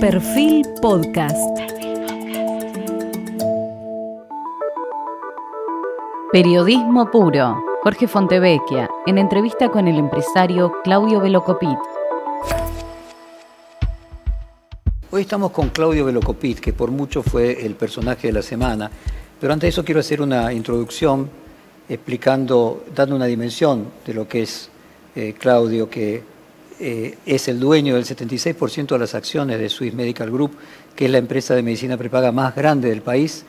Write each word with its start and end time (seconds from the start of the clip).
Perfil 0.00 0.64
Podcast. 0.80 1.58
Periodismo 6.30 7.10
puro. 7.10 7.64
Jorge 7.82 8.06
Fontevecchia, 8.06 8.88
en 9.06 9.18
entrevista 9.18 9.68
con 9.70 9.88
el 9.88 9.98
empresario 9.98 10.72
Claudio 10.84 11.20
Velocopit. 11.20 11.78
Hoy 15.10 15.22
estamos 15.22 15.50
con 15.50 15.70
Claudio 15.70 16.04
Velocopit, 16.04 16.60
que 16.60 16.72
por 16.72 16.92
mucho 16.92 17.24
fue 17.24 17.66
el 17.66 17.74
personaje 17.74 18.28
de 18.28 18.34
la 18.34 18.42
semana, 18.42 18.88
pero 19.40 19.52
antes 19.52 19.66
de 19.66 19.70
eso 19.70 19.84
quiero 19.84 19.98
hacer 19.98 20.22
una 20.22 20.52
introducción 20.52 21.28
explicando, 21.88 22.84
dando 22.94 23.16
una 23.16 23.26
dimensión 23.26 23.88
de 24.06 24.14
lo 24.14 24.28
que 24.28 24.42
es 24.42 24.70
eh, 25.16 25.34
Claudio, 25.36 25.90
que 25.90 26.37
eh, 26.80 27.18
es 27.26 27.48
el 27.48 27.58
dueño 27.58 27.94
del 27.94 28.04
76% 28.04 28.88
de 28.88 28.98
las 28.98 29.14
acciones 29.14 29.58
de 29.58 29.68
Swiss 29.68 29.94
Medical 29.94 30.30
Group, 30.30 30.52
que 30.94 31.06
es 31.06 31.10
la 31.10 31.18
empresa 31.18 31.54
de 31.54 31.62
medicina 31.62 31.96
prepaga 31.96 32.32
más 32.32 32.54
grande 32.54 32.88
del 32.88 33.02
país, 33.02 33.44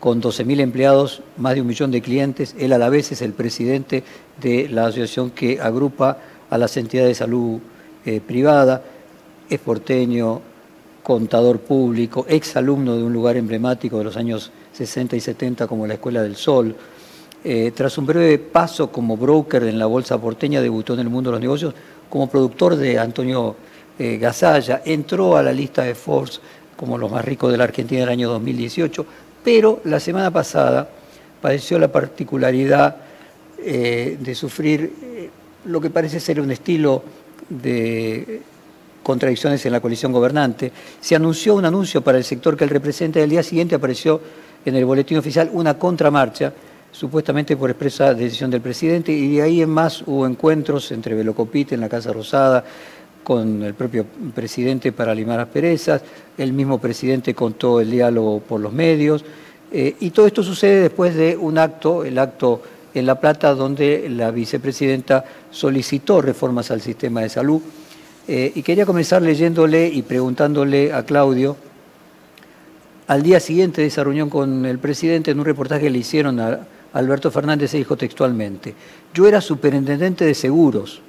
con 0.00 0.22
12.000 0.22 0.60
empleados, 0.60 1.22
más 1.38 1.54
de 1.54 1.60
un 1.60 1.66
millón 1.66 1.90
de 1.90 2.00
clientes. 2.00 2.54
Él 2.58 2.72
a 2.72 2.78
la 2.78 2.88
vez 2.88 3.10
es 3.10 3.22
el 3.22 3.32
presidente 3.32 4.04
de 4.40 4.68
la 4.68 4.86
asociación 4.86 5.30
que 5.30 5.60
agrupa 5.60 6.18
a 6.50 6.58
las 6.58 6.76
entidades 6.76 7.10
de 7.10 7.14
salud 7.14 7.58
eh, 8.04 8.20
privada, 8.24 8.82
es 9.50 9.58
porteño, 9.58 10.40
contador 11.02 11.60
público, 11.60 12.26
ex 12.28 12.56
alumno 12.56 12.96
de 12.96 13.02
un 13.02 13.12
lugar 13.12 13.36
emblemático 13.36 13.98
de 13.98 14.04
los 14.04 14.16
años 14.16 14.52
60 14.72 15.16
y 15.16 15.20
70 15.20 15.66
como 15.66 15.86
la 15.86 15.94
Escuela 15.94 16.22
del 16.22 16.36
Sol. 16.36 16.76
Eh, 17.42 17.72
tras 17.74 17.96
un 17.98 18.06
breve 18.06 18.38
paso 18.38 18.90
como 18.90 19.16
broker 19.16 19.62
en 19.64 19.78
la 19.78 19.86
bolsa 19.86 20.20
porteña, 20.20 20.60
debutó 20.60 20.94
en 20.94 21.00
el 21.00 21.08
mundo 21.08 21.30
de 21.30 21.32
los 21.32 21.40
negocios 21.40 21.74
como 22.08 22.28
productor 22.28 22.76
de 22.76 22.98
Antonio 22.98 23.56
eh, 23.98 24.18
Gasalla, 24.18 24.82
entró 24.84 25.36
a 25.36 25.42
la 25.42 25.52
lista 25.52 25.82
de 25.82 25.94
Forbes 25.94 26.40
como 26.76 26.96
los 26.96 27.10
más 27.10 27.24
ricos 27.24 27.50
de 27.50 27.58
la 27.58 27.64
Argentina 27.64 28.02
del 28.02 28.10
año 28.10 28.28
2018, 28.30 29.04
pero 29.42 29.80
la 29.84 29.98
semana 29.98 30.30
pasada 30.30 30.88
padeció 31.40 31.78
la 31.78 31.90
particularidad 31.90 32.96
eh, 33.58 34.16
de 34.20 34.34
sufrir 34.34 34.92
eh, 35.02 35.30
lo 35.64 35.80
que 35.80 35.90
parece 35.90 36.20
ser 36.20 36.40
un 36.40 36.50
estilo 36.52 37.02
de 37.48 38.42
contradicciones 39.02 39.64
en 39.66 39.72
la 39.72 39.80
coalición 39.80 40.12
gobernante. 40.12 40.70
Se 41.00 41.16
anunció 41.16 41.54
un 41.54 41.64
anuncio 41.64 42.02
para 42.02 42.18
el 42.18 42.24
sector 42.24 42.56
que 42.56 42.64
él 42.64 42.70
representa 42.70 43.18
y 43.18 43.22
al 43.22 43.30
día 43.30 43.42
siguiente 43.42 43.74
apareció 43.74 44.20
en 44.64 44.76
el 44.76 44.84
boletín 44.84 45.18
oficial 45.18 45.50
una 45.52 45.78
contramarcha 45.78 46.52
supuestamente 46.92 47.56
por 47.56 47.70
expresa 47.70 48.14
decisión 48.14 48.50
del 48.50 48.60
presidente, 48.60 49.12
y 49.12 49.36
de 49.36 49.42
ahí 49.42 49.62
en 49.62 49.70
más 49.70 50.02
hubo 50.06 50.26
encuentros 50.26 50.90
entre 50.92 51.14
Velocopite 51.14 51.74
en 51.74 51.80
la 51.80 51.88
Casa 51.88 52.12
Rosada, 52.12 52.64
con 53.22 53.62
el 53.62 53.74
propio 53.74 54.06
presidente 54.34 54.90
para 54.90 55.14
limar 55.14 55.38
asperezas, 55.38 56.02
el 56.38 56.52
mismo 56.52 56.78
presidente 56.78 57.34
contó 57.34 57.80
el 57.80 57.90
diálogo 57.90 58.40
por 58.40 58.60
los 58.60 58.72
medios, 58.72 59.24
eh, 59.70 59.96
y 60.00 60.10
todo 60.10 60.26
esto 60.26 60.42
sucede 60.42 60.82
después 60.82 61.14
de 61.14 61.36
un 61.36 61.58
acto, 61.58 62.04
el 62.04 62.18
acto 62.18 62.62
en 62.94 63.06
La 63.06 63.20
Plata, 63.20 63.54
donde 63.54 64.08
la 64.08 64.30
vicepresidenta 64.30 65.24
solicitó 65.50 66.22
reformas 66.22 66.70
al 66.70 66.80
sistema 66.80 67.20
de 67.20 67.28
salud. 67.28 67.60
Eh, 68.26 68.52
y 68.54 68.62
quería 68.62 68.86
comenzar 68.86 69.22
leyéndole 69.22 69.88
y 69.88 70.02
preguntándole 70.02 70.92
a 70.92 71.04
Claudio, 71.04 71.56
al 73.06 73.22
día 73.22 73.40
siguiente 73.40 73.80
de 73.80 73.86
esa 73.86 74.04
reunión 74.04 74.28
con 74.28 74.66
el 74.66 74.78
presidente, 74.78 75.30
en 75.30 75.38
un 75.38 75.46
reportaje 75.46 75.88
le 75.88 75.98
hicieron 75.98 76.40
a, 76.40 76.60
Alberto 76.92 77.30
Fernández 77.30 77.70
se 77.70 77.78
dijo 77.78 77.96
textualmente, 77.96 78.74
yo 79.12 79.28
era 79.28 79.40
superintendente 79.40 80.24
de 80.24 80.34
seguros 80.34 81.00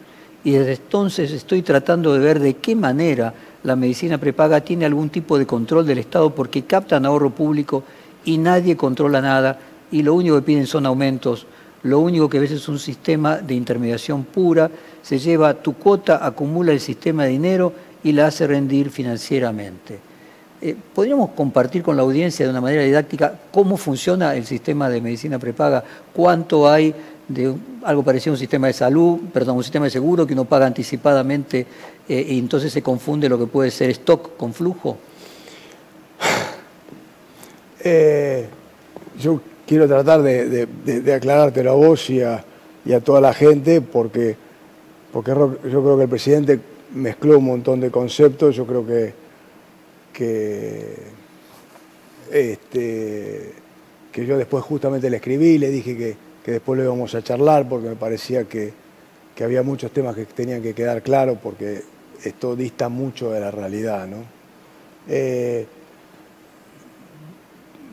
y 0.44 0.52
desde 0.52 0.74
entonces 0.74 1.32
estoy 1.32 1.62
tratando 1.62 2.14
de 2.14 2.20
ver 2.20 2.40
de 2.40 2.56
qué 2.56 2.76
manera 2.76 3.34
la 3.64 3.76
medicina 3.76 4.18
prepaga 4.18 4.62
tiene 4.62 4.86
algún 4.86 5.10
tipo 5.10 5.38
de 5.38 5.46
control 5.46 5.86
del 5.86 6.00
Estado 6.00 6.34
porque 6.34 6.64
captan 6.64 7.06
ahorro 7.06 7.30
público 7.30 7.84
y 8.26 8.38
nadie 8.38 8.76
controla 8.78 9.22
nada 9.22 9.60
y 9.92 10.04
lo 10.04 10.14
único 10.14 10.36
que 10.36 10.42
piden 10.44 10.68
son 10.68 10.86
aumentos, 10.86 11.46
lo 11.84 12.00
único 12.00 12.30
que 12.30 12.40
ves 12.40 12.52
es 12.52 12.68
un 12.68 12.80
sistema 12.80 13.38
de 13.38 13.56
intermediación 13.56 14.24
pura, 14.24 14.70
se 15.02 15.18
lleva 15.18 15.54
tu 15.54 15.74
cuota, 15.74 16.26
acumula 16.26 16.72
el 16.72 16.80
sistema 16.80 17.24
de 17.24 17.30
dinero 17.30 17.74
y 18.04 18.12
la 18.12 18.28
hace 18.28 18.48
rendir 18.48 18.90
financieramente. 18.90 20.09
Eh, 20.62 20.76
¿Podríamos 20.94 21.30
compartir 21.32 21.82
con 21.82 21.96
la 21.96 22.04
audiencia 22.04 22.46
de 22.46 22.52
una 22.52 22.60
manera 22.60 22.84
didáctica 22.84 23.34
cómo 23.50 23.78
funciona 23.78 24.36
el 24.36 24.46
sistema 24.46 24.90
de 24.90 25.00
medicina 25.00 25.40
prepaga? 25.40 25.82
¿Cuánto 26.14 26.70
hay 26.70 26.94
de 27.30 27.54
algo 27.84 28.04
parecido 28.04 28.34
a 28.34 28.36
un 28.36 28.40
sistema 28.40 28.68
de 28.68 28.74
salud, 28.74 29.20
perdón, 29.32 29.56
un 29.56 29.64
sistema 29.64 29.86
de 29.86 29.92
seguro 29.92 30.28
que 30.28 30.34
uno 30.34 30.44
paga 30.44 30.66
anticipadamente 30.66 31.66
eh, 32.10 32.26
y 32.30 32.40
entonces 32.40 32.74
se 32.74 32.82
confunde 32.82 33.30
lo 33.30 33.40
que 33.40 33.46
puede 33.46 33.72
ser 33.72 33.90
stock 33.92 34.36
con 34.36 34.54
flujo? 34.54 34.98
Eh, 37.82 38.46
yo 39.18 39.40
quiero 39.66 39.88
tratar 39.88 40.22
de, 40.22 41.14
aclarártelo 41.16 41.72
a 41.72 41.76
vos 41.76 42.10
y 42.10 42.22
a, 42.22 42.44
toda 43.06 43.22
la 43.22 43.34
gente 43.34 43.80
porque, 43.80 44.36
porque 45.14 45.32
yo 45.32 45.58
creo 45.64 45.96
que 45.96 46.04
el 46.04 46.10
presidente 46.10 46.60
mezcló 46.94 47.38
un 47.38 47.46
montón 47.46 47.80
de 47.80 47.90
conceptos, 47.90 48.54
yo 48.54 48.66
creo 48.66 48.86
que 48.86 49.14
que, 50.20 50.84
este, 52.30 53.54
que 54.12 54.26
yo 54.26 54.38
después 54.38 54.66
justamente 54.66 55.10
le 55.10 55.16
escribí, 55.16 55.58
le 55.58 55.70
dije 55.70 55.96
que, 55.96 56.52
después 56.52 56.78
lo 56.78 56.84
íbamos 56.84 57.16
a 57.16 57.24
charlar 57.24 57.70
porque 57.70 57.88
me 57.88 57.96
parecía 57.96 58.44
que, 58.44 58.74
había 59.42 59.64
muchos 59.64 59.92
temas 59.92 60.14
que 60.16 60.26
tenían 60.26 60.62
que 60.62 60.74
quedar 60.74 61.02
claros 61.02 61.38
porque 61.42 61.82
esto 62.26 62.58
dista 62.58 62.90
mucho 62.90 63.32
de 63.32 63.40
la 63.40 63.50
realidad. 63.50 64.10
Eh, 65.08 65.66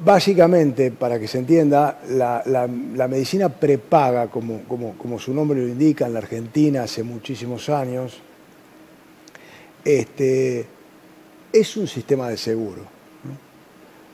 básicamente, 0.04 0.90
para 0.90 1.20
que 1.20 1.28
se 1.28 1.38
entienda, 1.38 2.00
la, 2.08 2.66
medicina 3.08 3.48
prepaga, 3.48 4.26
como, 4.26 4.62
como, 4.64 5.20
su 5.20 5.32
nombre 5.32 5.60
lo 5.60 5.68
indica, 5.68 6.08
en 6.08 6.14
la 6.14 6.18
Argentina 6.18 6.82
hace 6.82 7.04
muchísimos 7.04 7.68
años, 7.68 8.18
este, 9.84 10.66
es 11.60 11.76
un 11.76 11.86
sistema 11.86 12.28
de 12.28 12.36
seguro. 12.36 12.82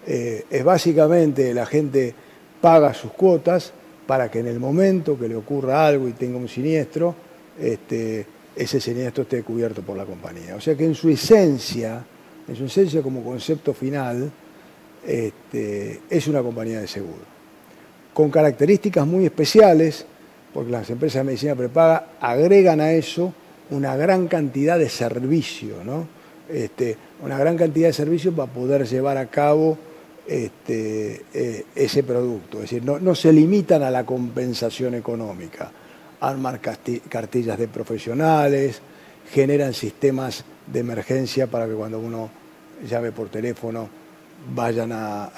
Eh, 0.07 0.47
es 0.51 0.65
básicamente 0.65 1.55
la 1.55 1.67
gente 1.67 2.15
paga 2.61 2.93
sus 2.93 3.13
cuotas 3.13 3.73
para 4.07 4.31
que 4.31 4.41
en 4.41 4.49
el 4.49 4.59
momento 4.59 5.19
que 5.19 5.29
le 5.29 5.37
ocurra 5.37 5.87
algo 5.87 6.09
y 6.09 6.13
tenga 6.13 6.39
un 6.39 6.49
siniestro, 6.49 7.15
este, 7.61 8.27
ese 8.57 8.81
siniestro 8.81 9.23
esté 9.23 9.43
cubierto 9.43 9.83
por 9.83 9.97
la 9.97 10.05
compañía. 10.05 10.57
O 10.57 10.61
sea 10.61 10.75
que 10.75 10.85
en 10.85 10.95
su 10.95 11.09
esencia, 11.09 12.05
en 12.49 12.57
su 12.57 12.65
esencia 12.65 13.03
como 13.03 13.23
concepto 13.23 13.73
final, 13.73 14.31
este, 15.07 16.01
es 16.11 16.27
una 16.29 16.43
compañía 16.43 16.81
de 16.81 16.89
seguro. 16.89 17.33
Con 18.13 18.31
características 18.31 19.07
muy 19.07 19.25
especiales, 19.25 20.05
porque 20.53 20.71
las 20.71 20.91
empresas 20.91 21.21
de 21.21 21.25
medicina 21.25 21.55
prepaga 21.55 22.09
agregan 22.21 22.81
a 22.81 22.93
eso 22.93 23.33
una 23.71 23.97
gran 23.97 24.29
cantidad 24.29 24.79
de 24.79 24.89
servicio, 24.89 25.83
¿no? 25.85 26.07
Este, 26.49 26.97
una 27.23 27.39
gran 27.39 27.57
cantidad 27.57 27.87
de 27.89 27.93
servicios 27.93 28.35
para 28.35 28.53
poder 28.53 28.87
llevar 28.87 29.17
a 29.17 29.27
cabo 29.27 29.79
este, 30.27 31.25
eh, 31.33 31.65
ese 31.75 32.03
producto. 32.03 32.59
Es 32.59 32.71
decir, 32.71 32.85
no, 32.85 33.15
se 33.15 33.33
limitan 33.33 33.83
a 33.83 33.91
la 33.91 34.05
compensación 34.05 34.95
económica, 34.95 35.71
arman 36.21 36.59
cartillas 37.09 37.59
de 37.59 37.69
profesionales, 37.69 38.81
generan 39.31 39.73
sistemas 39.73 40.45
de 40.67 40.81
emergencia 40.81 41.47
para 41.47 41.67
que 41.67 41.75
cuando 41.75 41.99
uno 42.01 42.29
llame 42.89 43.13
por 43.13 43.29
teléfono 43.29 43.89
vayan 44.55 44.91
a, 44.93 45.31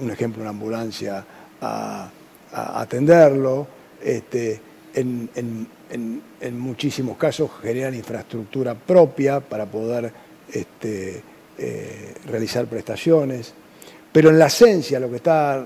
un 0.00 0.10
ejemplo, 0.10 0.40
una 0.40 0.50
ambulancia 0.50 1.24
a, 1.60 2.10
atenderlo. 2.52 3.66
Este, 4.00 4.60
en 4.94 6.58
muchísimos 6.58 7.16
casos 7.16 7.50
generan 7.62 7.94
infraestructura 7.94 8.74
propia 8.74 9.40
para 9.40 9.66
poder 9.66 10.12
este, 10.52 11.22
eh, 11.58 12.14
realizar 12.26 12.66
prestaciones. 12.66 13.52
Pero 14.12 14.30
en 14.30 14.38
la 14.38 14.46
esencia, 14.46 15.00
lo 15.00 15.08
que 15.08 15.16
está 15.16 15.64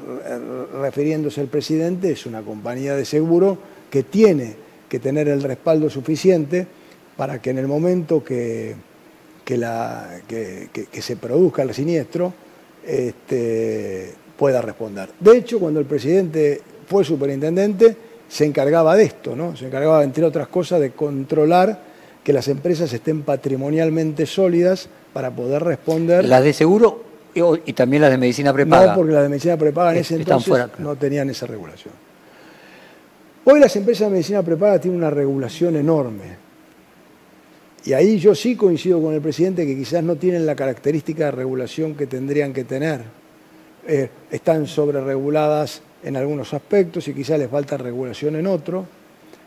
refiriéndose 0.81 1.41
el 1.41 1.49
presidente 1.49 2.13
es 2.13 2.27
una 2.27 2.43
compañía 2.43 2.95
de 2.95 3.05
seguro 3.05 3.59
que 3.91 4.05
tiene 4.05 4.55
que 4.89 5.01
tener 5.01 5.29
el 5.29 5.43
respaldo 5.43 5.91
suficiente 5.91 6.67
para 7.17 7.41
que 7.41 7.51
en 7.51 7.59
el 7.59 7.67
momento 7.67 8.23
que, 8.23 8.77
la, 9.49 10.21
se 10.93 11.17
produzca 11.17 11.63
el 11.63 11.75
siniestro 11.75 12.33
este, 12.87 14.13
pueda 14.37 14.61
responder. 14.61 15.11
De 15.19 15.39
hecho, 15.39 15.59
cuando 15.59 15.81
el 15.81 15.87
presidente 15.87 16.61
fue 16.87 17.05
superintendente, 17.05 17.97
se 18.29 18.45
encargaba 18.45 18.97
de 18.97 19.05
esto, 19.05 19.35
¿no? 19.35 19.57
Se 19.57 19.67
encargaba, 19.67 20.05
entre 20.05 20.25
otras 20.25 20.49
cosas, 20.49 20.81
de 20.81 20.91
controlar 20.91 21.96
que 22.27 22.33
las 22.33 22.49
empresas 22.49 22.93
estén 22.93 23.23
patrimonialmente 23.23 24.27
sólidas 24.27 24.89
para 25.13 25.31
poder 25.31 25.63
responder. 25.63 26.25
Las 26.25 26.43
de 26.43 26.53
seguro 26.53 27.05
y 27.65 27.73
también 27.73 28.03
las 28.03 28.11
de 28.11 28.19
medicina 28.19 28.53
prepaga. 28.53 28.89
No, 28.89 28.95
porque 28.97 29.13
las 29.13 29.23
de 29.23 29.29
medicina 29.29 29.57
prepaga 29.57 29.93
en 29.93 29.99
ese 29.99 30.17
entonces 30.17 30.53
no 30.79 30.97
tenían 30.97 31.31
esa 31.31 31.47
regulación. 31.47 31.95
Hoy 33.45 33.61
las 33.61 33.77
empresas 33.77 34.09
de 34.09 34.15
medicina 34.15 34.43
prepaga 34.43 34.81
tienen 34.81 34.99
una 34.99 35.11
regulación 35.11 35.77
enorme 35.77 36.37
Y 37.85 37.93
ahí 37.93 38.19
yo 38.19 38.35
sí 38.35 38.57
coincido 38.57 39.01
con 39.01 39.15
el 39.15 39.21
presidente 39.21 39.65
que 39.65 39.77
quizás 39.77 40.03
no 40.03 40.17
tienen 40.17 40.47
la 40.47 40.57
característica 40.57 41.27
de 41.27 41.31
regulación 41.31 41.95
que 41.95 42.09
tendrían 42.09 42.53
que 42.53 42.65
tener. 42.65 43.03
Eh, 43.87 44.11
están 44.33 44.67
sobrereguladas 44.67 45.81
en 46.03 46.17
algunos 46.17 46.53
aspectos 46.55 47.07
y 47.07 47.15
quizás 47.15 47.39
les 47.39 47.49
falta 47.49 47.77
regulación 47.77 48.35
en 48.35 48.49
otros, 48.49 48.85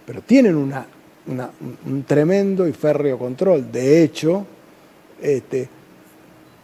pero 0.06 0.22
tienen 0.22 0.56
una, 0.56 0.86
un 1.30 2.04
tremendo 2.04 2.68
y 2.68 2.74
férreo 2.74 3.18
control. 3.18 3.72
De 3.72 4.04
hecho, 4.04 4.46
este, 5.22 5.70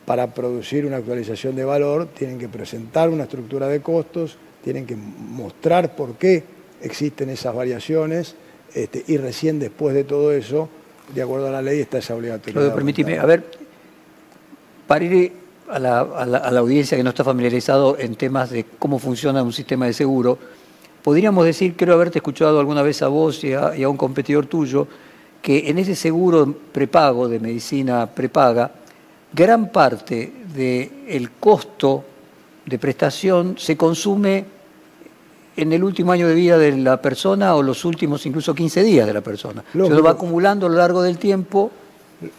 para 0.06 0.34
producir 0.34 0.86
una 0.86 0.98
actualización 0.98 1.56
de 1.56 1.66
valor 1.66 2.08
tienen 2.08 2.40
que 2.40 2.48
presentar 2.48 3.10
una 3.10 3.24
estructura 3.24 3.68
de 3.68 3.82
costos, 3.82 4.38
tienen 4.64 4.86
que 4.86 4.96
mostrar 4.96 5.96
por 5.96 6.16
qué 6.16 6.44
existen 6.82 7.30
esas 7.30 7.54
variaciones 7.56 8.36
este, 8.74 9.04
y 9.08 9.18
recién 9.18 9.60
después 9.60 9.96
de 9.96 10.04
todo 10.04 10.32
eso 10.32 10.70
de 11.14 11.22
acuerdo 11.22 11.48
a 11.48 11.52
la 11.52 11.62
ley, 11.62 11.82
está 11.82 12.00
esa 12.00 12.16
obligatoriedad. 12.16 12.74
Permíteme, 12.74 13.20
a 13.20 13.26
ver, 13.26 13.44
para 14.88 15.06
ir 15.06 15.34
a 15.70 15.80
la, 15.80 16.00
audiencia 16.58 16.98
que 16.98 17.04
no 17.04 17.10
está 17.10 17.24
familiarizado 17.24 17.98
en 17.98 18.16
temas 18.16 18.50
de 18.50 18.66
cómo 18.80 19.00
funciona 19.00 19.44
un 19.44 19.54
sistema 19.54 19.86
de 19.86 19.94
seguro, 19.94 20.38
podríamos 21.06 21.46
decir, 21.46 21.76
creo 21.78 21.94
haberte 21.94 22.18
escuchado 22.18 22.60
alguna 22.60 22.82
vez 22.82 23.04
a 23.04 23.10
vos 23.10 23.44
y 23.44 23.54
a, 23.54 23.88
un 23.88 23.96
competidor 23.96 24.48
tuyo, 24.48 24.88
que 25.40 25.70
en 25.70 25.78
ese 25.78 25.94
seguro 25.96 26.52
prepago 26.72 27.28
de 27.28 27.40
medicina 27.40 28.08
prepaga, 28.08 28.72
gran 29.32 29.72
parte 29.72 30.34
del 30.52 31.30
costo 31.40 32.04
de 32.66 32.80
prestación 32.80 33.54
se 33.56 33.78
consume 33.78 34.46
en 35.56 35.74
el 35.74 35.84
último 35.84 36.12
año 36.12 36.28
de 36.28 36.34
vida 36.34 36.58
de 36.58 36.76
la 36.76 37.00
persona 37.00 37.54
o 37.54 37.62
los 37.62 37.86
últimos 37.86 38.26
incluso 38.26 38.56
15 38.56 38.82
días 38.82 39.06
de 39.06 39.14
la 39.14 39.22
persona. 39.22 39.64
Se 39.72 39.78
lo 39.78 40.02
va 40.02 40.10
acumulando 40.10 40.66
a 40.66 40.70
lo 40.70 40.78
largo 40.78 41.04
del 41.04 41.20
tiempo. 41.20 41.70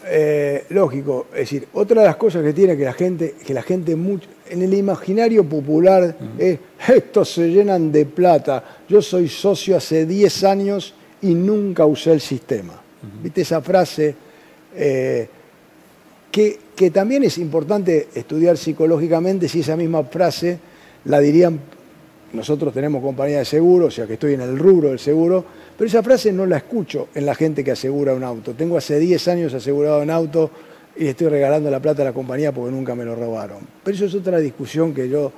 Eh, 0.05 0.65
lógico, 0.69 1.27
es 1.31 1.39
decir, 1.39 1.67
otra 1.73 2.01
de 2.01 2.07
las 2.07 2.15
cosas 2.15 2.43
que 2.43 2.51
tiene 2.51 2.75
que 2.75 2.83
la 2.83 2.93
gente, 2.93 3.35
que 3.45 3.53
la 3.53 3.61
gente 3.61 3.95
mucho, 3.95 4.27
en 4.49 4.63
el 4.63 4.73
imaginario 4.73 5.43
popular 5.43 6.15
es, 6.37 6.59
estos 6.87 7.33
se 7.33 7.49
llenan 7.49 7.91
de 7.91 8.05
plata, 8.05 8.63
yo 8.89 9.01
soy 9.01 9.29
socio 9.29 9.77
hace 9.77 10.05
10 10.05 10.43
años 10.45 10.93
y 11.21 11.35
nunca 11.35 11.85
usé 11.85 12.11
el 12.13 12.21
sistema. 12.21 12.81
¿Viste 13.21 13.41
esa 13.41 13.61
frase? 13.61 14.15
Eh, 14.75 15.27
que, 16.31 16.59
que 16.75 16.91
también 16.91 17.23
es 17.23 17.37
importante 17.37 18.09
estudiar 18.13 18.57
psicológicamente 18.57 19.47
si 19.47 19.61
esa 19.61 19.75
misma 19.75 20.03
frase 20.03 20.59
la 21.05 21.19
dirían 21.19 21.59
nosotros 22.33 22.73
tenemos 22.73 23.01
compañía 23.01 23.39
de 23.39 23.45
seguro, 23.45 23.87
o 23.87 23.91
sea 23.91 24.05
que 24.05 24.13
estoy 24.13 24.33
en 24.33 24.41
el 24.41 24.57
rubro 24.57 24.89
del 24.89 24.99
seguro, 24.99 25.43
pero 25.77 25.87
esa 25.87 26.03
frase 26.03 26.31
no 26.31 26.45
la 26.45 26.57
escucho 26.57 27.07
en 27.15 27.25
la 27.25 27.35
gente 27.35 27.63
que 27.63 27.71
asegura 27.71 28.13
un 28.13 28.23
auto. 28.23 28.53
Tengo 28.53 28.77
hace 28.77 28.99
10 28.99 29.27
años 29.29 29.53
asegurado 29.53 30.01
un 30.01 30.09
auto 30.09 30.51
y 30.97 31.07
estoy 31.07 31.27
regalando 31.27 31.69
la 31.69 31.79
plata 31.79 32.01
a 32.01 32.05
la 32.05 32.13
compañía 32.13 32.51
porque 32.51 32.71
nunca 32.71 32.95
me 32.95 33.05
lo 33.05 33.15
robaron. 33.15 33.59
Pero 33.83 33.95
eso 33.95 34.05
es 34.05 34.15
otra 34.15 34.39
discusión 34.39 34.93
que 34.93 35.07
yo, 35.07 35.31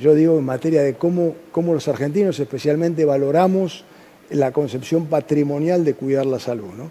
yo 0.00 0.14
digo 0.14 0.38
en 0.38 0.44
materia 0.44 0.82
de 0.82 0.94
cómo, 0.94 1.34
cómo 1.50 1.74
los 1.74 1.88
argentinos 1.88 2.38
especialmente 2.38 3.04
valoramos 3.04 3.84
la 4.30 4.52
concepción 4.52 5.06
patrimonial 5.06 5.84
de 5.84 5.94
cuidar 5.94 6.26
la 6.26 6.38
salud. 6.38 6.72
¿no? 6.76 6.90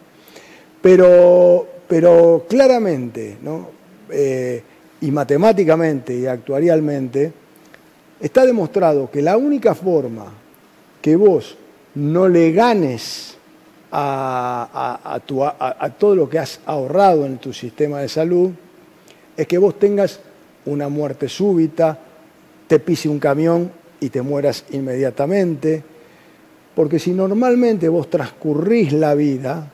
Pero, 0.82 1.68
pero 1.88 2.46
claramente 2.50 3.38
¿no? 3.42 3.70
Eh, 4.10 4.62
y 5.02 5.12
matemáticamente 5.12 6.16
y 6.16 6.26
actuarialmente, 6.26 7.32
Está 8.20 8.46
demostrado 8.46 9.10
que 9.12 9.22
la 9.22 9.38
única 9.38 9.76
forma 9.76 10.26
que 11.02 11.16
vos 11.16 11.58
no 11.96 12.28
le 12.28 12.52
ganes 12.52 13.36
a, 13.92 15.22
todo 15.98 16.16
lo 16.16 16.30
que 16.30 16.40
has 16.40 16.60
ahorrado 16.66 17.26
en 17.26 17.38
tu 17.38 17.54
sistema 17.54 18.00
de 18.00 18.10
salud 18.10 18.52
es 19.38 19.48
que 19.48 19.58
vos 19.58 19.78
tengas 19.80 20.20
una 20.66 20.90
muerte 20.90 21.30
súbita, 21.30 21.98
te 22.68 22.80
pise 22.80 23.08
un 23.08 23.20
camión 23.20 23.72
y 24.00 24.10
te 24.10 24.22
mueras 24.22 24.66
inmediatamente, 24.72 25.84
porque 26.74 27.00
si 27.00 27.12
normalmente 27.12 27.88
vos 27.88 28.10
transcurrís 28.10 28.92
la 28.92 29.14
vida, 29.14 29.72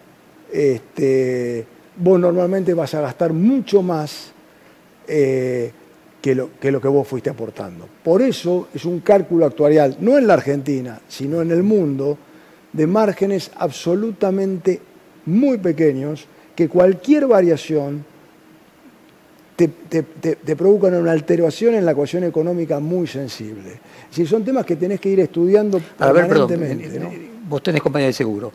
este, 0.51 1.65
vos 1.95 2.19
normalmente 2.19 2.73
vas 2.73 2.93
a 2.93 3.01
gastar 3.01 3.33
mucho 3.33 3.81
más 3.81 4.31
eh, 5.07 5.71
que 6.21 6.35
lo, 6.35 6.51
que 6.59 6.71
lo 6.71 6.79
que 6.79 6.87
vos 6.87 7.07
fuiste 7.07 7.29
aportando. 7.29 7.87
Por 8.03 8.21
eso 8.21 8.67
es 8.73 8.85
un 8.85 8.99
cálculo 8.99 9.45
actuarial, 9.45 9.97
no 9.99 10.17
en 10.17 10.27
la 10.27 10.35
Argentina, 10.35 11.01
sino 11.07 11.41
en 11.41 11.51
el 11.51 11.63
mundo, 11.63 12.17
de 12.71 12.87
márgenes 12.87 13.51
absolutamente 13.55 14.79
muy 15.25 15.57
pequeños, 15.57 16.25
que 16.55 16.69
cualquier 16.69 17.27
variación 17.27 18.05
te, 19.55 19.67
te, 19.67 20.55
provocan 20.55 20.95
una 20.95 21.11
alteración 21.11 21.75
en 21.75 21.85
la 21.85 21.91
ecuación 21.91 22.23
económica 22.23 22.79
muy 22.79 23.05
sensible. 23.05 23.79
Si 24.09 24.25
son 24.25 24.43
temas 24.43 24.65
que 24.65 24.75
tenés 24.75 24.99
que 24.99 25.09
ir 25.09 25.19
estudiando 25.19 25.79
permanentemente. 25.97 26.85
A 26.85 26.89
ver, 26.89 27.01
perdón, 27.01 27.13
vos 27.47 27.61
tenés 27.61 27.81
compañía 27.81 28.07
de 28.07 28.13
seguro. 28.13 28.51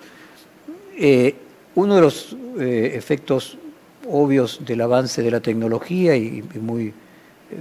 Eh, 0.98 1.32
uno 1.76 1.94
de 1.94 2.00
los 2.00 2.36
eh, 2.58 2.92
efectos 2.94 3.56
obvios 4.08 4.60
del 4.66 4.80
avance 4.80 5.22
de 5.22 5.30
la 5.30 5.40
tecnología 5.40 6.16
y 6.16 6.42
muy 6.60 6.92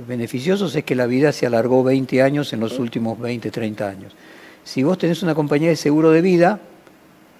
beneficiosos 0.08 0.76
es 0.76 0.84
que 0.84 0.96
la 0.96 1.06
vida 1.06 1.32
se 1.32 1.46
alargó 1.46 1.84
20 1.84 2.22
años 2.22 2.52
en 2.54 2.60
los 2.60 2.80
últimos 2.80 3.20
20, 3.20 3.52
30 3.52 3.88
años. 3.88 4.16
Si 4.64 4.84
vos 4.84 4.98
tenés 4.98 5.22
una 5.22 5.36
compañía 5.36 5.70
de 5.70 5.76
seguro 5.76 6.12
de 6.12 6.22
vida, 6.22 6.60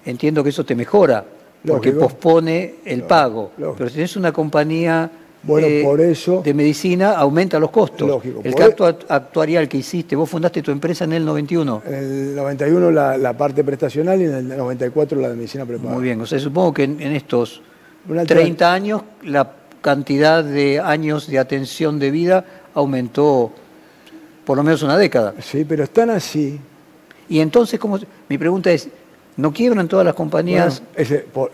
entiendo 0.04 0.42
que 0.44 0.50
eso 0.50 0.64
te 0.64 0.74
mejora, 0.74 1.24
porque 1.66 1.92
pospone 1.92 2.76
el 2.84 3.02
pago. 3.02 3.50
Pero 3.56 3.88
si 3.88 3.96
tenés 3.96 4.16
una 4.16 4.32
compañía 4.32 5.10
eh, 5.48 6.14
de 6.44 6.54
medicina, 6.54 7.12
aumenta 7.12 7.58
los 7.58 7.70
costos. 7.70 8.22
el 8.42 8.54
caso 8.54 8.84
actuarial 9.08 9.68
que 9.68 9.78
hiciste, 9.78 10.16
vos 10.16 10.28
fundaste 10.28 10.62
tu 10.62 10.70
empresa 10.70 11.04
en 11.04 11.14
el 11.14 11.24
91. 11.24 11.82
En 11.86 11.94
el 11.94 12.36
91 12.36 12.90
la, 12.90 13.36
parte 13.36 13.64
prestacional 13.64 14.20
y 14.20 14.24
en 14.24 14.34
el 14.34 14.48
94 14.48 15.20
la 15.20 15.28
de 15.30 15.36
medicina 15.36 15.64
prepaga. 15.64 15.94
Muy 15.94 16.02
bien, 16.02 16.20
o 16.20 16.26
sea, 16.26 16.38
supongo 16.38 16.72
que 16.72 16.84
en, 16.84 17.00
estos 17.00 17.62
30 18.26 18.72
años 18.72 19.02
la 19.24 19.65
cantidad 19.80 20.44
de 20.44 20.80
años 20.80 21.26
de 21.26 21.38
atención 21.38 21.98
de 21.98 22.10
vida 22.10 22.44
aumentó 22.74 23.52
por 24.44 24.56
lo 24.56 24.62
menos 24.62 24.82
una 24.82 24.96
década. 24.96 25.34
Sí, 25.40 25.64
pero 25.64 25.84
están 25.84 26.10
así. 26.10 26.58
Y 27.28 27.40
entonces, 27.40 27.80
¿cómo? 27.80 27.98
mi 28.28 28.38
pregunta 28.38 28.70
es, 28.70 28.88
¿no 29.36 29.52
quiebran 29.52 29.88
todas 29.88 30.06
las 30.06 30.14
compañías? 30.14 30.82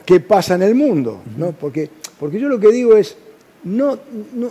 ¿Qué 0.05 0.21
pasa 0.21 0.55
en 0.55 0.63
el 0.63 0.75
mundo? 0.75 1.23
¿no? 1.37 1.53
Porque, 1.53 1.89
porque 2.21 2.39
yo 2.39 2.49
lo 2.49 2.61
que 2.61 2.71
digo 2.71 2.97
es, 2.97 3.17
no, 3.65 3.99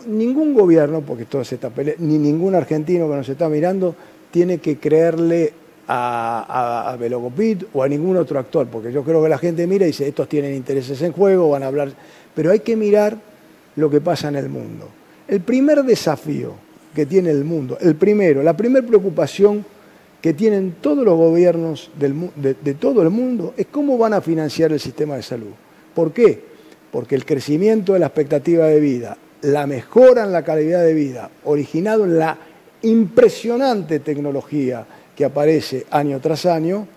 ningún 0.08 0.54
gobierno, 0.54 1.02
porque 1.02 1.26
todo 1.26 1.44
se 1.44 1.56
está 1.56 1.72
ni 2.00 2.18
ningún 2.18 2.56
argentino 2.56 3.08
que 3.10 3.16
nos 3.16 3.30
está 3.30 3.48
mirando, 3.50 3.96
tiene 4.32 4.58
que 4.58 4.78
creerle 4.78 5.54
a, 5.88 6.94
a, 6.94 6.98
o 7.74 7.84
a 7.84 7.88
ningún 7.88 8.18
otro 8.18 8.40
actor, 8.40 8.68
porque 8.68 8.92
yo 8.92 9.04
creo 9.04 9.22
que 9.22 9.30
la 9.30 9.38
gente 9.38 9.68
mira 9.68 9.86
y 9.86 9.88
dice, 9.88 10.08
estos 10.08 10.30
tienen 10.30 10.56
intereses 10.56 11.02
en 11.02 11.12
juego, 11.12 11.50
van 11.50 11.64
a 11.64 11.68
hablar, 11.68 11.92
pero 12.34 12.52
hay 12.52 12.62
que 12.62 12.76
mirar 12.76 13.18
lo 13.76 13.90
que 13.90 14.02
pasa 14.02 14.28
en 14.28 14.36
el 14.36 14.50
mundo. 14.50 14.90
El 15.28 15.42
primer 15.42 15.84
desafío 15.84 16.54
que 16.94 17.06
tiene 17.06 17.30
el 17.30 17.44
mundo, 17.44 17.78
el 17.80 17.96
primero, 17.96 18.44
la 18.44 18.56
primera 18.56 18.86
preocupación 18.86 19.66
que 20.22 20.34
tienen 20.34 20.76
todos 20.82 21.04
los 21.04 21.18
gobiernos 21.18 21.90
de, 21.98 22.74
todo 22.76 23.02
el 23.02 23.10
mundo 23.10 23.54
es 23.58 23.68
cómo 23.68 23.98
van 23.98 24.14
a 24.14 24.22
financiar 24.22 24.72
el 24.72 24.80
sistema 24.80 25.16
de 25.16 25.24
salud. 25.24 25.52
¿Por 25.96 26.14
qué? 26.14 26.40
Porque 26.92 27.16
el 27.16 27.26
crecimiento 27.26 27.94
de 27.94 28.00
la 28.00 28.08
expectativa 28.08 28.68
de 28.68 28.80
vida, 28.80 29.18
la 29.42 29.66
mejora 29.66 30.24
en 30.24 30.32
la 30.32 30.44
calidad 30.44 30.84
de 30.84 30.94
vida, 30.94 31.30
originado 31.46 32.06
en 32.06 32.20
la 32.20 32.38
impresionante 32.84 34.00
tecnología 34.00 34.86
que 35.16 35.26
aparece 35.26 35.86
año 35.90 36.20
tras 36.20 36.46
año, 36.46 36.88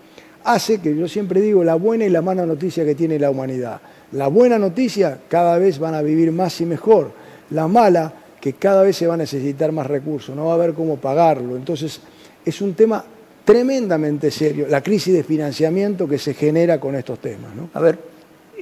hace 0.43 0.77
que 0.79 0.95
yo 0.95 1.07
siempre 1.07 1.41
digo 1.41 1.63
la 1.63 1.75
buena 1.75 2.05
y 2.05 2.09
la 2.09 2.21
mala 2.21 2.45
noticia 2.45 2.85
que 2.85 2.95
tiene 2.95 3.17
la 3.17 3.31
humanidad. 3.31 3.81
La 4.15 4.29
buena 4.29 4.57
noticia, 4.57 5.19
cada 5.27 5.57
vez 5.57 5.77
van 5.77 5.93
a 5.93 6.01
vivir 6.01 6.31
más 6.31 6.61
y 6.61 6.65
mejor. 6.65 7.11
La 7.49 7.67
mala, 7.67 8.13
que 8.39 8.53
cada 8.53 8.81
vez 8.81 8.95
se 8.95 9.07
va 9.07 9.15
a 9.15 9.17
necesitar 9.17 9.73
más 9.73 9.87
recursos, 9.87 10.33
no 10.33 10.45
va 10.45 10.51
a 10.53 10.55
haber 10.55 10.73
cómo 10.73 10.95
pagarlo. 10.95 11.57
Entonces, 11.57 11.99
es 12.45 12.61
un 12.61 12.75
tema 12.75 13.03
tremendamente 13.43 14.31
serio, 14.31 14.67
la 14.69 14.81
crisis 14.81 15.13
de 15.13 15.23
financiamiento 15.23 16.07
que 16.07 16.17
se 16.17 16.33
genera 16.33 16.79
con 16.79 16.95
estos 16.95 17.19
temas. 17.19 17.51
A 17.73 17.79
ver, 17.81 17.99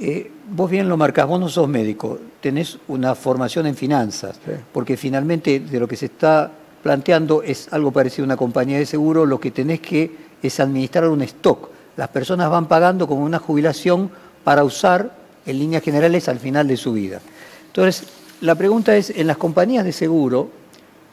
eh, 0.01 0.31
vos 0.49 0.71
bien 0.71 0.89
lo 0.89 0.97
marcás, 0.97 1.27
vos 1.27 1.39
no 1.39 1.47
sos 1.47 1.69
médico, 1.69 2.17
tenés 2.41 2.79
una 2.87 3.13
formación 3.13 3.67
en 3.67 3.75
finanzas, 3.75 4.39
porque 4.71 4.97
finalmente 4.97 5.59
de 5.59 5.79
lo 5.79 5.87
que 5.87 5.95
se 5.95 6.07
está 6.07 6.51
planteando 6.81 7.43
es 7.43 7.71
algo 7.71 7.91
parecido 7.91 8.23
a 8.23 8.25
una 8.25 8.37
compañía 8.37 8.79
de 8.79 8.87
seguro, 8.87 9.27
lo 9.27 9.39
que 9.39 9.51
tenés 9.51 9.81
que 9.81 10.11
es 10.41 10.59
administrar 10.59 11.07
un 11.07 11.21
stock. 11.21 11.69
Las 11.95 12.09
personas 12.09 12.49
van 12.49 12.67
pagando 12.67 13.07
como 13.07 13.23
una 13.23 13.37
jubilación 13.37 14.09
para 14.43 14.63
usar 14.63 15.22
en 15.45 15.59
líneas 15.59 15.83
generales 15.83 16.27
al 16.29 16.39
final 16.39 16.67
de 16.67 16.77
su 16.77 16.93
vida. 16.93 17.21
Entonces, 17.67 18.07
la 18.41 18.55
pregunta 18.55 18.95
es, 18.95 19.09
en 19.09 19.27
las 19.27 19.37
compañías 19.37 19.85
de 19.85 19.91
seguro, 19.91 20.49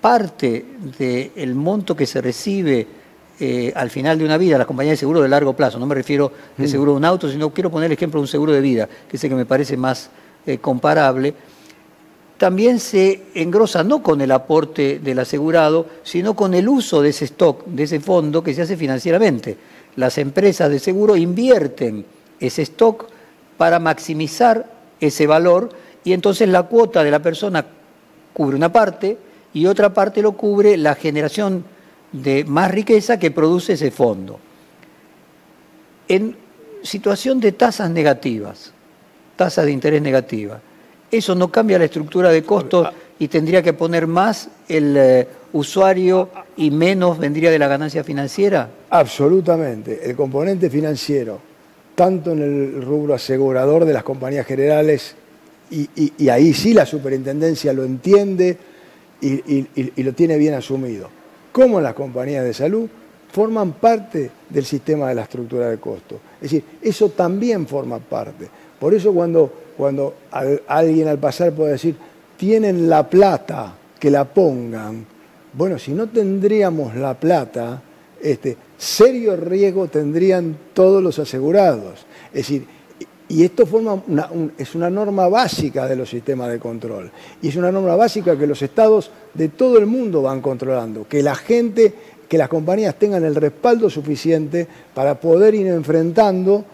parte 0.00 0.64
del 0.99 1.54
monto 1.54 1.94
que 1.94 2.06
se 2.06 2.20
recibe 2.20 2.87
eh, 3.38 3.72
al 3.75 3.90
final 3.90 4.18
de 4.18 4.25
una 4.25 4.37
vida, 4.37 4.58
las 4.58 4.66
compañías 4.66 4.94
de 4.94 4.99
seguro 4.99 5.22
de 5.22 5.28
largo 5.28 5.54
plazo, 5.54 5.78
no 5.78 5.87
me 5.87 5.94
refiero 5.94 6.32
de 6.56 6.66
mm. 6.66 6.68
seguro 6.68 6.92
de 6.92 6.99
un 6.99 7.04
auto, 7.04 7.30
sino 7.30 7.50
quiero 7.50 7.70
poner 7.70 7.87
el 7.87 7.92
ejemplo 7.92 8.20
de 8.20 8.22
un 8.22 8.28
seguro 8.28 8.52
de 8.52 8.60
vida, 8.60 8.88
que 9.08 9.16
es 9.16 9.25
el 9.25 9.30
que 9.30 9.37
me 9.37 9.46
parece 9.46 9.76
más, 9.76 10.10
eh, 10.46 10.58
comparable, 10.58 11.34
también 12.38 12.80
se 12.80 13.25
engrosa 13.34 13.84
no 13.84 14.02
con 14.02 14.22
el 14.22 14.30
aporte 14.30 14.99
del 14.99 15.18
asegurado, 15.18 15.87
sino 16.02 16.34
con 16.34 16.54
el 16.54 16.68
uso 16.70 17.02
de 17.02 17.10
ese 17.10 17.26
stock, 17.26 17.66
de 17.66 17.82
ese 17.82 18.00
fondo 18.00 18.42
que 18.42 18.54
se 18.54 18.62
hace 18.62 18.78
financieramente. 18.78 19.58
Las 19.96 20.16
empresas 20.16 20.70
de 20.70 20.78
seguro 20.78 21.16
invierten 21.16 22.06
ese 22.40 22.62
stock 22.62 23.06
para 23.61 23.79
maximizar 23.79 24.64
ese 25.00 25.26
valor 25.26 25.69
y 26.02 26.14
entonces 26.14 26.49
la 26.49 26.62
cuota 26.62 27.05
de 27.05 27.11
la 27.11 27.19
persona 27.19 27.62
cubre 28.33 28.57
una 28.57 28.73
parte 28.73 29.19
y 29.52 29.67
otra 29.67 29.93
parte 29.93 30.23
lo 30.23 30.33
cubre 30.33 30.79
la 30.79 30.95
generación 30.95 31.62
de 32.11 32.45
más 32.45 32.71
riqueza 32.71 33.19
que 33.19 33.31
produce 33.31 33.75
ese 33.75 33.90
fondo. 33.90 34.40
En 36.09 36.35
situación 36.83 37.38
de 37.38 37.52
tasas 37.52 37.90
negativas, 37.90 38.73
tasas 39.37 39.67
de 39.67 39.73
interés 39.73 40.00
negativas, 40.00 40.62
eso 41.11 41.35
no 41.35 41.52
cambia 41.52 41.79
la 41.79 41.85
estructura 41.85 42.31
de 42.31 42.43
costos 42.43 42.88
y 43.19 43.29
tendría 43.29 43.61
que 43.62 43.75
poner 43.75 44.07
más 44.07 44.49
el 44.69 44.97
eh, 44.97 45.29
usuario 45.52 46.31
y 46.57 46.71
menos 46.71 47.19
vendría 47.19 47.50
de 47.50 47.59
la 47.59 47.69
ganancia 47.69 48.02
financiera? 48.05 48.71
Absolutamente. 48.88 50.00
El 50.02 50.17
componente 50.17 50.71
financiero, 50.71 51.50
tanto 52.00 52.33
en 52.33 52.40
el 52.40 52.80
rubro 52.80 53.12
asegurador 53.12 53.85
de 53.85 53.92
las 53.92 54.02
compañías 54.02 54.47
generales, 54.47 55.14
y, 55.71 56.28
ahí 56.30 56.54
sí 56.54 56.73
la 56.73 56.87
superintendencia 56.87 57.75
lo 57.75 57.85
entiende 57.85 58.57
y, 59.21 60.02
lo 60.02 60.14
tiene 60.14 60.38
bien 60.38 60.54
asumido, 60.54 61.11
como 61.52 61.76
en 61.76 61.85
las 61.85 61.92
compañías 61.92 62.42
de 62.42 62.54
salud, 62.54 62.88
forman 63.30 63.73
parte 63.73 64.30
del 64.49 64.64
sistema 64.64 65.11
de 65.11 65.14
la 65.14 65.25
estructura 65.25 65.69
de 65.69 65.76
costos. 65.76 66.19
Es 66.37 66.50
decir, 66.50 66.64
eso 66.80 67.11
también 67.11 67.66
forma 67.66 67.99
parte. 67.99 68.49
Por 68.78 68.95
eso 68.95 69.12
cuando 69.12 69.52
cuando 69.76 70.14
alguien 70.69 71.07
al 71.07 71.19
pasar 71.19 71.52
puede 71.52 71.73
decir, 71.73 71.97
tienen 72.38 72.88
la 72.88 73.07
plata, 73.07 73.75
que 73.99 74.11
la 74.11 74.25
pongan. 74.25 75.04
Bueno, 75.52 75.78
si 75.78 75.92
no 75.92 76.07
tendríamos 76.09 76.97
la 76.97 77.12
plata, 77.12 77.83
este, 78.23 78.57
serio 78.80 79.37
riesgo 79.37 79.88
tendrían 79.88 80.56
todos 80.72 81.02
los 81.02 81.18
asegurados. 81.18 82.06
Es 82.32 82.49
decir, 82.49 82.64
y 83.28 83.44
esto 83.44 83.66
forma 83.66 84.02
es 84.58 84.75
una 84.75 84.90
norma 84.90 85.28
básica 85.28 85.87
de 85.87 85.94
los 85.94 86.10
sistemas 86.10 86.50
de 86.50 86.58
control. 86.58 87.12
Y 87.42 87.49
es 87.49 87.56
una 87.56 87.70
norma 87.70 87.94
básica 87.94 88.37
que 88.37 88.46
los 88.46 88.60
estados 88.62 89.10
de 89.34 89.50
todo 89.50 89.78
el 89.78 89.87
mundo 89.87 90.22
van 90.22 90.40
controlando. 90.40 91.06
Que 91.06 91.22
la 91.22 91.37
gente, 91.37 91.92
que 92.26 92.38
las 92.38 92.49
compañías 92.49 92.96
tengan 92.96 93.25
el 93.25 93.37
respaldo 93.37 93.88
suficiente 93.88 94.66
para 94.94 95.20
poder 95.20 95.54
ir 95.54 95.68
enfrentando 95.68 96.64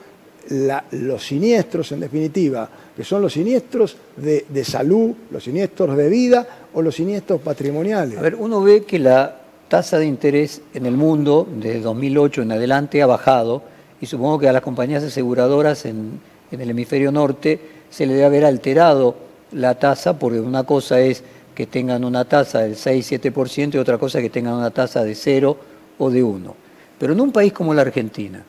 los 0.92 1.26
siniestros, 1.26 1.90
en 1.92 2.00
definitiva, 2.00 2.70
que 2.96 3.02
son 3.02 3.20
los 3.20 3.32
siniestros 3.32 3.96
de, 4.16 4.64
salud, 4.64 5.10
los 5.30 5.42
siniestros 5.42 5.96
de 5.96 6.08
vida 6.08 6.46
o 6.72 6.80
los 6.80 6.94
siniestros 6.94 7.40
patrimoniales. 7.40 8.16
A 8.16 8.22
ver, 8.22 8.36
uno 8.36 8.62
ve 8.62 8.84
que 8.84 8.98
la 8.98 9.40
tasa 9.68 9.98
de 9.98 10.06
interés 10.06 10.62
en 10.74 10.86
el 10.86 10.96
mundo 10.96 11.46
desde 11.50 11.80
2008 11.80 12.42
en 12.42 12.52
adelante 12.52 13.02
ha 13.02 13.06
bajado 13.06 13.62
y 14.00 14.06
supongo 14.06 14.38
que 14.38 14.48
a 14.48 14.52
las 14.52 14.62
compañías 14.62 15.02
aseguradoras 15.02 15.86
en, 15.86 16.20
en 16.50 16.60
el 16.60 16.70
hemisferio 16.70 17.10
norte 17.10 17.60
se 17.90 18.06
le 18.06 18.14
debe 18.14 18.26
haber 18.26 18.44
alterado 18.44 19.16
la 19.52 19.78
tasa 19.78 20.18
porque 20.18 20.40
una 20.40 20.64
cosa 20.64 21.00
es 21.00 21.22
que 21.54 21.66
tengan 21.66 22.04
una 22.04 22.24
tasa 22.26 22.60
del 22.60 22.76
6-7% 22.76 23.74
y 23.74 23.78
otra 23.78 23.98
cosa 23.98 24.20
que 24.20 24.30
tengan 24.30 24.54
una 24.54 24.70
tasa 24.70 25.02
de 25.02 25.14
0 25.14 25.56
o 25.98 26.10
de 26.10 26.22
1. 26.22 26.54
Pero 26.98 27.12
en 27.14 27.20
un 27.20 27.32
país 27.32 27.52
como 27.52 27.72
la 27.72 27.82
Argentina, 27.82 28.44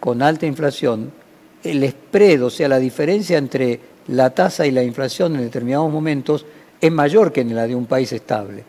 con 0.00 0.20
alta 0.20 0.46
inflación, 0.46 1.12
el 1.62 1.88
spread, 1.88 2.42
o 2.42 2.50
sea, 2.50 2.68
la 2.68 2.78
diferencia 2.78 3.38
entre 3.38 3.78
la 4.08 4.30
tasa 4.30 4.66
y 4.66 4.72
la 4.72 4.82
inflación 4.82 5.36
en 5.36 5.42
determinados 5.42 5.90
momentos 5.90 6.46
es 6.80 6.90
mayor 6.90 7.32
que 7.32 7.42
en 7.42 7.54
la 7.54 7.66
de 7.66 7.76
un 7.76 7.86
país 7.86 8.12
estable. 8.12 8.64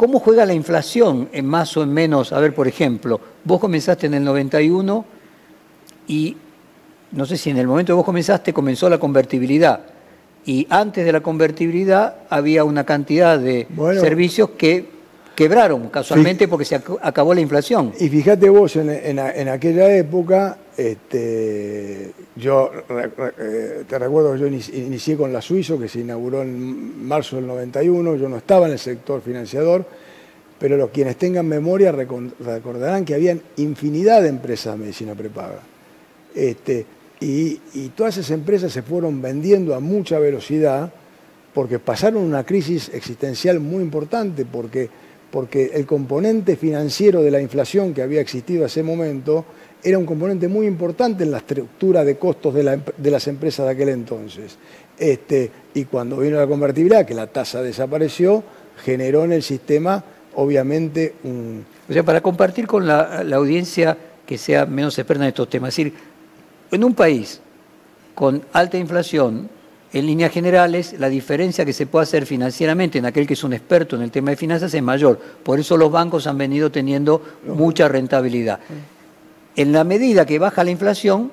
¿Cómo 0.00 0.18
juega 0.18 0.46
la 0.46 0.54
inflación 0.54 1.28
en 1.30 1.44
más 1.44 1.76
o 1.76 1.82
en 1.82 1.92
menos? 1.92 2.32
A 2.32 2.40
ver, 2.40 2.54
por 2.54 2.66
ejemplo, 2.66 3.20
vos 3.44 3.60
comenzaste 3.60 4.06
en 4.06 4.14
el 4.14 4.24
91 4.24 5.04
y 6.08 6.38
no 7.12 7.26
sé 7.26 7.36
si 7.36 7.50
en 7.50 7.58
el 7.58 7.66
momento 7.66 7.92
que 7.92 7.96
vos 7.96 8.06
comenzaste 8.06 8.54
comenzó 8.54 8.88
la 8.88 8.96
convertibilidad 8.96 9.80
y 10.46 10.66
antes 10.70 11.04
de 11.04 11.12
la 11.12 11.20
convertibilidad 11.20 12.14
había 12.30 12.64
una 12.64 12.84
cantidad 12.84 13.38
de 13.38 13.66
servicios 14.00 14.52
que 14.56 14.88
quebraron 15.34 15.90
casualmente 15.90 16.48
porque 16.48 16.64
se 16.64 16.76
acabó 16.76 17.34
la 17.34 17.42
inflación. 17.42 17.92
Y 18.00 18.08
fíjate 18.08 18.48
vos, 18.48 18.76
en, 18.76 19.48
aquella 19.50 19.94
época, 19.94 20.56
este, 20.80 22.10
yo 22.36 22.70
eh, 22.88 23.84
te 23.86 23.98
recuerdo 23.98 24.32
que 24.32 24.38
yo 24.38 24.46
inicié 24.46 25.14
con 25.14 25.30
la 25.30 25.42
Suizo, 25.42 25.78
que 25.78 25.88
se 25.88 26.00
inauguró 26.00 26.40
en 26.40 27.06
marzo 27.06 27.36
del 27.36 27.46
91, 27.46 28.16
yo 28.16 28.30
no 28.30 28.38
estaba 28.38 28.64
en 28.64 28.72
el 28.72 28.78
sector 28.78 29.20
financiador, 29.20 29.84
pero 30.58 30.78
los 30.78 30.88
quienes 30.88 31.16
tengan 31.16 31.46
memoria 31.46 31.92
recordarán 31.92 33.04
que 33.04 33.14
habían 33.14 33.42
infinidad 33.58 34.22
de 34.22 34.28
empresas 34.28 34.72
de 34.72 34.80
medicina 34.80 35.14
prepaga. 35.14 35.60
Este, 36.34 36.86
y, 37.20 37.56
todas 37.94 38.16
esas 38.16 38.30
empresas 38.30 38.72
se 38.72 38.80
fueron 38.80 39.20
vendiendo 39.20 39.74
a 39.74 39.80
mucha 39.80 40.18
velocidad 40.18 40.90
porque 41.52 41.78
pasaron 41.78 42.22
una 42.22 42.44
crisis 42.44 42.90
existencial 42.94 43.60
muy 43.60 43.82
importante, 43.82 44.46
porque 44.46 44.88
porque 45.30 45.70
el 45.74 45.86
componente 45.86 46.56
financiero 46.56 47.22
de 47.22 47.30
la 47.30 47.40
inflación 47.40 47.94
que 47.94 48.02
había 48.02 48.20
existido 48.20 48.62
en 48.62 48.66
ese 48.66 48.82
momento 48.82 49.44
era 49.82 49.98
un 49.98 50.06
componente 50.06 50.48
muy 50.48 50.66
importante 50.66 51.24
en 51.24 51.30
la 51.30 51.38
estructura 51.38 52.04
de 52.04 52.16
costos 52.16 52.54
de, 52.54 53.10
las 53.10 53.26
empresas 53.28 53.66
de 53.66 53.72
aquel 53.72 53.88
entonces. 53.90 54.56
Este, 54.98 55.50
y 55.74 55.84
cuando 55.86 56.18
vino 56.18 56.36
la 56.36 56.46
convertibilidad, 56.46 57.06
que 57.06 57.14
la 57.14 57.26
tasa 57.26 57.62
desapareció, 57.62 58.42
generó 58.84 59.24
en 59.24 59.32
el 59.32 59.42
sistema, 59.42 60.02
obviamente, 60.34 61.14
un... 61.24 61.64
O 61.88 61.92
sea, 61.92 62.02
para 62.02 62.20
compartir 62.20 62.66
con 62.66 62.86
la, 62.86 63.24
la 63.24 63.36
audiencia 63.36 63.96
que 64.26 64.38
sea 64.38 64.66
menos 64.66 64.98
experta 64.98 65.24
en 65.24 65.28
estos 65.28 65.48
temas, 65.48 65.70
es 65.70 65.76
decir, 65.76 65.94
en 66.70 66.84
un 66.84 66.94
país 66.94 67.40
con 68.14 68.42
alta 68.52 68.76
inflación, 68.76 69.48
en 69.92 70.06
líneas 70.06 70.30
generales, 70.30 70.94
la 70.98 71.08
diferencia 71.08 71.64
que 71.64 71.72
se 71.72 71.86
puede 71.86 72.04
hacer 72.04 72.24
financieramente 72.24 72.98
en 72.98 73.06
aquel 73.06 73.26
que 73.26 73.34
es 73.34 73.42
un 73.42 73.52
experto 73.52 73.96
en 73.96 74.02
el 74.02 74.10
tema 74.10 74.30
de 74.30 74.36
finanzas 74.36 74.72
es 74.72 74.82
mayor. 74.82 75.18
Por 75.18 75.58
eso 75.58 75.76
los 75.76 75.90
bancos 75.90 76.28
han 76.28 76.38
venido 76.38 76.70
teniendo 76.70 77.20
mucha 77.46 77.88
rentabilidad. 77.88 78.60
En 79.56 79.72
la 79.72 79.84
medida 79.84 80.26
que 80.26 80.38
baja 80.38 80.64
la 80.64 80.70
inflación, 80.70 81.30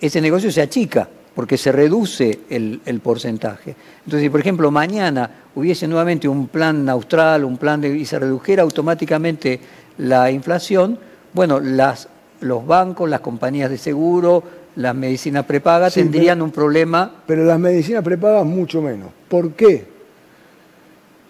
ese 0.00 0.20
negocio 0.20 0.50
se 0.50 0.62
achica, 0.62 1.08
porque 1.34 1.58
se 1.58 1.72
reduce 1.72 2.40
el, 2.50 3.00
porcentaje. 3.02 3.74
Entonces, 3.98 4.22
si 4.22 4.30
por 4.30 4.40
ejemplo 4.40 4.70
mañana 4.70 5.30
hubiese 5.54 5.86
nuevamente 5.86 6.28
un 6.28 6.48
plan 6.48 6.88
austral, 6.88 7.44
un 7.44 7.56
plan 7.58 7.80
de, 7.80 7.96
y 7.96 8.04
se 8.04 8.18
redujera 8.18 8.62
automáticamente 8.62 9.60
la 9.98 10.30
inflación, 10.30 10.98
bueno, 11.32 11.60
las, 11.60 12.08
los 12.40 12.66
bancos, 12.66 13.08
las 13.10 13.20
compañías 13.20 13.70
de 13.70 13.78
seguro, 13.78 14.42
las 14.76 14.94
medicinas 14.94 15.44
prepagas 15.44 15.94
tendrían 15.94 16.40
un 16.40 16.52
problema. 16.52 17.10
Pero 17.26 17.44
las 17.44 17.58
medicinas 17.58 18.02
prepagas 18.04 18.44
mucho 18.44 18.80
menos. 18.80 19.10
¿Por 19.28 19.52
qué? 19.52 19.84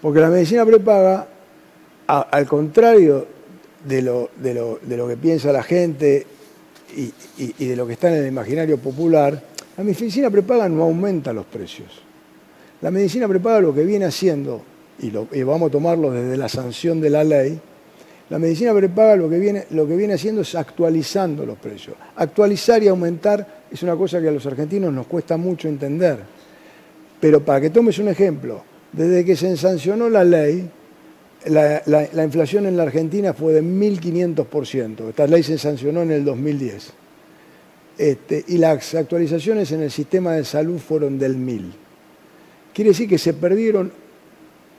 Porque 0.02 0.20
la 0.20 0.28
medicina 0.28 0.64
prepaga, 0.64 1.26
al 2.06 2.46
contrario 2.46 3.37
de 3.84 4.02
lo, 4.02 4.30
de, 4.36 4.54
lo, 4.54 5.08
que 5.08 5.16
piensa 5.16 5.52
la 5.52 5.62
gente 5.62 6.26
y, 6.96 7.64
de 7.64 7.76
lo 7.76 7.86
que 7.86 7.92
está 7.94 8.08
en 8.08 8.22
el 8.22 8.28
imaginario 8.28 8.78
popular, 8.78 9.40
la 9.76 9.84
medicina 9.84 10.30
prepaga 10.30 10.68
no 10.68 10.82
aumenta 10.82 11.32
los 11.32 11.46
precios. 11.46 12.02
La 12.80 12.90
medicina 12.90 13.28
prepaga 13.28 13.60
lo 13.60 13.74
que 13.74 13.84
viene 13.84 14.04
haciendo, 14.04 14.62
y, 15.00 15.10
lo, 15.10 15.28
y 15.32 15.42
vamos 15.42 15.68
a 15.68 15.72
tomarlo 15.72 16.10
desde 16.10 16.36
la 16.36 16.48
sanción 16.48 17.00
de 17.00 17.10
la 17.10 17.24
ley, 17.24 17.60
la 18.30 18.38
medicina 18.38 18.74
prepaga 18.74 19.16
lo 19.16 19.28
que, 19.30 19.38
viene, 19.38 19.64
lo 19.70 19.86
que 19.86 19.96
viene 19.96 20.14
haciendo 20.14 20.42
es 20.42 20.54
actualizando 20.54 21.46
los 21.46 21.56
precios. 21.56 21.96
Actualizar 22.16 22.82
y 22.82 22.88
aumentar 22.88 23.64
es 23.70 23.82
una 23.82 23.96
cosa 23.96 24.20
que 24.20 24.28
a 24.28 24.32
los 24.32 24.44
argentinos 24.44 24.92
nos 24.92 25.06
cuesta 25.06 25.38
mucho 25.38 25.66
entender. 25.66 26.18
Pero 27.20 27.42
para 27.42 27.60
que 27.62 27.70
tomes 27.70 27.98
un 27.98 28.08
ejemplo, 28.08 28.62
desde 28.92 29.24
que 29.24 29.34
se 29.34 29.56
sancionó 29.56 30.10
la 30.10 30.24
ley, 30.24 30.68
la, 31.46 32.24
inflación 32.24 32.66
en 32.66 32.76
la 32.76 32.82
Argentina 32.84 33.32
fue 33.32 33.52
de 33.52 33.62
1.500%. 33.62 35.10
Esta 35.10 35.26
ley 35.26 35.42
se 35.42 35.58
sancionó 35.58 36.02
en 36.02 36.10
el 36.10 36.24
2010. 36.24 36.92
Este, 37.98 38.44
y 38.48 38.58
las 38.58 38.94
actualizaciones 38.94 39.72
en 39.72 39.82
el 39.82 39.90
sistema 39.90 40.32
de 40.32 40.44
salud 40.44 40.78
fueron 40.78 41.18
del 41.18 41.36
1.000. 41.36 41.72
Quiere 42.72 42.90
decir 42.90 43.08
que 43.08 43.18
se 43.18 43.34
perdieron 43.34 43.90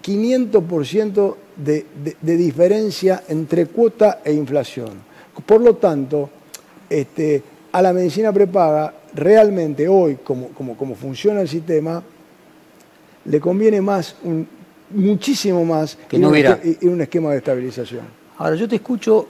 500% 0.04 1.36
de, 1.58 1.86
de, 2.22 2.38
diferencia 2.38 3.24
entre 3.28 3.66
cuota 3.66 4.22
e 4.24 4.32
inflación. 4.32 5.10
Por 5.46 5.62
lo 5.62 5.76
tanto, 5.76 6.30
este, 6.90 7.44
a 7.72 7.82
la 7.82 7.94
medicina 7.94 8.32
prepaga, 8.32 8.94
realmente 9.14 9.88
hoy, 9.88 10.18
como, 10.24 10.50
como, 10.50 10.96
funciona 10.96 11.42
el 11.42 11.50
sistema, 11.50 12.02
le 13.26 13.40
conviene 13.40 13.82
más, 13.82 14.16
muchísimo 14.92 15.64
más, 15.66 15.98
que 16.08 16.18
no 16.18 16.30
un 16.30 17.02
esquema 17.02 17.32
de 17.32 17.38
estabilización. 17.38 18.02
Ahora, 18.38 18.56
yo 18.56 18.68
te 18.68 18.78
escucho 18.78 19.28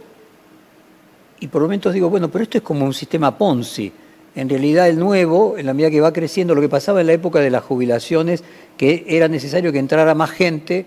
y 1.40 1.48
por 1.48 1.62
momentos 1.62 1.94
digo, 1.94 2.10
bueno, 2.10 2.30
pero 2.30 2.44
esto 2.44 2.58
es 2.58 2.64
como 2.64 2.86
un 2.86 2.94
sistema 2.94 3.38
Ponzi. 3.38 3.92
en 4.36 4.50
realidad 4.50 4.90
el 4.90 5.00
nuevo, 5.00 5.58
en 5.58 5.66
la 5.66 5.74
medida 5.74 5.90
que 5.90 6.02
va 6.02 6.14
creciendo, 6.14 6.54
lo 6.54 6.62
que 6.62 6.70
pasaba 6.70 7.02
en 7.02 7.08
la 7.08 7.14
época 7.14 7.40
de 7.40 7.50
las 7.50 7.64
jubilaciones, 7.64 8.44
que 8.78 9.06
era 9.08 9.28
necesario 9.28 9.72
que 9.72 9.80
entrara 9.80 10.14
más 10.16 10.32
gente 10.32 10.86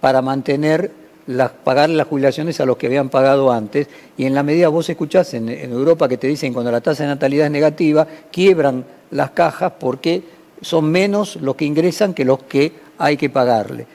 para 0.00 0.22
mantener 0.22 0.90
las, 1.26 1.50
pagar 1.50 1.90
las 1.90 2.06
jubilaciones 2.06 2.60
a 2.60 2.66
los 2.66 2.76
que 2.76 2.86
habían 2.86 3.10
pagado 3.10 3.52
antes, 3.52 3.88
y 4.16 4.24
en 4.24 4.34
la 4.34 4.42
medida 4.42 4.68
vos 4.68 4.88
escuchás 4.88 5.34
en, 5.34 5.48
en 5.48 5.70
Europa 5.70 6.08
que 6.08 6.16
te 6.16 6.26
dicen 6.26 6.52
cuando 6.52 6.72
la 6.72 6.80
tasa 6.80 7.02
de 7.02 7.10
natalidad 7.10 7.46
es 7.46 7.52
negativa, 7.52 8.06
quiebran 8.32 8.84
las 9.10 9.30
cajas 9.32 9.72
porque 9.78 10.22
son 10.62 10.90
menos 10.90 11.36
los 11.36 11.56
que 11.56 11.66
ingresan 11.66 12.14
que 12.14 12.24
los 12.24 12.42
que 12.44 12.72
hay 12.98 13.16
que 13.16 13.28
pagarle. 13.30 13.86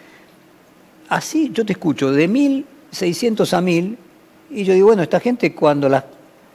Así 1.10 1.52
yo 1.54 1.66
te 1.66 1.74
escucho, 1.74 2.12
de 2.12 2.28
1.600 2.30 3.54
a 3.54 3.62
1.000, 3.62 3.96
y 4.52 4.64
yo 4.64 4.74
digo, 4.74 4.88
bueno, 4.88 5.04
esta 5.04 5.20
gente 5.20 5.54
cuando 5.54 5.88
las, 5.90 6.04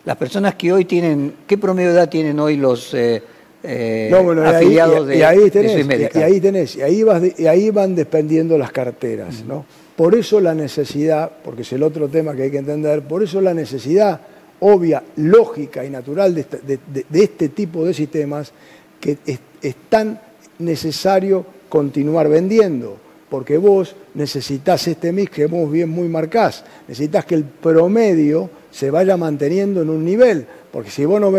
las 0.04 0.16
personas 0.16 0.54
que 0.56 0.72
hoy 0.72 0.84
tienen, 0.84 1.34
¿qué 1.46 1.58
promedio 1.58 1.90
de 1.90 1.94
edad 1.96 2.08
tienen 2.08 2.38
hoy 2.40 2.56
los 2.56 2.92
eh, 2.94 3.22
eh, 3.62 4.08
No, 4.10 4.22
bueno, 4.24 4.42
y 4.42 4.46
ahí- 4.46 4.54
afiliados 4.56 5.06
y, 5.06 5.08
de, 5.08 5.16
y 5.18 5.22
ahí 5.22 5.50
tenés, 5.50 5.72
y, 6.16 6.22
ahí 6.22 6.40
tenés, 6.40 6.76
y 6.76 6.82
ahí, 6.82 7.02
vas 7.02 7.20
de- 7.22 7.34
y 7.36 7.46
ahí 7.46 7.70
van 7.70 7.94
dependiendo 7.94 8.56
las 8.58 8.72
carteras, 8.72 9.44
¿no? 9.44 9.64
Por 9.96 10.14
eso 10.14 10.40
la 10.40 10.54
necesidad, 10.54 11.30
porque 11.44 11.62
es 11.62 11.72
el 11.74 11.82
otro 11.82 12.08
tema 12.08 12.34
que 12.34 12.44
hay 12.44 12.50
que 12.50 12.58
entender, 12.58 13.02
por 13.02 13.22
eso 13.22 13.40
la 13.40 13.52
necesidad 13.52 14.20
obvia, 14.60 15.02
lógica 15.16 15.84
y 15.84 15.90
natural 15.90 16.36
este, 16.38 16.58
de- 16.58 16.78
de 17.08 17.22
este 17.22 17.50
tipo 17.50 17.84
de 17.84 17.92
sistemas 17.94 18.52
que 19.00 19.18
es, 19.26 19.38
es 19.62 19.74
tan 19.90 20.18
necesario 20.58 21.44
continuar 21.68 22.28
vendiendo, 22.28 22.96
porque 23.30 23.56
vos 23.56 23.94
necesitas 24.14 24.86
este 24.88 25.12
mix 25.12 25.30
que 25.30 25.46
vos 25.46 25.70
bien 25.70 25.88
muy 25.88 26.08
marcás, 26.08 26.64
necesitas 26.88 27.24
que 27.24 27.36
el 27.36 27.44
promedio 27.44 28.50
se 28.70 28.90
vaya 28.90 29.16
manteniendo 29.16 29.82
en 29.82 29.90
un 29.90 30.04
nivel, 30.04 30.46
porque 30.72 30.90
si 30.90 31.04
vos 31.04 31.20
no, 31.20 31.30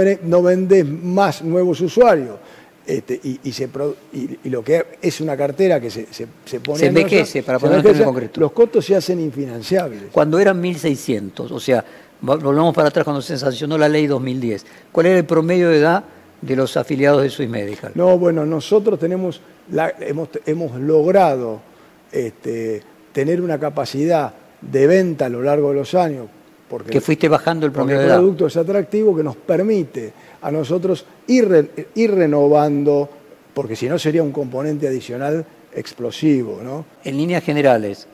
vendés 0.44 0.86
más 0.88 1.42
nuevos 1.44 1.82
usuarios, 1.82 2.36
este, 2.88 3.20
y, 3.24 3.40
y 3.44 3.52
se 3.52 3.68
pro- 3.68 3.96
y- 4.12 4.40
y 4.44 4.50
lo 4.50 4.64
que 4.64 4.84
es 5.02 5.22
una 5.22 5.38
cartera 5.38 5.80
que 5.80 5.92
se, 5.92 6.08
se, 6.12 6.28
se 6.46 6.60
pone 6.60 6.80
Se 6.80 6.88
envejece, 6.88 7.44
para 7.44 7.60
ponerlo 7.60 7.90
en 7.92 8.04
concretos. 8.04 8.38
los 8.42 8.52
costos 8.52 8.86
se 8.86 8.96
hacen 8.96 9.20
infinanciables. 9.22 10.04
Cuando 10.12 10.40
eran 10.40 10.62
1.600, 10.62 11.52
o 11.52 11.60
sea, 11.60 11.86
vol- 12.24 12.42
volvemos 12.42 12.74
para 12.74 12.88
atrás 12.90 13.04
cuando 13.04 13.22
se 13.22 13.38
sancionó 13.38 13.78
la 13.78 13.88
ley 13.88 14.08
2010, 14.08 14.66
¿cuál 14.92 15.06
era 15.06 15.18
el 15.20 15.26
promedio 15.26 15.70
de 15.70 15.78
edad 15.78 16.04
de 16.42 16.56
los 16.56 16.76
afiliados 16.76 17.22
de 17.22 17.30
Swiss 17.30 17.50
Medical? 17.50 17.92
No, 17.96 18.18
bueno, 18.18 18.46
nosotros 18.46 18.98
tenemos, 19.00 19.42
la- 19.72 19.94
hemos, 20.00 20.30
hemos 20.46 20.76
logrado 20.82 21.62
este, 22.12 22.82
tener 23.14 23.42
una 23.42 23.60
capacidad 23.60 24.34
de 24.62 24.88
venta 24.88 25.26
a 25.26 25.30
lo 25.30 25.42
largo 25.42 25.70
de 25.70 25.76
los 25.76 25.94
años, 25.96 26.28
porque, 26.70 26.92
Que 26.92 27.02
fuiste 27.02 27.28
bajando 27.28 27.66
el 27.66 27.72
promedio 27.72 28.00
el 28.00 28.06
de 28.06 28.08
edad. 28.10 28.18
producto 28.20 28.48
es 28.48 28.56
atractivo 28.58 29.16
que 29.16 29.24
nos 29.24 29.36
permite 29.36 30.14
a 30.42 30.52
nosotros 30.52 31.06
ir, 31.28 31.48
re- 31.50 31.70
ir 31.96 32.14
renovando, 32.14 33.10
porque 33.54 33.76
si 33.76 33.90
no 33.90 33.98
sería 34.00 34.24
un 34.24 34.32
componente 34.32 34.88
adicional 34.88 35.46
explosivo, 35.74 36.60
¿no? 36.64 36.86
En 37.04 37.18
líneas 37.18 37.44
generales, 37.44 38.08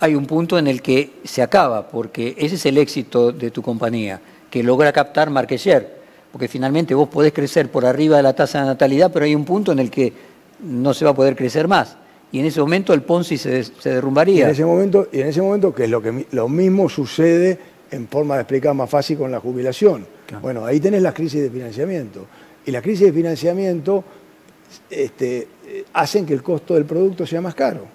hay 0.00 0.14
un 0.14 0.26
punto 0.26 0.58
en 0.58 0.66
el 0.66 0.80
que 0.82 1.12
se 1.24 1.42
acaba, 1.42 1.88
porque 1.88 2.34
ese 2.38 2.54
es 2.56 2.66
el 2.66 2.78
éxito 2.78 3.30
de 3.32 3.50
tu 3.50 3.62
compañía, 3.62 4.20
que 4.50 4.62
logra 4.62 4.92
captar 4.92 5.30
market 5.30 5.58
share, 5.60 5.98
porque 6.32 6.48
finalmente 6.48 6.94
vos 6.94 7.08
podés 7.08 7.32
crecer 7.32 7.70
por 7.70 7.84
arriba 7.86 8.16
de 8.16 8.22
la 8.22 8.32
tasa 8.34 8.60
de 8.60 8.66
natalidad, 8.66 9.10
pero 9.12 9.24
hay 9.24 9.34
un 9.34 9.44
punto 9.44 9.72
en 9.72 9.78
el 9.78 9.90
que 9.90 10.12
no 10.60 10.92
se 10.94 11.04
va 11.04 11.12
a 11.12 11.14
poder 11.14 11.36
crecer 11.36 11.68
más. 11.68 11.96
Y 12.30 12.40
en 12.40 12.46
ese 12.46 12.60
momento 12.60 12.92
el 12.92 13.02
Ponzi 13.02 13.38
se, 13.38 13.64
se 13.64 13.90
Y 13.90 13.92
derrumbaría. 13.92 14.44
en 14.44 14.50
ese 14.50 14.64
momento, 14.64 15.08
y 15.12 15.20
en 15.20 15.28
ese 15.28 15.40
momento 15.40 15.74
que 15.74 15.84
es 15.84 15.90
lo 15.90 16.02
que 16.02 16.26
lo 16.32 16.48
mismo 16.48 16.88
sucede 16.88 17.58
en 17.90 18.06
forma 18.08 18.34
de 18.34 18.42
explicar 18.42 18.74
más 18.74 18.90
fácil 18.90 19.16
con 19.16 19.30
la 19.32 19.40
jubilación. 19.40 20.06
Claro. 20.26 20.42
Bueno, 20.42 20.66
ahí 20.66 20.78
tenés 20.78 21.00
las 21.02 21.14
crisis 21.14 21.40
de 21.40 21.50
financiamiento. 21.50 22.26
Y 22.66 22.70
las 22.70 22.82
crisis 22.82 23.06
de 23.06 23.12
financiamiento 23.12 24.04
este, 24.90 25.48
hacen 25.94 26.26
que 26.26 26.34
el 26.34 26.42
costo 26.42 26.74
del 26.74 26.84
producto 26.84 27.26
sea 27.26 27.40
más 27.40 27.54
caro. 27.54 27.86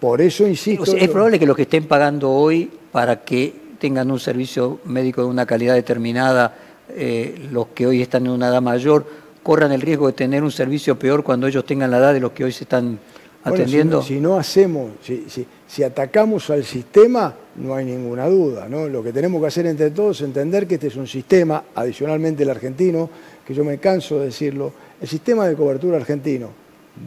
Por 0.00 0.20
eso 0.20 0.46
insisto. 0.46 0.82
O 0.82 0.86
sea, 0.86 1.00
es 1.00 1.08
probable 1.08 1.38
que 1.38 1.46
los 1.46 1.56
que 1.56 1.62
estén 1.62 1.86
pagando 1.86 2.30
hoy 2.30 2.70
para 2.90 3.24
que 3.24 3.54
tengan 3.78 4.10
un 4.10 4.18
servicio 4.18 4.80
médico 4.84 5.22
de 5.22 5.28
una 5.28 5.46
calidad 5.46 5.74
determinada, 5.74 6.54
eh, 6.90 7.48
los 7.50 7.68
que 7.68 7.86
hoy 7.86 8.02
están 8.02 8.26
en 8.26 8.32
una 8.32 8.48
edad 8.48 8.60
mayor, 8.60 9.06
corran 9.44 9.70
el 9.70 9.80
riesgo 9.82 10.08
de 10.08 10.14
tener 10.14 10.42
un 10.42 10.50
servicio 10.50 10.98
peor 10.98 11.22
cuando 11.22 11.46
ellos 11.46 11.64
tengan 11.64 11.90
la 11.92 11.98
edad 11.98 12.12
de 12.14 12.18
los 12.20 12.32
que 12.32 12.42
hoy 12.44 12.50
se 12.50 12.64
están 12.64 12.98
Bueno, 13.44 13.54
atendiendo. 13.62 14.02
si, 14.02 14.14
no- 14.14 14.16
si 14.16 14.20
no 14.20 14.36
hacemos, 14.38 14.90
si, 15.02 15.26
si- 15.28 15.46
si 15.68 15.82
atacamos 15.84 16.48
al 16.50 16.64
sistema, 16.64 17.34
no 17.56 17.74
hay 17.74 17.84
ninguna 17.84 18.26
duda. 18.26 18.68
¿no? 18.68 18.88
Lo 18.88 19.02
que 19.02 19.12
tenemos 19.12 19.40
que 19.42 19.46
hacer 19.48 19.66
entre 19.66 19.90
todos 19.90 20.20
es 20.20 20.26
entender 20.26 20.66
que 20.66 20.74
este 20.76 20.86
es 20.86 20.96
un 20.96 21.06
sistema, 21.06 21.62
adicionalmente 21.74 22.42
el 22.42 22.50
argentino, 22.50 23.10
que 23.46 23.52
yo 23.54 23.62
me 23.64 23.76
canso 23.78 24.18
de 24.18 24.26
decirlo, 24.26 24.72
el 25.00 25.06
sistema 25.06 25.46
de 25.46 25.54
cobertura 25.54 25.98
argentino 25.98 26.48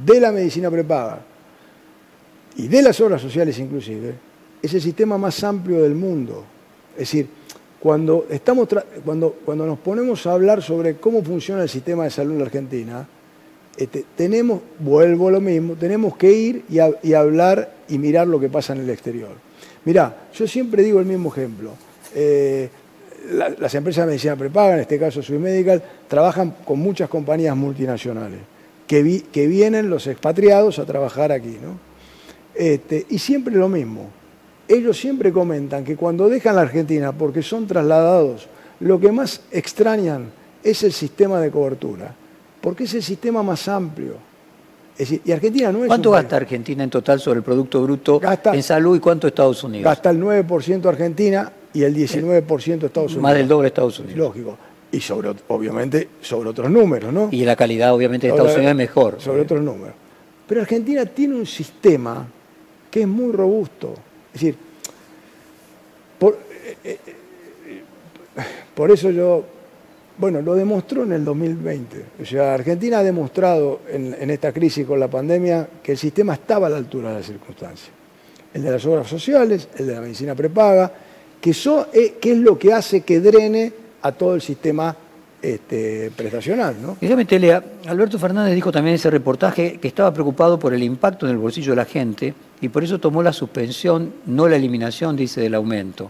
de 0.06 0.20
la 0.22 0.32
medicina 0.32 0.70
prepaga 0.70 1.20
y 2.56 2.68
de 2.68 2.82
las 2.84 3.00
obras 3.02 3.22
sociales 3.22 3.58
inclusive, 3.60 4.14
es 4.62 4.74
el 4.74 4.82
sistema 4.82 5.18
más 5.18 5.44
amplio 5.44 5.82
del 5.82 5.96
mundo. 5.96 6.44
Es 6.94 7.00
decir, 7.00 7.28
cuando, 7.80 8.26
estamos 8.30 8.68
cuando, 9.06 9.32
cuando 9.46 9.66
nos 9.66 9.80
ponemos 9.80 10.26
a 10.26 10.34
hablar 10.34 10.62
sobre 10.62 10.96
cómo 10.96 11.24
funciona 11.24 11.64
el 11.64 11.70
sistema 11.70 12.04
de 12.06 12.10
salud 12.10 12.34
en 12.34 12.40
la 12.40 12.46
Argentina, 12.46 13.08
este, 13.78 14.04
tenemos, 14.16 14.62
vuelvo 14.80 15.28
a 15.28 15.32
lo 15.32 15.42
mismo, 15.42 15.76
tenemos 15.76 16.18
que 16.18 16.32
ir 16.32 16.64
y, 16.70 17.14
hablar 17.14 17.72
y 17.88 18.00
mirar 18.00 18.28
lo 18.28 18.40
que 18.40 18.50
pasa 18.50 18.74
en 18.74 18.80
el 18.82 18.90
exterior. 18.90 19.30
Mirá, 19.86 20.28
yo 20.34 20.48
siempre 20.48 20.82
digo 20.82 21.00
el 21.00 21.06
mismo 21.06 21.30
ejemplo. 21.32 21.72
Eh, 22.16 22.70
la- 23.34 23.50
las 23.50 23.76
empresas 23.76 24.06
de 24.06 24.12
medicina 24.12 24.36
prepaga, 24.36 24.74
en 24.74 24.80
este 24.80 24.98
caso 24.98 25.22
Swiss 25.22 25.40
Medical, 25.40 25.84
trabajan 26.08 26.56
con 26.66 26.80
muchas 26.80 27.08
compañías 27.10 27.56
multinacionales 27.56 28.40
que 28.88 29.04
vienen 29.48 29.90
los 29.90 30.08
expatriados 30.08 30.80
a 30.80 30.86
trabajar 30.86 31.32
aquí. 31.32 31.58
¿no? 31.62 31.78
Este, 32.56 33.06
y 33.10 33.20
siempre 33.20 33.54
lo 33.54 33.70
mismo. 33.70 34.10
Ellos 34.68 34.98
siempre 35.00 35.32
comentan 35.32 35.84
que 35.84 35.96
cuando 35.96 36.28
dejan 36.28 36.56
la 36.56 36.62
Argentina, 36.62 37.12
porque 37.12 37.42
son 37.42 37.66
trasladados, 37.68 38.48
lo 38.82 39.00
que 39.00 39.12
más 39.12 39.42
extrañan 39.52 40.30
es 40.64 40.84
el 40.84 40.92
sistema 40.92 41.40
de 41.40 41.50
cobertura, 41.52 42.14
porque 42.62 42.84
es 42.84 42.94
el 42.96 43.04
sistema 43.04 43.42
más 43.44 43.68
amplio. 43.68 44.14
Es 44.94 45.10
decir, 45.10 45.22
y 45.24 45.32
Argentina 45.32 45.72
no 45.72 45.84
es 45.84 45.88
¿Cuánto 45.88 46.12
país- 46.12 46.24
gasta 46.24 46.36
Argentina 46.38 46.84
en 46.84 46.90
total 46.90 47.20
sobre 47.20 47.38
el 47.38 47.44
Producto 47.44 47.82
Bruto 47.84 48.20
Gasta- 48.20 48.54
en 48.56 48.64
salud 48.64 48.98
y 48.98 49.00
cuánto 49.00 49.28
Estados 49.28 49.64
Unidos? 49.64 49.86
Gasta 49.86 50.10
el 50.10 50.20
9% 50.20 50.90
Argentina 50.90 51.52
y 51.74 51.84
el 51.84 51.94
19% 51.94 52.88
Estados 52.88 53.12
Unidos. 53.12 53.22
Más 53.24 53.36
del 53.36 53.48
doble 53.48 53.68
Estados 53.68 54.00
Unidos. 54.00 54.18
Lógico. 54.18 54.58
Y 54.92 55.00
sobre, 55.00 55.32
obviamente 55.50 56.10
sobre 56.22 56.50
otros 56.50 56.72
números, 56.72 57.14
¿no? 57.14 57.30
Y 57.32 57.46
la 57.46 57.56
calidad 57.56 57.94
obviamente 57.94 58.28
de 58.28 58.34
Estados 58.34 58.56
Unidos 58.56 58.72
es 58.72 58.76
mejor. 58.78 59.16
Sobre 59.20 59.42
otros 59.44 59.62
números. 59.62 59.94
Pero 60.48 60.62
Argentina 60.62 61.06
tiene 61.06 61.36
un 61.36 61.46
sistema 61.46 62.26
que 62.90 63.02
es 63.02 63.08
muy 63.08 63.32
robusto. 63.34 63.94
Es 64.38 64.42
decir, 64.42 64.56
por, 66.20 66.34
eh, 66.36 66.78
eh, 66.84 66.98
eh, 67.06 67.82
por 68.76 68.92
eso 68.92 69.10
yo, 69.10 69.44
bueno, 70.20 70.44
lo 70.44 70.54
demostró 70.54 71.02
en 71.04 71.14
el 71.14 71.26
2020. 71.26 72.06
O 72.22 72.26
sea, 72.26 72.54
Argentina 72.54 73.00
ha 73.00 73.04
demostrado 73.04 73.80
en, 73.90 74.30
esta 74.30 74.52
crisis 74.52 74.86
con 74.86 75.00
la 75.00 75.08
pandemia 75.08 75.68
que 75.82 75.94
el 75.94 75.98
sistema 75.98 76.34
estaba 76.36 76.68
a 76.68 76.70
la 76.70 76.78
altura 76.78 77.10
de 77.10 77.16
las 77.16 77.26
circunstancias. 77.26 77.90
El 78.54 78.62
de 78.62 78.70
las 78.72 78.86
obras 78.86 79.08
sociales, 79.08 79.70
el 79.76 79.88
de 79.88 79.94
la 79.96 80.02
medicina 80.02 80.36
prepaga, 80.36 80.92
que, 81.42 81.52
so- 81.52 81.88
eh, 81.92 82.18
que 82.22 82.34
es 82.34 82.38
lo 82.38 82.60
que 82.60 82.74
hace 82.74 83.02
que 83.02 83.20
drene 83.20 83.74
a 84.04 84.12
todo 84.12 84.36
el 84.36 84.42
sistema 84.42 84.96
este, 85.42 86.12
prestacional, 86.16 86.76
¿no? 86.80 86.98
Alberto 87.88 88.20
Fernández 88.20 88.54
dijo 88.54 88.72
también 88.72 88.92
en 88.92 88.96
ese 88.98 89.10
reportaje 89.10 89.80
que 89.80 89.88
estaba 89.88 90.14
preocupado 90.14 90.60
por 90.60 90.76
el 90.76 90.84
impacto 90.84 91.26
en 91.26 91.32
el 91.32 91.38
bolsillo 91.40 91.72
de 91.72 91.76
la 91.78 91.86
gente 91.86 92.36
y 92.62 92.70
por 92.70 92.84
eso 92.84 93.00
tomó 93.00 93.22
la 93.22 93.34
suspensión, 93.34 94.14
no 94.26 94.48
la 94.48 94.56
eliminación, 94.56 95.16
dice, 95.16 95.42
del 95.42 95.56
aumento. 95.56 96.10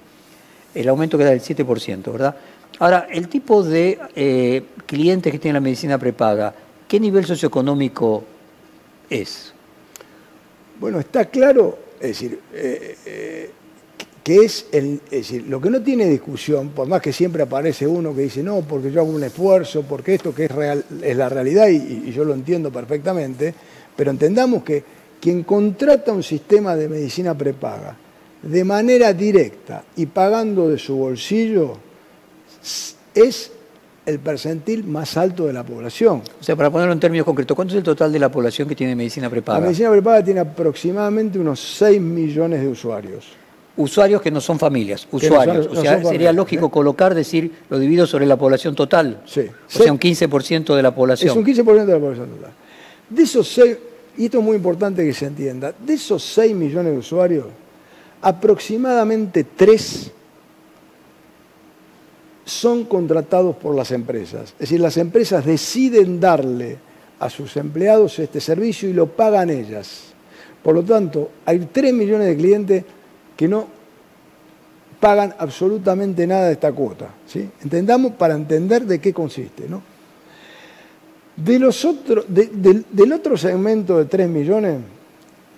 El 0.74 0.88
aumento 0.90 1.18
que 1.18 1.26
da 1.26 1.32
del 1.32 1.42
7%, 1.42 2.12
¿verdad? 2.12 2.36
Ahora, 2.80 3.08
el 3.12 3.28
tipo 3.28 3.64
de 3.64 4.00
eh, 4.16 4.64
clientes 4.86 5.32
que 5.32 5.40
tiene 5.40 5.56
la 5.56 5.62
medicina 5.62 5.98
prepaga, 5.98 6.54
¿qué 6.88 7.00
nivel 7.00 7.26
socioeconómico 7.26 8.24
es? 9.10 9.54
Bueno, 10.80 11.00
está 11.00 11.26
claro, 11.26 11.78
es 12.00 12.10
decir, 12.10 12.40
eh, 12.54 12.98
eh, 13.06 13.52
que 14.24 14.38
es, 14.46 14.68
el, 14.72 15.02
es 15.06 15.30
decir, 15.30 15.48
lo 15.48 15.60
que 15.60 15.70
no 15.70 15.82
tiene 15.82 16.06
discusión, 16.06 16.70
por 16.70 16.88
más 16.88 17.02
que 17.02 17.12
siempre 17.12 17.44
aparece 17.44 17.88
uno 17.88 18.14
que 18.14 18.22
dice, 18.22 18.44
no, 18.44 18.62
porque 18.62 18.92
yo 18.92 19.02
hago 19.02 19.10
un 19.10 19.24
esfuerzo, 19.24 19.84
porque 19.84 20.16
esto 20.16 20.36
que 20.36 20.46
es, 20.46 20.52
real, 20.52 20.86
es 21.02 21.18
la 21.18 21.30
realidad 21.30 21.68
y 21.70 22.12
yo 22.12 22.24
lo 22.24 22.34
entiendo 22.34 22.72
perfectamente, 22.72 23.54
pero 23.96 24.12
entendamos 24.12 24.64
que 24.64 24.97
quien 25.20 25.44
contrata 25.44 26.12
un 26.12 26.24
sistema 26.24 26.76
de 26.76 26.90
medicina 26.90 27.38
prepaga 27.38 27.96
de 28.42 28.64
manera 28.64 29.14
directa 29.14 29.84
y 29.96 30.06
pagando 30.06 30.70
de 30.70 30.78
su 30.78 30.96
bolsillo 30.96 31.78
es 33.14 33.52
el 34.06 34.20
percentil 34.20 34.86
más 34.86 35.18
alto 35.18 35.48
de 35.48 35.54
la 35.54 35.64
población. 35.64 36.22
O 36.40 36.44
sea, 36.44 36.56
para 36.56 36.70
ponerlo 36.70 36.94
en 36.94 37.00
términos 37.00 37.26
concretos, 37.26 37.56
¿cuánto 37.56 37.74
es 37.74 37.80
el 37.80 37.84
total 37.84 38.12
de 38.12 38.20
la 38.20 38.32
población 38.32 38.68
que 38.68 38.76
tiene 38.76 38.96
medicina 38.96 39.26
La 39.26 39.32
prepaga? 39.32 39.60
medicina 39.60 39.92
prepaga 39.92 40.24
tiene 40.24 40.40
aproximadamente 40.40 41.38
unos 41.38 41.60
6 41.60 42.00
millones 42.00 42.62
de 42.62 42.70
usuarios. 42.70 43.28
Usuarios 43.76 44.22
que 44.22 44.32
no 44.32 44.42
son 44.42 44.58
familias, 44.58 45.08
usuarios. 45.12 45.68
o 45.68 45.76
sea, 45.76 46.04
sería 46.04 46.32
lógico 46.32 46.68
¿eh? 46.68 46.72
colocar, 46.72 47.14
decir, 47.14 47.52
lo 47.70 47.78
divido 47.78 48.08
sobre 48.08 48.26
la 48.26 48.36
población 48.36 48.74
total. 48.74 49.22
Sí. 49.26 49.42
O 49.42 49.70
sea, 49.70 49.92
un 49.92 50.00
15% 50.00 50.76
de 50.76 50.82
la 50.82 50.96
población. 50.96 51.30
Es 51.30 51.38
un 51.38 51.46
15% 51.46 51.86
de 51.86 51.94
la 51.94 52.00
población 52.00 52.30
total. 52.30 52.52
De 53.10 53.24
esos 53.24 53.48
6, 53.50 53.78
y 54.18 54.26
esto 54.26 54.40
es 54.40 54.44
muy 54.44 54.56
importante 54.56 55.06
que 55.06 55.14
se 55.14 55.28
entienda, 55.28 55.74
de 55.78 55.94
esos 55.94 56.24
6 56.24 56.56
millones 56.56 56.94
de 56.94 56.98
usuarios, 56.98 57.46
aproximadamente 58.22 59.44
3 59.44 60.12
son 62.46 62.86
contratados 62.86 63.56
por 63.58 63.76
las 63.76 63.92
empresas. 63.92 64.54
Es 64.54 64.60
decir, 64.60 64.80
las 64.80 64.98
empresas 64.98 65.46
deciden 65.46 66.20
darle 66.20 66.78
a 67.20 67.30
sus 67.30 67.58
empleados 67.58 68.18
este 68.20 68.40
servicio 68.40 68.90
y 68.90 68.94
lo 68.94 69.08
pagan 69.08 69.50
ellas. 69.50 70.14
Por 70.64 70.76
lo 70.76 70.84
tanto, 70.84 71.32
hay 71.46 71.60
3 71.60 71.94
millones 71.94 72.28
de 72.28 72.38
clientes 72.38 72.84
que 73.36 73.48
no 73.48 73.68
pagan 75.00 75.36
absolutamente 75.38 76.26
nada 76.26 76.48
de 76.48 76.54
esta 76.54 76.72
cuota. 76.72 77.10
¿sí? 77.28 77.50
Entendamos 77.62 78.14
para 78.14 78.34
entender 78.34 78.86
de 78.86 79.00
qué 79.00 79.14
consiste. 79.14 79.68
¿no? 79.68 79.82
De 81.38 81.60
los 81.60 81.86
otros, 81.86 82.26
del 82.28 83.14
otro 83.14 83.38
segmento 83.38 84.00
de 84.00 84.06
3 84.06 84.28
millones, 84.28 84.80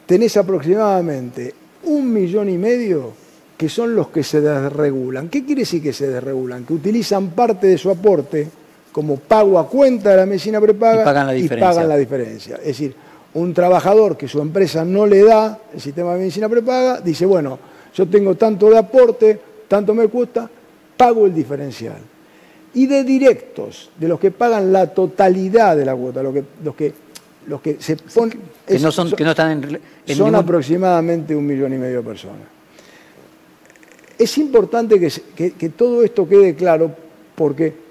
tenés 0.06 0.36
aproximadamente 0.38 1.54
un 1.84 2.12
millón 2.12 2.50
y 2.50 2.58
medio 2.58 3.14
que 3.58 3.70
son 3.70 3.96
los 3.96 4.10
que 4.10 4.24
se 4.24 4.42
desregulan. 4.42 5.30
¿Qué 5.30 5.46
quiere 5.46 5.62
decir 5.62 5.82
que 5.82 5.94
se 5.94 6.08
desregulan? 6.08 6.66
Que 6.66 6.74
utilizan 6.74 7.30
parte 7.32 7.68
de 7.68 7.78
su 7.78 7.90
aporte 7.90 8.48
como 8.92 9.18
pago 9.18 9.60
a 9.60 9.68
cuenta 9.68 10.12
de 10.12 10.18
la 10.18 10.26
medicina 10.26 10.60
prepaga 10.60 11.02
y 11.02 11.06
pagan 11.06 11.28
la 11.28 11.34
diferencia. 11.34 11.70
pagan 11.70 11.90
la 11.90 11.98
diferencia. 11.98 12.56
Es 12.58 12.68
decir, 12.68 12.96
un 13.34 13.54
trabajador 13.54 14.18
que 14.18 14.28
su 14.28 14.42
empresa 14.42 14.84
no 14.84 15.06
le 15.06 15.24
da 15.24 15.60
el 15.74 15.80
sistema 15.80 16.14
de 16.14 16.20
medicina 16.20 16.50
prepaga, 16.50 17.00
dice, 17.02 17.26
bueno, 17.26 17.60
yo 17.94 18.08
tengo 18.08 18.36
tanto 18.36 18.70
de 18.70 18.78
aporte, 18.78 19.40
tanto 19.68 19.94
me 19.94 20.08
cuesta, 20.08 20.50
pago 20.98 21.26
el 21.26 21.34
diferencial. 21.34 21.98
Y 22.74 22.86
de 22.86 23.04
directos, 23.04 23.90
de 23.98 24.08
los 24.08 24.20
que 24.20 24.32
pagan 24.32 24.72
la 24.72 24.88
totalidad 24.88 25.76
de 25.76 25.86
la 25.86 25.96
cuota, 25.96 26.22
los 26.22 26.34
que, 26.34 26.44
los 26.64 26.76
que, 26.76 26.94
los 27.48 27.62
que 27.62 27.78
se 27.80 27.96
ponen... 27.96 28.40
Que, 28.68 28.80
no 28.80 28.92
son, 28.92 29.12
que 29.12 29.24
no 29.24 29.32
están 29.32 29.64
en, 29.64 29.82
en 30.06 30.16
Son 30.16 30.36
aproximadamente 30.36 31.36
un 31.36 31.46
millón 31.46 31.74
y 31.74 31.78
medio 31.78 31.98
de 31.98 32.04
personas. 32.04 32.48
Es 34.18 34.38
importante 34.38 35.00
que, 35.00 35.52
que 35.52 35.70
todo 35.70 36.04
esto 36.04 36.28
quede 36.28 36.54
claro 36.54 36.92
porque 37.36 37.90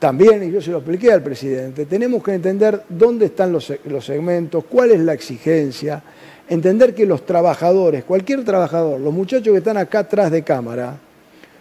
también, 0.00 0.42
y 0.42 0.50
yo 0.50 0.62
se 0.62 0.70
lo 0.70 0.78
expliqué 0.78 1.12
al 1.12 1.22
presidente, 1.22 1.84
tenemos 1.84 2.22
que 2.22 2.32
entender 2.32 2.82
dónde 2.88 3.26
están 3.26 3.52
los, 3.52 3.72
los 3.84 4.04
segmentos, 4.04 4.64
cuál 4.64 4.92
es 4.92 5.00
la 5.00 5.12
exigencia, 5.12 6.02
entender 6.48 6.94
que 6.94 7.04
los 7.04 7.24
trabajadores, 7.26 8.04
cualquier 8.04 8.42
trabajador, 8.42 8.98
los 8.98 9.12
muchachos 9.12 9.52
que 9.52 9.58
están 9.58 9.76
acá 9.76 10.00
atrás 10.00 10.30
de 10.30 10.42
cámara, 10.42 10.96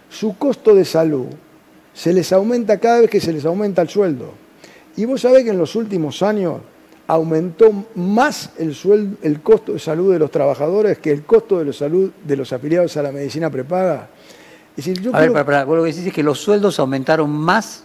su 0.10 0.38
costo 0.38 0.74
de 0.74 0.86
salud 0.86 1.28
se 2.00 2.14
les 2.14 2.32
aumenta 2.32 2.78
cada 2.78 3.02
vez 3.02 3.10
que 3.10 3.20
se 3.20 3.34
les 3.34 3.44
aumenta 3.44 3.82
el 3.82 3.90
sueldo. 3.90 4.32
Y 4.96 5.04
vos 5.04 5.20
sabés 5.20 5.44
que 5.44 5.50
en 5.50 5.58
los 5.58 5.76
últimos 5.76 6.24
años 6.24 6.62
aumentó 7.08 7.88
más 7.96 8.52
el, 8.58 8.74
sueldo, 8.74 9.18
el 9.22 9.42
costo 9.42 9.74
de 9.74 9.80
salud 9.80 10.14
de 10.14 10.18
los 10.18 10.32
trabajadores 10.32 11.00
que 11.00 11.12
el 11.12 11.24
costo 11.24 11.60
de 11.60 11.66
la 11.66 11.74
salud 11.74 12.10
de 12.24 12.38
los 12.38 12.54
afiliados 12.54 12.96
a 12.96 13.04
la 13.04 13.12
medicina 13.12 13.50
prepaga. 13.50 14.08
Es 14.78 14.86
decir, 14.86 15.02
yo 15.02 15.14
a 15.14 15.20
ver, 15.20 15.34
para, 15.34 15.66
vos 15.66 15.76
lo 15.76 15.84
que 15.84 15.90
decís 15.90 16.08
es 16.08 16.14
que 16.14 16.24
los 16.24 16.40
sueldos 16.40 16.80
aumentaron 16.80 17.30
más 17.30 17.84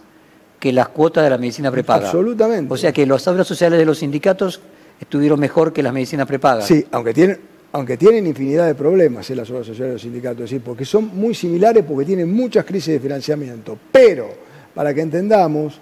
que 0.61 0.71
las 0.71 0.87
cuotas 0.87 1.25
de 1.25 1.31
la 1.31 1.37
medicina 1.37 1.69
prepaga. 1.69 2.05
Absolutamente. 2.05 2.73
O 2.73 2.77
sea 2.77 2.93
que 2.93 3.05
las 3.05 3.27
obras 3.27 3.45
sociales 3.45 3.77
de 3.77 3.85
los 3.85 3.97
sindicatos 3.97 4.61
estuvieron 4.97 5.41
mejor 5.41 5.73
que 5.73 5.83
las 5.83 5.91
medicinas 5.91 6.25
prepagas. 6.25 6.65
Sí, 6.65 6.85
aunque 6.89 7.13
tienen, 7.13 7.41
aunque 7.75 7.97
tienen 7.97 8.25
infinidad 8.25 8.67
de 8.67 8.73
problemas 8.73 9.29
en 9.29 9.35
las 9.35 9.49
obras 9.49 9.67
sociales 9.67 9.89
de 9.89 9.93
los 9.95 10.01
sindicatos, 10.01 10.39
decir, 10.39 10.61
porque 10.61 10.85
son 10.85 11.11
muy 11.13 11.35
similares 11.35 11.83
porque 11.83 12.05
tienen 12.05 12.31
muchas 12.31 12.63
crisis 12.63 12.93
de 12.93 12.99
financiamiento. 13.01 13.77
Pero, 13.91 14.29
para 14.73 14.93
que 14.93 15.01
entendamos, 15.01 15.81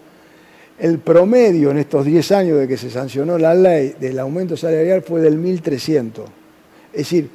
el 0.80 0.98
promedio 0.98 1.70
en 1.70 1.78
estos 1.78 2.04
10 2.04 2.32
años 2.32 2.58
de 2.58 2.68
que 2.68 2.78
se 2.78 2.90
sancionó 2.90 3.38
la 3.38 3.54
ley 3.54 3.94
del 4.00 4.18
aumento 4.18 4.58
salarial 4.58 5.04
fue 5.04 5.22
del 5.22 5.40
1.300. 5.40 6.24
Es 6.94 6.98
decir... 6.98 7.30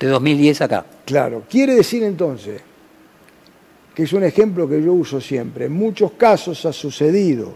De 0.00 0.06
2010 0.06 0.62
acá. 0.62 0.86
Claro. 1.04 1.42
Quiere 1.46 1.74
decir 1.74 2.04
entonces 2.04 2.62
que 3.94 4.04
es 4.04 4.12
un 4.14 4.24
ejemplo 4.24 4.66
que 4.66 4.82
yo 4.82 4.94
uso 4.94 5.20
siempre. 5.20 5.66
En 5.66 5.72
muchos 5.72 6.12
casos 6.12 6.64
ha 6.64 6.72
sucedido 6.72 7.52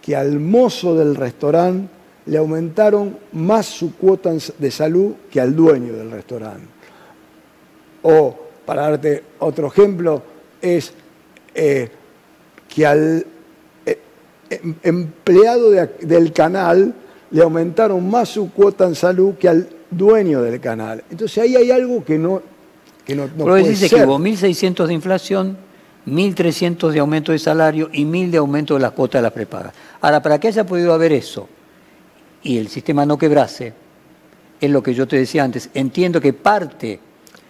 que 0.00 0.16
al 0.16 0.40
mozo 0.40 0.94
del 0.94 1.14
restaurante 1.14 1.95
le 2.26 2.38
aumentaron 2.38 3.16
más 3.32 3.66
su 3.66 3.94
cuota 3.96 4.32
de 4.58 4.70
salud 4.70 5.12
que 5.30 5.40
al 5.40 5.54
dueño 5.54 5.92
del 5.92 6.10
restaurante. 6.10 6.66
O, 8.02 8.36
para 8.64 8.82
darte 8.82 9.22
otro 9.38 9.68
ejemplo, 9.68 10.22
es 10.60 10.92
eh, 11.54 11.88
que 12.68 12.86
al 12.86 13.26
eh, 13.86 13.98
em, 14.50 14.74
empleado 14.82 15.70
del 15.70 16.32
canal 16.32 16.92
le 17.30 17.42
aumentaron 17.42 18.08
más 18.08 18.28
su 18.30 18.52
cuota 18.52 18.86
en 18.86 18.94
salud 18.94 19.34
que 19.34 19.48
al 19.48 19.68
dueño 19.90 20.42
del 20.42 20.60
canal. 20.60 21.04
Entonces 21.10 21.38
ahí 21.38 21.56
hay 21.56 21.70
algo 21.70 22.04
que 22.04 22.18
no, 22.18 22.42
que 23.04 23.14
no, 23.14 23.28
no 23.36 23.44
puede 23.44 23.68
dice 23.70 23.88
que 23.88 24.04
hubo 24.04 24.18
1.600 24.18 24.86
de 24.86 24.94
inflación, 24.94 25.56
1.300 26.06 26.90
de 26.90 26.98
aumento 26.98 27.30
de 27.30 27.38
salario 27.38 27.88
y 27.92 28.04
1.000 28.04 28.30
de 28.30 28.38
aumento 28.38 28.74
de 28.74 28.80
las 28.80 28.92
cuotas 28.92 29.20
de 29.20 29.22
las 29.22 29.32
prepagas. 29.32 29.72
Ahora, 30.00 30.20
para 30.22 30.40
que 30.40 30.48
haya 30.48 30.64
podido 30.66 30.92
haber 30.92 31.12
eso 31.12 31.48
y 32.46 32.58
el 32.58 32.68
sistema 32.68 33.04
no 33.04 33.18
quebrase, 33.18 33.72
es 34.60 34.70
lo 34.70 34.82
que 34.82 34.94
yo 34.94 35.06
te 35.06 35.16
decía 35.16 35.42
antes, 35.42 35.68
entiendo 35.74 36.20
que 36.20 36.32
parte 36.32 37.00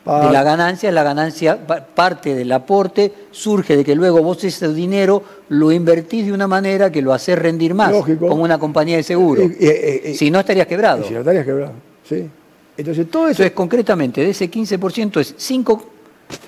de 0.07 0.31
la 0.31 0.43
ganancia, 0.43 0.91
la 0.91 1.03
ganancia, 1.03 1.59
parte 1.67 2.35
del 2.35 2.51
aporte 2.53 3.13
surge 3.31 3.77
de 3.77 3.85
que 3.85 3.95
luego 3.95 4.23
vos 4.23 4.43
ese 4.45 4.73
dinero 4.73 5.23
lo 5.49 5.71
invertís 5.73 6.27
de 6.27 6.33
una 6.33 6.47
manera 6.47 6.91
que 6.91 7.03
lo 7.03 7.13
haces 7.13 7.39
rendir 7.39 7.75
más, 7.75 7.93
como 8.19 8.43
una 8.43 8.59
compañía 8.59 8.97
de 8.97 9.03
seguro. 9.03 9.43
Eh, 9.43 9.57
eh, 9.61 10.01
eh, 10.05 10.15
si 10.15 10.31
no 10.31 10.41
estarías 10.41 10.67
quebrado. 10.67 11.05
Si 11.05 11.13
no 11.13 11.21
estarías 11.21 11.45
quebrado, 11.45 11.73
sí. 12.09 12.29
Entonces 12.77 13.11
todo 13.11 13.25
eso... 13.25 13.43
Entonces 13.43 13.53
concretamente 13.53 14.23
de 14.23 14.31
ese 14.31 14.51
15% 14.51 15.21
es 15.21 15.35
5 15.37 15.91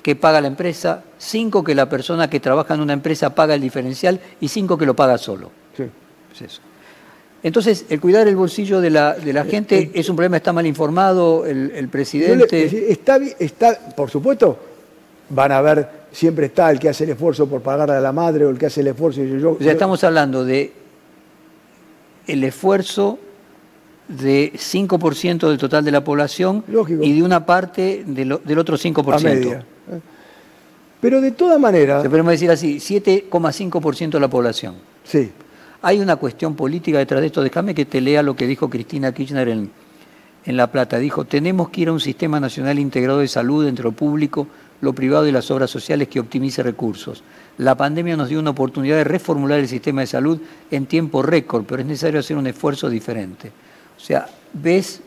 que 0.01 0.15
paga 0.15 0.41
la 0.41 0.47
empresa, 0.47 1.03
5 1.17 1.63
que 1.63 1.75
la 1.75 1.89
persona 1.89 2.29
que 2.29 2.39
trabaja 2.39 2.73
en 2.73 2.81
una 2.81 2.93
empresa 2.93 3.35
paga 3.35 3.55
el 3.55 3.61
diferencial 3.61 4.19
y 4.39 4.47
5 4.47 4.77
que 4.77 4.85
lo 4.85 4.95
paga 4.95 5.17
solo. 5.17 5.51
Sí. 5.75 5.83
Es 6.33 6.41
eso. 6.41 6.61
Entonces, 7.41 7.85
el 7.89 8.01
cuidar 8.01 8.27
el 8.27 8.35
bolsillo 8.35 8.81
de 8.81 8.89
la, 8.89 9.13
de 9.13 9.31
la 9.31 9.45
gente 9.45 9.91
es 9.93 10.09
un 10.09 10.15
problema, 10.15 10.37
está 10.37 10.51
mal 10.51 10.65
informado 10.65 11.45
el, 11.45 11.87
presidente. 11.87 12.91
está, 12.91 13.17
está, 13.39 13.79
por 13.95 14.09
supuesto, 14.09 14.57
van 15.29 15.51
a 15.53 15.61
ver, 15.61 15.89
siempre 16.11 16.47
está 16.47 16.69
el 16.69 16.79
que 16.79 16.89
hace 16.89 17.05
el 17.05 17.11
esfuerzo 17.11 17.47
por 17.47 17.61
pagar 17.61 17.91
a 17.91 18.01
la 18.01 18.11
madre 18.11 18.45
o 18.45 18.49
el 18.49 18.57
que 18.57 18.65
hace 18.65 18.81
el 18.81 18.87
esfuerzo. 18.87 19.23
Yo, 19.23 19.51
o 19.51 19.63
sea, 19.63 19.71
estamos 19.71 20.03
hablando 20.03 20.43
de 20.43 20.73
el 22.27 22.43
esfuerzo 22.43 23.19
de 24.09 24.51
5% 24.53 25.47
del 25.47 25.57
total 25.57 25.85
de 25.85 25.91
la 25.91 26.03
población 26.03 26.63
y 27.01 27.13
de 27.13 27.23
una 27.23 27.45
parte 27.45 28.03
del 28.05 28.31
otro 28.31 28.77
5%. 28.77 29.23
media. 29.23 29.65
Pero 30.99 31.21
de 31.21 31.31
todas 31.31 31.59
maneras... 31.59 32.01
Se 32.01 32.09
podemos 32.09 32.31
decir 32.31 32.51
así, 32.51 32.77
7,5% 32.77 34.09
de 34.11 34.19
la 34.19 34.27
población. 34.27 34.75
Sí. 35.05 35.31
Hay 35.81 35.99
una 35.99 36.17
cuestión 36.17 36.55
política 36.55 36.97
detrás 36.97 37.21
de 37.21 37.27
esto. 37.27 37.41
Déjame 37.41 37.73
que 37.73 37.85
te 37.85 38.01
lea 38.01 38.21
lo 38.21 38.35
que 38.35 38.47
dijo 38.47 38.69
Cristina 38.69 39.13
Kirchner 39.13 39.47
en, 39.47 39.71
en 40.45 40.57
La 40.57 40.67
Plata. 40.67 40.97
Dijo, 40.97 41.25
tenemos 41.25 41.69
que 41.69 41.81
ir 41.81 41.87
a 41.87 41.93
un 41.93 42.01
sistema 42.01 42.39
nacional 42.39 42.79
integrado 42.79 43.19
de 43.19 43.29
salud 43.29 43.65
entre 43.65 43.83
lo 43.83 43.93
público, 43.93 44.47
lo 44.81 44.93
privado 44.93 45.25
y 45.27 45.31
las 45.31 45.49
obras 45.51 45.69
sociales 45.69 46.09
que 46.09 46.19
optimice 46.19 46.63
recursos. 46.63 47.23
La 47.57 47.75
pandemia 47.75 48.17
nos 48.17 48.27
dio 48.27 48.39
una 48.39 48.49
oportunidad 48.49 48.97
de 48.97 49.03
reformular 49.05 49.59
el 49.59 49.69
sistema 49.69 50.01
de 50.01 50.07
salud 50.07 50.41
en 50.69 50.85
tiempo 50.85 51.21
récord, 51.21 51.63
pero 51.65 51.81
es 51.81 51.87
necesario 51.87 52.19
hacer 52.19 52.35
un 52.35 52.47
esfuerzo 52.47 52.89
diferente. 52.89 53.51
O 53.97 54.01
sea, 54.01 54.27
ves 54.53 55.01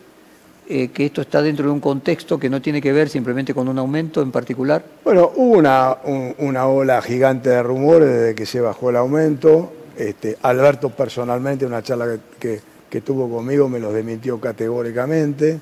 eh, 0.69 0.89
que 0.89 1.05
esto 1.05 1.21
está 1.21 1.43
dentro 1.43 1.67
de 1.67 1.73
un 1.73 1.81
contexto 1.81 2.39
que 2.39 2.49
no 2.49 2.63
tiene 2.63 2.81
que 2.81 2.93
ver 2.93 3.11
simplemente 3.11 3.53
con 3.53 3.69
un 3.69 3.79
aumento 3.79 4.23
en 4.23 4.31
particular? 4.31 4.83
Bueno, 5.05 5.31
hubo 5.37 5.59
una, 5.59 5.99
una 6.39 6.67
ola 6.67 7.03
gigante 7.03 7.51
de 7.51 7.63
rumores 7.63 8.09
desde 8.09 8.35
que 8.35 8.47
se 8.47 8.61
bajó 8.61 8.91
el 8.91 8.97
aumento. 8.97 9.73
Este, 9.97 10.37
Alberto 10.43 10.91
personalmente, 10.91 11.67
una 11.67 11.83
charla 11.83 12.19
que, 12.39 13.01
tuvo 13.01 13.31
conmigo, 13.31 13.69
me 13.69 13.79
lo 13.79 13.93
desmintió 13.93 14.41
categóricamente. 14.41 15.61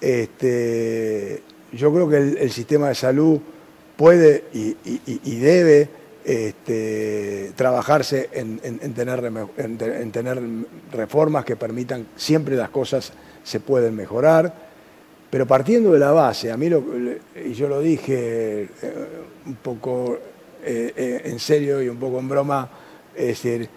Este, 0.00 1.42
yo 1.72 1.92
creo 1.92 2.08
que 2.08 2.16
el, 2.16 2.50
sistema 2.50 2.88
de 2.88 2.94
salud 2.94 3.40
puede 3.96 4.44
y, 4.52 4.76
y 4.84 5.36
debe 5.38 5.88
este, 6.24 7.52
trabajarse 7.56 8.30
en, 8.32 8.58
tener, 8.94 9.32
en, 9.56 10.12
tener, 10.12 10.40
reformas 10.92 11.44
que 11.44 11.56
permitan, 11.56 12.06
siempre 12.16 12.54
las 12.54 12.70
cosas 12.70 13.12
se 13.42 13.60
pueden 13.60 13.96
mejorar, 13.96 14.54
pero 15.30 15.46
partiendo 15.46 15.92
de 15.92 15.98
la 15.98 16.12
base, 16.12 16.52
a 16.52 16.56
mí, 16.56 16.68
lo, 16.68 16.84
y 17.44 17.54
yo 17.54 17.68
lo 17.68 17.80
dije 17.80 18.62
eh, 18.64 19.06
un 19.46 19.56
poco 19.56 20.18
eh, 20.62 20.92
eh, 20.96 21.22
en 21.24 21.40
serio 21.40 21.82
y 21.82 21.88
un 21.88 21.96
poco 21.96 22.20
en 22.20 22.28
broma, 22.28 22.70
es 23.16 23.26
decir, 23.26 23.68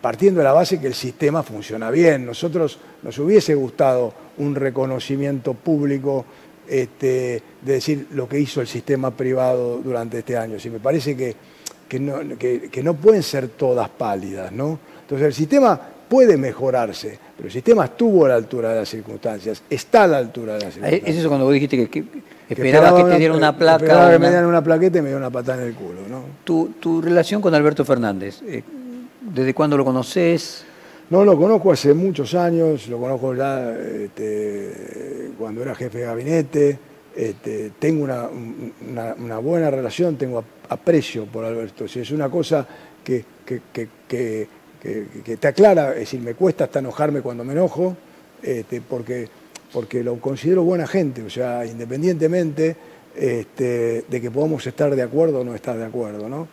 partiendo 0.00 0.38
de 0.40 0.44
la 0.44 0.52
base 0.52 0.80
que 0.80 0.86
el 0.86 0.94
sistema 0.94 1.42
funciona 1.42 1.90
bien, 1.90 2.26
nosotros 2.26 2.78
nos 3.02 3.18
hubiese 3.18 3.54
gustado 3.54 4.12
un 4.38 4.54
reconocimiento 4.54 5.54
público 5.54 6.24
este, 6.68 7.42
de 7.60 7.72
decir 7.72 8.06
lo 8.12 8.28
que 8.28 8.38
hizo 8.38 8.60
el 8.60 8.66
sistema 8.66 9.10
privado 9.10 9.78
durante 9.78 10.20
este 10.20 10.36
año. 10.36 10.58
Si 10.58 10.70
me 10.70 10.78
parece 10.78 11.16
que, 11.16 11.34
que, 11.88 11.98
no, 11.98 12.38
que, 12.38 12.82
no 12.82 12.94
pueden 12.94 13.22
ser 13.22 13.48
todas 13.48 13.88
pálidas, 13.88 14.52
¿no? 14.52 14.78
Entonces 15.02 15.26
el 15.26 15.34
sistema 15.34 15.80
puede 16.08 16.36
mejorarse, 16.36 17.18
pero 17.36 17.48
el 17.48 17.52
sistema 17.52 17.86
estuvo 17.86 18.26
a 18.26 18.30
la 18.30 18.34
altura 18.36 18.70
de 18.70 18.80
las 18.80 18.88
circunstancias, 18.88 19.62
está 19.68 20.04
a 20.04 20.06
la 20.06 20.18
altura 20.18 20.54
de 20.54 20.64
las 20.64 20.74
circunstancias. 20.74 21.14
Es 21.14 21.20
eso 21.20 21.28
cuando 21.28 21.46
vos 21.46 21.54
dijiste 21.54 21.88
que, 21.88 22.04
esperaba 22.52 22.96
que 22.96 23.10
te 23.10 23.18
dieran 23.18 23.36
una 23.36 23.56
placa. 23.56 23.84
Esperaba 23.84 24.10
que 24.12 24.18
me 24.18 24.28
dieran 24.28 24.46
una 24.46 24.62
plaqueta 24.62 24.98
y 24.98 25.02
me 25.02 25.08
dieran 25.08 25.22
una 25.22 25.30
patada 25.30 25.62
en 25.62 25.68
el 25.68 25.74
culo, 25.74 26.00
¿no? 26.08 26.24
Tu, 26.44 26.74
tu 26.80 27.00
relación 27.00 27.40
con 27.40 27.54
Alberto 27.54 27.84
Fernández, 27.84 28.40
eh, 28.46 28.62
¿desde 29.20 29.54
cuándo 29.54 29.76
lo 29.76 29.84
conoces? 29.84 30.64
No, 31.12 31.24
lo 31.26 31.36
conozco 31.36 31.72
hace 31.72 31.92
muchos 31.92 32.34
años, 32.34 32.88
lo 32.88 32.98
conozco 32.98 33.34
ya 33.34 33.70
este, 33.76 35.32
cuando 35.38 35.60
era 35.60 35.74
jefe 35.74 35.98
de 35.98 36.04
gabinete, 36.04 36.78
este, 37.14 37.72
tengo 37.78 38.04
una, 38.04 39.38
buena 39.38 39.70
relación, 39.70 40.16
tengo 40.16 40.42
aprecio 40.70 41.26
por 41.26 41.44
Alberto. 41.44 41.86
Si 41.86 42.00
es 42.00 42.10
una 42.12 42.30
cosa 42.30 42.66
que, 43.04 43.24
te 45.38 45.46
aclara, 45.46 45.90
es 45.92 45.98
decir, 46.00 46.20
me 46.20 46.32
cuesta 46.34 46.64
hasta 46.64 46.78
enojarme 46.78 47.20
cuando 47.20 47.44
me 47.44 47.52
enojo, 47.52 47.94
este, 48.42 48.80
porque, 48.80 49.28
porque 49.72 50.02
lo 50.02 50.16
considero 50.16 50.62
buena 50.64 50.86
gente, 50.86 51.22
o 51.22 51.30
sea, 51.30 51.64
independientemente 51.64 52.76
de 53.14 54.20
que 54.20 54.30
podamos 54.30 54.66
estar 54.66 54.94
de 54.94 55.02
acuerdo 55.02 55.40
o 55.40 55.44
no 55.44 55.54
estar 55.54 55.76
de 55.76 55.84
acuerdo. 55.84 56.28
¿no? 56.28 56.48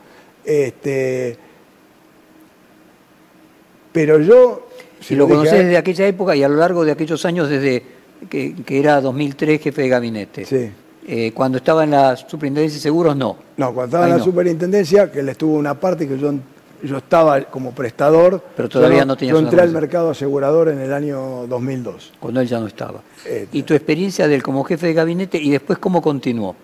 Pero 3.91 4.19
yo... 4.19 4.67
Si 4.99 5.15
lo 5.15 5.27
conoces 5.29 5.59
desde 5.59 5.77
aquella 5.77 6.07
época 6.07 6.35
y 6.35 6.43
a 6.43 6.49
lo 6.49 6.57
largo 6.57 6.83
de 6.83 6.91
aquellos 6.91 7.23
años 7.23 7.47
desde 7.49 7.83
que, 8.29 8.53
era 8.67 8.99
2003 8.99 9.61
jefe 9.61 9.81
de 9.83 9.89
gabinete. 9.89 10.45
Sí. 10.45 10.69
Eh, 11.07 11.31
cuando 11.33 11.57
estaba 11.59 11.85
en 11.85 11.91
la 11.91 12.17
superintendencia 12.17 12.77
de 12.77 12.81
seguros, 12.81 13.15
no. 13.15 13.37
No, 13.57 13.73
cuando 13.73 13.85
estaba 13.85 14.05
en 14.09 14.17
la 14.17 14.23
superintendencia, 14.23 15.09
que 15.11 15.21
él 15.21 15.29
estuvo 15.29 15.55
una 15.55 15.79
parte 15.79 16.07
que 16.07 16.17
yo, 16.19 16.33
yo 16.83 16.97
estaba 16.97 17.41
como 17.45 17.71
prestador. 17.71 18.43
Pero 18.55 18.69
todavía 18.69 19.05
no, 19.05 19.15
tenía 19.15 19.33
Yo 19.33 19.39
entré 19.39 19.61
al 19.61 19.71
mercado 19.71 20.11
asegurador 20.11 20.69
en 20.69 20.79
el 20.79 20.93
año 20.93 21.47
2002. 21.47 22.13
Cuando 22.19 22.41
él 22.41 22.47
ya 22.47 22.59
no 22.59 22.67
estaba. 22.67 23.01
Este. 23.25 23.57
¿Y 23.57 23.63
tu 23.63 23.73
experiencia 23.73 24.27
de 24.27 24.35
él 24.35 24.43
como 24.43 24.63
jefe 24.63 24.87
de 24.87 24.93
gabinete 24.93 25.37
y 25.37 25.51
después 25.51 25.79
cómo 25.79 26.01
continuó? 26.01 26.55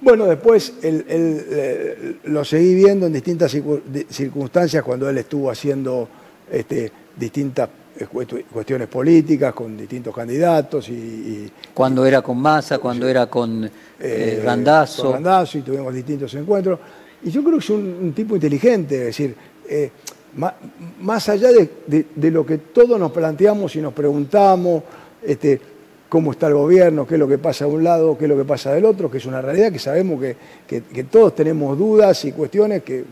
Bueno, 0.00 0.26
después 0.26 0.74
eh, 0.82 2.16
lo 2.24 2.44
seguí 2.44 2.74
viendo 2.74 3.06
en 3.06 3.12
distintas 3.12 3.56
circunstancias 4.10 4.82
cuando 4.82 5.08
él 5.08 5.16
estuvo 5.18 5.50
haciendo 5.50 6.08
este, 6.50 6.92
distintas 7.16 7.68
eh, 7.98 8.06
cuestiones 8.52 8.88
políticas 8.88 9.54
con 9.54 9.76
distintos 9.76 10.14
candidatos 10.14 10.88
y, 10.90 11.50
cuando 11.72 12.04
era 12.04 12.20
con 12.20 12.38
Massa, 12.38 12.78
cuando 12.78 13.08
era 13.08 13.26
con 13.26 13.64
eh, 13.64 13.70
eh 14.00 14.42
Randazzo. 14.44 15.18
y 15.54 15.62
tuvimos 15.62 15.94
distintos 15.94 16.34
encuentros. 16.34 16.78
Y 17.24 17.30
yo 17.30 17.42
creo 17.42 17.54
que 17.58 17.64
es 17.64 17.70
un, 17.70 18.12
tipo 18.14 18.34
inteligente, 18.34 18.98
es 18.98 19.04
decir, 19.06 19.34
eh, 19.68 19.90
más, 21.00 21.28
allá 21.28 21.50
de, 21.50 22.30
lo 22.30 22.44
que 22.44 22.58
todos 22.58 23.00
nos 23.00 23.10
planteamos 23.12 23.74
y 23.76 23.80
nos 23.80 23.92
preguntamos, 23.92 24.82
este, 25.22 25.60
cómo 26.08 26.32
está 26.32 26.48
el 26.48 26.54
gobierno, 26.54 27.06
qué 27.06 27.14
es 27.14 27.20
lo 27.20 27.26
que 27.26 27.38
pasa 27.38 27.64
de 27.64 27.72
un 27.72 27.82
lado, 27.82 28.16
qué 28.18 28.26
es 28.26 28.28
lo 28.28 28.36
que 28.36 28.44
pasa 28.44 28.72
del 28.72 28.84
otro, 28.84 29.10
que 29.10 29.18
es 29.18 29.26
una 29.26 29.40
realidad 29.40 29.72
que 29.72 29.78
sabemos 29.78 30.20
que, 30.20 31.04
todos 31.04 31.34
tenemos 31.34 31.76
dudas 31.78 32.24
y 32.26 32.32
cuestiones 32.32 32.82
que, 32.82 33.04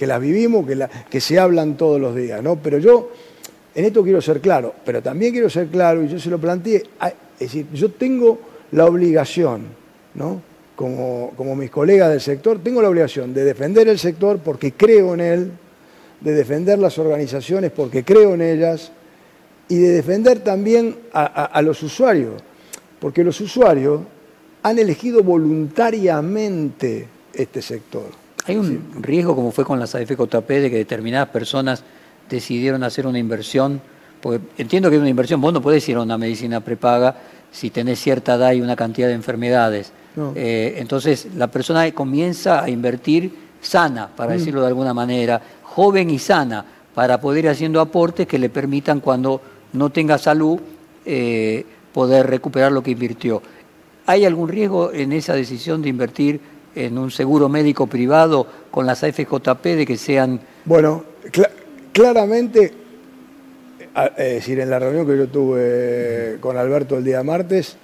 las 0.00 0.20
vivimos, 0.20 0.66
que, 0.66 0.86
que 1.10 1.20
se 1.20 1.38
hablan 1.38 1.76
todos 1.76 2.00
los 2.00 2.14
días. 2.14 2.42
¿no? 2.42 2.56
Pero 2.56 2.78
yo 2.78 3.10
en 3.76 3.84
esto 3.84 4.02
quiero 4.02 4.22
ser 4.22 4.40
claro, 4.40 4.72
pero 4.86 5.02
también 5.02 5.32
quiero 5.32 5.50
ser 5.50 5.66
claro, 5.66 6.02
y 6.02 6.08
yo 6.08 6.18
se 6.18 6.30
lo 6.30 6.38
planteé, 6.38 6.84
es 7.04 7.38
decir, 7.38 7.66
yo 7.74 7.90
tengo 7.90 8.38
la 8.72 8.86
obligación, 8.86 9.64
¿no? 10.14 10.40
Como, 10.76 11.32
como 11.36 11.56
mis 11.56 11.70
colegas 11.70 12.10
del 12.10 12.20
sector, 12.20 12.60
tengo 12.62 12.82
la 12.82 12.90
obligación 12.90 13.34
de 13.34 13.44
defender 13.44 13.88
el 13.88 13.98
sector 13.98 14.38
porque 14.38 14.72
creo 14.72 15.14
en 15.14 15.20
él, 15.20 15.50
de 16.20 16.32
defender 16.32 16.78
las 16.78 16.98
organizaciones 16.98 17.72
porque 17.72 18.04
creo 18.04 18.34
en 18.34 18.42
ellas, 18.42 18.92
y 19.68 19.76
de 19.76 19.88
defender 19.92 20.40
también 20.40 20.96
a, 21.12 21.60
los 21.62 21.82
usuarios, 21.82 22.34
porque 23.00 23.24
los 23.24 23.40
usuarios 23.40 24.02
han 24.62 24.78
elegido 24.78 25.22
voluntariamente 25.22 27.08
este 27.32 27.62
sector. 27.62 28.06
Hay 28.46 28.56
un 28.56 28.92
riesgo, 29.00 29.34
como 29.34 29.50
fue 29.50 29.64
con 29.64 29.80
las 29.80 29.94
AFJP, 29.94 30.48
de 30.48 30.70
que 30.70 30.76
determinadas 30.76 31.30
personas 31.30 31.82
decidieron 32.30 32.84
hacer 32.84 33.06
una 33.06 33.18
inversión, 33.18 33.80
porque 34.20 34.44
entiendo 34.56 34.88
que 34.88 34.96
es 34.96 35.00
una 35.00 35.10
inversión, 35.10 35.40
vos 35.40 35.52
no 35.52 35.60
podés 35.60 35.88
ir 35.88 35.96
a 35.96 36.02
una 36.02 36.16
medicina 36.16 36.60
prepaga 36.60 37.16
si 37.50 37.70
tenés 37.70 37.98
cierta 38.00 38.34
edad 38.34 38.52
y 38.52 38.60
una 38.60 38.76
cantidad 38.76 39.08
de 39.08 39.14
enfermedades. 39.14 39.92
Eh, 40.34 40.76
entonces 40.78 41.28
la 41.36 41.48
persona 41.48 41.90
comienza 41.92 42.62
a 42.62 42.70
invertir 42.70 43.32
sana, 43.60 44.08
para 44.14 44.34
mm. 44.34 44.38
decirlo 44.38 44.60
de 44.62 44.68
alguna 44.68 44.94
manera, 44.94 45.40
joven 45.62 46.10
y 46.10 46.18
sana, 46.18 46.64
para 46.94 47.20
poder 47.20 47.44
ir 47.44 47.50
haciendo 47.50 47.80
aportes 47.80 48.26
que 48.26 48.38
le 48.38 48.48
permitan 48.48 49.00
cuando 49.00 49.40
no 49.74 49.90
tenga 49.90 50.16
salud, 50.16 50.58
eh, 51.04 51.64
poder 51.92 52.26
recuperar 52.26 52.72
lo 52.72 52.82
que 52.82 52.92
invirtió. 52.92 53.42
¿Hay 54.06 54.24
algún 54.24 54.48
riesgo 54.48 54.92
en 54.92 55.12
esa 55.12 55.34
decisión 55.34 55.82
de 55.82 55.88
invertir 55.88 56.40
en 56.74 56.98
un 56.98 57.10
seguro 57.10 57.48
médico 57.48 57.86
privado 57.86 58.46
con 58.70 58.86
las 58.86 59.02
AFJP 59.02 59.64
de 59.64 59.86
que 59.86 59.96
sean... 59.96 60.40
Bueno, 60.64 61.04
claramente, 61.92 62.72
es 64.16 64.34
decir, 64.34 64.60
en 64.60 64.70
la 64.70 64.78
reunión 64.78 65.06
que 65.06 65.16
yo 65.16 65.26
tuve 65.28 66.36
con 66.40 66.56
Alberto 66.56 66.98
el 66.98 67.04
día 67.04 67.22
martes, 67.22 67.76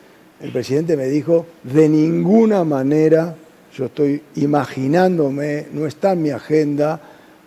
el 0.42 0.50
presidente 0.50 0.96
me 0.96 1.06
dijo, 1.06 1.46
de 1.62 1.88
ninguna 1.88 2.64
manera, 2.64 3.36
yo 3.76 3.86
estoy 3.86 4.20
imaginándome, 4.36 5.66
no 5.72 5.86
está 5.86 6.12
en 6.12 6.22
mi 6.22 6.30
agenda, 6.30 7.00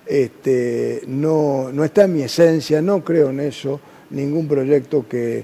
este, 0.06 1.02
no, 1.08 1.72
no 1.74 1.84
está 1.84 2.06
en 2.06 2.14
mi 2.14 2.22
esencia, 2.22 2.82
no 2.82 3.04
creo 3.04 3.32
en 3.32 3.42
eso, 3.42 3.82
ningún 4.12 4.48
proyecto 4.48 5.06
que, 5.08 5.44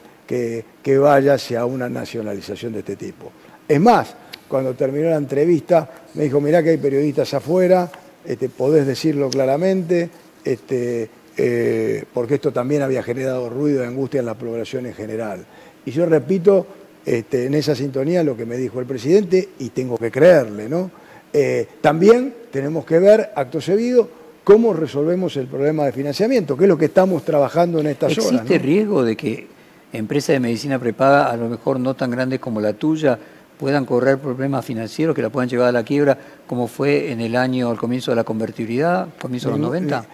vaya 0.98 1.34
hacia 1.34 1.66
una 1.66 1.90
nacionalización 1.90 2.72
de 2.72 2.80
este 2.80 2.96
tipo. 2.96 3.32
Es 3.68 3.82
más, 3.82 4.16
cuando 4.48 4.74
terminó 4.74 5.10
la 5.10 5.18
entrevista, 5.18 5.90
me 6.14 6.24
dijo, 6.24 6.40
mirá 6.40 6.64
que 6.64 6.70
hay 6.70 6.78
periodistas 6.78 7.34
afuera, 7.34 7.92
este, 8.24 8.48
podés 8.48 8.88
decirlo 8.88 9.30
claramente, 9.30 10.10
este, 10.46 11.10
eh, 11.36 12.06
porque 12.14 12.36
esto 12.36 12.54
también 12.54 12.82
había 12.82 13.04
generado 13.04 13.50
ruido 13.50 13.84
y 13.84 13.88
angustia 13.88 14.22
en 14.22 14.26
la 14.26 14.36
población 14.36 14.86
en 14.86 14.94
general. 14.94 15.46
Y 15.86 15.92
yo 15.92 16.06
repito 16.06 16.68
este, 17.06 17.46
en 17.46 17.54
esa 17.54 17.76
sintonía 17.76 18.24
lo 18.24 18.38
que 18.38 18.46
me 18.46 18.58
dijo 18.58 18.80
el 18.80 18.86
presidente 18.86 19.50
y 19.60 19.70
tengo 19.70 19.98
que 19.98 20.12
creerle. 20.12 20.70
¿no? 20.70 20.92
Eh, 21.34 21.68
también 21.82 22.34
tenemos 22.52 22.86
que 22.86 23.00
ver, 23.00 23.32
acto 23.36 23.62
seguido, 23.62 24.08
cómo 24.44 24.74
resolvemos 24.74 25.38
el 25.38 25.48
problema 25.48 25.86
de 25.86 25.92
financiamiento, 25.92 26.58
que 26.58 26.66
es 26.66 26.70
lo 26.70 26.78
que 26.78 26.86
estamos 26.86 27.24
trabajando 27.24 27.80
en 27.80 27.88
estas 27.88 28.18
horas. 28.18 28.32
¿Existe 28.34 28.60
riesgo 28.60 29.04
de 29.04 29.16
que 29.16 29.48
empresas 29.94 30.34
de 30.34 30.40
medicina 30.40 30.80
prepaga, 30.80 31.32
a 31.32 31.38
lo 31.38 31.50
mejor 31.50 31.80
no 31.80 31.94
tan 31.96 32.12
grandes 32.12 32.40
como 32.40 32.60
la 32.60 32.74
tuya, 32.74 33.18
puedan 33.58 33.86
correr 33.86 34.18
problemas 34.18 34.66
financieros 34.66 35.16
que 35.16 35.22
la 35.22 35.30
puedan 35.30 35.48
llevar 35.48 35.70
a 35.70 35.72
la 35.72 35.84
quiebra, 35.84 36.18
como 36.48 36.68
fue 36.68 37.12
en 37.12 37.22
el 37.22 37.36
año, 37.36 37.70
al 37.70 37.78
comienzo 37.78 38.12
de 38.12 38.16
la 38.16 38.24
convertibilidad, 38.24 39.08
comienzo 39.20 39.50
de 39.50 39.52
los 39.54 39.62
90? 39.62 40.06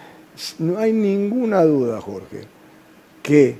No 0.58 0.78
hay 0.78 0.92
ninguna 0.92 1.64
duda, 1.64 2.00
Jorge, 2.00 2.42
que 3.22 3.56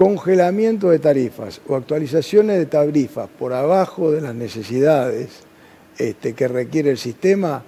congelamiento 0.00 0.88
de 0.88 0.98
tarifas 0.98 1.60
o 1.68 1.76
actualizaciones 1.76 2.56
de 2.56 2.64
tarifas 2.64 3.28
por 3.38 3.52
abajo 3.52 4.10
de 4.10 4.22
las 4.22 4.34
necesidades 4.34 5.28
este, 5.98 6.32
que 6.32 6.48
requiere 6.48 6.90
el 6.90 6.96
sistema 6.96 7.62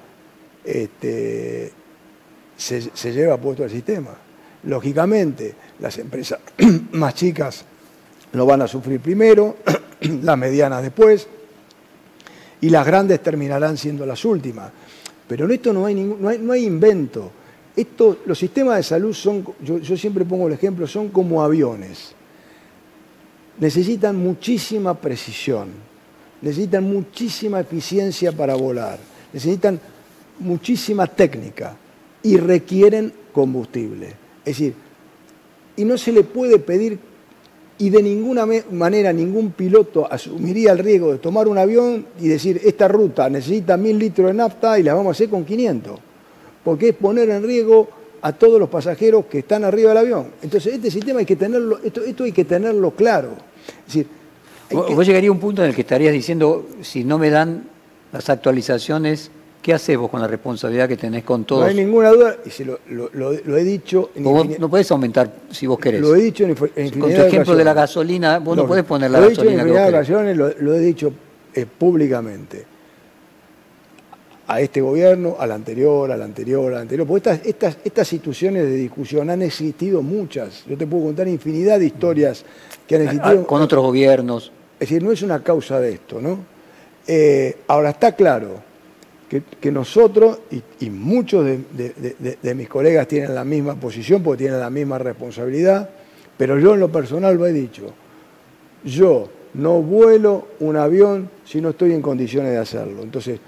este, 0.64 1.70
se, 2.56 3.12
lleva 3.12 3.36
puesto 3.36 3.64
al 3.64 3.68
sistema. 3.68 4.14
Lógicamente, 4.62 5.54
las 5.78 5.98
empresas 5.98 6.38
más 6.92 7.14
chicas 7.14 7.66
lo 8.32 8.46
van 8.46 8.62
a 8.62 8.66
sufrir 8.66 9.00
primero, 9.00 9.56
las 10.22 10.38
medianas 10.38 10.82
después, 10.82 11.28
y 12.62 12.70
las 12.70 12.86
grandes 12.86 13.22
terminarán 13.22 13.76
siendo 13.76 14.06
las 14.06 14.24
últimas. 14.24 14.72
Pero 15.28 15.44
en 15.44 15.50
esto 15.50 15.74
no 15.74 15.84
hay, 15.84 15.94
ningún, 15.96 16.22
no 16.22 16.52
hay, 16.52 16.64
invento. 16.64 17.30
Esto, 17.76 18.20
los 18.24 18.38
sistemas 18.38 18.78
de 18.78 18.84
salud 18.84 19.12
son, 19.12 19.46
yo 19.60 19.96
siempre 19.98 20.24
pongo 20.24 20.46
el 20.46 20.54
ejemplo, 20.54 20.86
son 20.86 21.10
como 21.10 21.42
aviones. 21.42 22.14
Necesitan 23.58 24.16
muchísima 24.16 24.94
precisión, 24.94 25.68
necesitan 26.40 26.84
muchísima 26.84 27.60
eficiencia 27.60 28.32
para 28.32 28.54
volar, 28.54 28.98
necesitan 29.32 29.78
muchísima 30.38 31.06
técnica 31.06 31.76
y 32.22 32.36
requieren 32.36 33.12
combustible. 33.32 34.08
Es 34.44 34.58
decir, 34.58 34.74
y 35.76 35.84
no 35.84 35.96
se 35.96 36.12
le 36.12 36.24
puede 36.24 36.58
pedir, 36.58 36.98
y 37.78 37.90
de 37.90 38.02
ninguna 38.02 38.46
manera 38.70 39.12
ningún 39.12 39.52
piloto 39.52 40.10
asumiría 40.10 40.72
el 40.72 40.78
riesgo 40.78 41.12
de 41.12 41.18
tomar 41.18 41.48
un 41.48 41.58
avión 41.58 42.06
y 42.20 42.28
decir, 42.28 42.60
esta 42.64 42.86
ruta 42.86 43.28
necesita 43.28 43.76
mil 43.76 43.98
litros 43.98 44.28
de 44.28 44.34
nafta 44.34 44.78
y 44.78 44.82
la 44.82 44.94
vamos 44.94 45.08
a 45.08 45.12
hacer 45.12 45.28
con 45.28 45.44
500, 45.44 45.98
porque 46.64 46.90
es 46.90 46.94
poner 46.94 47.30
en 47.30 47.42
riesgo 47.42 47.88
a 48.22 48.32
todos 48.32 48.58
los 48.61 48.68
pasajeros 48.68 49.26
que 49.26 49.40
están 49.40 49.64
arriba 49.64 49.90
del 49.90 49.98
avión. 49.98 50.26
Entonces, 50.42 50.74
este 50.74 50.90
sistema 50.90 51.20
hay 51.20 51.26
que 51.26 51.37
tenerlo, 51.37 51.80
esto, 51.82 52.02
esto 52.02 52.24
hay 52.24 52.32
que 52.32 52.44
tenerlo 52.44 52.92
claro. 52.92 53.30
Es 53.80 53.87
decir, 53.87 54.06
Vos, 54.70 54.94
vos 54.94 55.06
llegaría 55.06 55.28
a 55.28 55.32
un 55.32 55.38
punto 55.40 55.62
en 55.62 55.68
el 55.68 55.74
que 55.74 55.82
estarías 55.82 56.12
diciendo, 56.14 56.66
si 56.80 57.04
no 57.04 57.18
me 57.18 57.28
dan 57.28 57.64
las 58.11 58.30
actualizaciones, 58.30 59.30
¿qué 59.61 59.74
haces 59.74 59.98
vos 59.98 60.08
con 60.11 60.20
la 60.20 60.26
responsabilidad 60.26 60.88
que 60.88 60.96
tenés 60.96 61.24
con 61.24 61.40
No 61.42 61.46
todos? 61.46 61.64
hay 61.68 61.74
ninguna 61.74 62.08
duda, 62.11 62.37
y 62.46 62.48
se 62.50 62.64
lo, 62.64 62.78
lo- 62.88 63.11
lo- 63.12 63.32
lo 63.32 63.56
he 63.58 63.64
dicho 63.64 64.11
en 64.14 64.24
Vos 64.24 64.46
no 64.58 64.70
podés 64.70 64.90
aumentar 64.90 65.30
si 65.50 65.66
vos 65.66 65.78
querés. 65.78 66.00
Lo 66.00 66.14
he 66.16 66.22
dicho 66.22 66.44
en, 66.44 66.56
en 66.76 66.90
Con 66.98 67.12
tu 67.12 67.20
ejemplo 67.20 67.54
de 67.54 67.64
la 67.64 67.74
gasolina, 67.74 68.38
vos 68.38 68.56
no, 68.56 68.66
podés 68.66 68.85
poner 68.85 69.11
la 69.11 69.18
lo 69.20 69.26
he 69.26 69.30
dicho 69.30 69.42
en 69.42 69.48
gasolina 69.56 69.62
que 69.64 69.68
infinidad 69.68 69.94
ocasiones, 70.00 70.37
lo, 70.38 70.50
lo 70.61 70.74
he 70.74 70.78
dicho 70.80 71.12
eh, 71.54 71.66
públicamente. 71.66 72.64
A 74.48 74.61
este 74.61 74.81
gobierno, 74.81 75.37
al 75.38 75.52
anterior, 75.52 76.11
al 76.11 76.20
anterior, 76.20 76.74
al 76.74 76.81
anterior. 76.83 77.07
Porque 77.07 77.31
estas, 77.31 77.46
estas, 77.46 77.76
estas 77.85 78.09
situaciones 78.09 78.64
de 78.64 78.74
discusión 78.74 79.31
han 79.31 79.40
existido 79.42 80.02
muchas. 80.02 80.64
Yo 80.66 80.76
te 80.76 80.87
puedo 80.87 81.05
contar 81.05 81.28
infinidad 81.28 81.78
de 81.78 81.87
historias 81.87 82.44
que 82.87 82.96
han 82.96 83.02
Ah, 83.02 83.05
existido. 83.05 83.46
Con 83.46 83.62
otros 83.62 83.83
gobiernos. 83.83 84.50
Es 84.81 84.88
decir, 84.88 85.02
no 85.02 85.12
es 85.12 85.22
una 85.22 85.42
causa 85.42 85.78
de 85.81 85.92
esto, 85.92 86.20
¿no? 86.20 86.38
Eh, 87.07 87.57
ahora 87.68 87.90
está 87.90 88.12
claro 88.16 88.61
que, 89.28 89.42
que 89.61 89.70
nosotros, 89.70 90.40
y, 90.50 90.62
y 90.87 90.90
muchos 90.90 91.44
de, 91.44 91.59
de- 91.72 91.94
de- 91.96 92.16
de- 92.18 92.38
de 92.42 92.55
mis 92.55 92.68
colegas 92.68 93.07
tienen 93.09 93.35
la 93.35 93.44
misma 93.44 93.76
posición 93.76 94.22
porque 94.22 94.44
tienen 94.44 94.59
la 94.61 94.70
misma 94.70 94.98
responsabilidad, 94.98 95.88
pero 96.37 96.59
yo 96.59 96.74
en 96.74 96.81
lo 96.81 96.90
personal 96.90 97.37
lo 97.37 97.46
he 97.46 97.52
dicho, 97.52 97.92
yo 98.85 99.28
no 99.55 99.81
vuelo 99.83 100.48
un 100.61 100.76
avión 100.76 101.28
si 101.44 101.61
no 101.61 101.70
estoy 101.70 101.92
en 101.92 102.02
condiciones 102.02 102.52
de 102.52 102.59
hacerlo. 102.59 103.02
Entonces, 103.02 103.38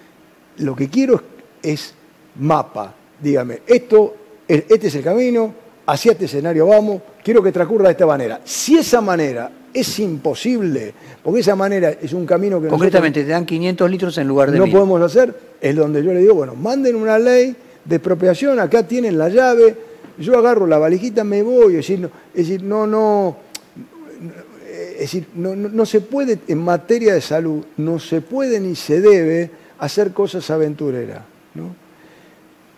lo 0.58 0.74
que 0.76 0.88
quiero 0.88 1.20
es, 1.62 1.94
mapa, 2.40 2.94
dígame, 3.20 3.60
esto, 3.66 4.14
es- 4.46 4.64
este 4.68 4.88
es 4.88 4.94
el 4.96 5.02
camino, 5.04 5.54
hacia 5.86 6.12
este 6.12 6.24
escenario 6.26 6.66
vamos, 6.66 7.02
quiero 7.22 7.42
que 7.42 7.52
transcurra 7.52 7.86
de 7.86 7.92
esta 7.92 8.06
manera. 8.06 8.40
Si 8.44 8.76
esa 8.78 9.00
manera 9.00 9.50
es 9.72 9.98
imposible, 9.98 10.94
porque 11.22 11.40
esa 11.40 11.56
manera 11.56 11.90
es 12.00 12.12
un 12.12 12.24
camino 12.26 12.58
que 12.58 12.66
nosotros 12.66 12.78
Concretamente, 12.78 13.24
te 13.24 13.30
dan 13.30 13.44
500 13.44 13.90
litros 13.90 14.18
en 14.18 14.28
lugar 14.28 14.50
de 14.50 14.58
no 14.58 14.64
1000. 14.64 14.72
podemos 14.74 15.02
hacer, 15.02 15.34
es 15.60 15.74
donde 15.74 16.02
yo 16.04 16.12
le 16.12 16.20
digo, 16.20 16.34
bueno, 16.34 16.54
manden 16.54 16.94
una 16.96 17.18
ley 17.18 17.54
de 17.84 17.96
expropiación, 17.96 18.60
acá 18.60 18.86
tienen 18.86 19.18
la 19.18 19.28
llave, 19.28 19.76
yo 20.18 20.38
agarro 20.38 20.66
la 20.66 20.78
valijita, 20.78 21.24
me 21.24 21.42
voy, 21.42 21.72
es 21.72 21.78
decir, 21.78 21.98
no, 22.00 22.10
es 22.32 22.46
decir, 22.48 22.62
no, 22.62 22.86
no, 22.86 23.36
es 24.94 24.98
decir, 25.00 25.26
no, 25.34 25.54
no- 25.56 25.68
no 25.68 25.84
se 25.86 26.00
puede, 26.00 26.38
en 26.46 26.58
materia 26.58 27.14
de 27.14 27.20
salud, 27.20 27.64
no 27.76 27.98
se 27.98 28.20
puede 28.20 28.60
ni 28.60 28.76
se 28.76 29.00
debe 29.00 29.50
hacer 29.84 30.12
cosas 30.12 30.48
aventureras, 30.50 31.22
¿no? 31.54 31.74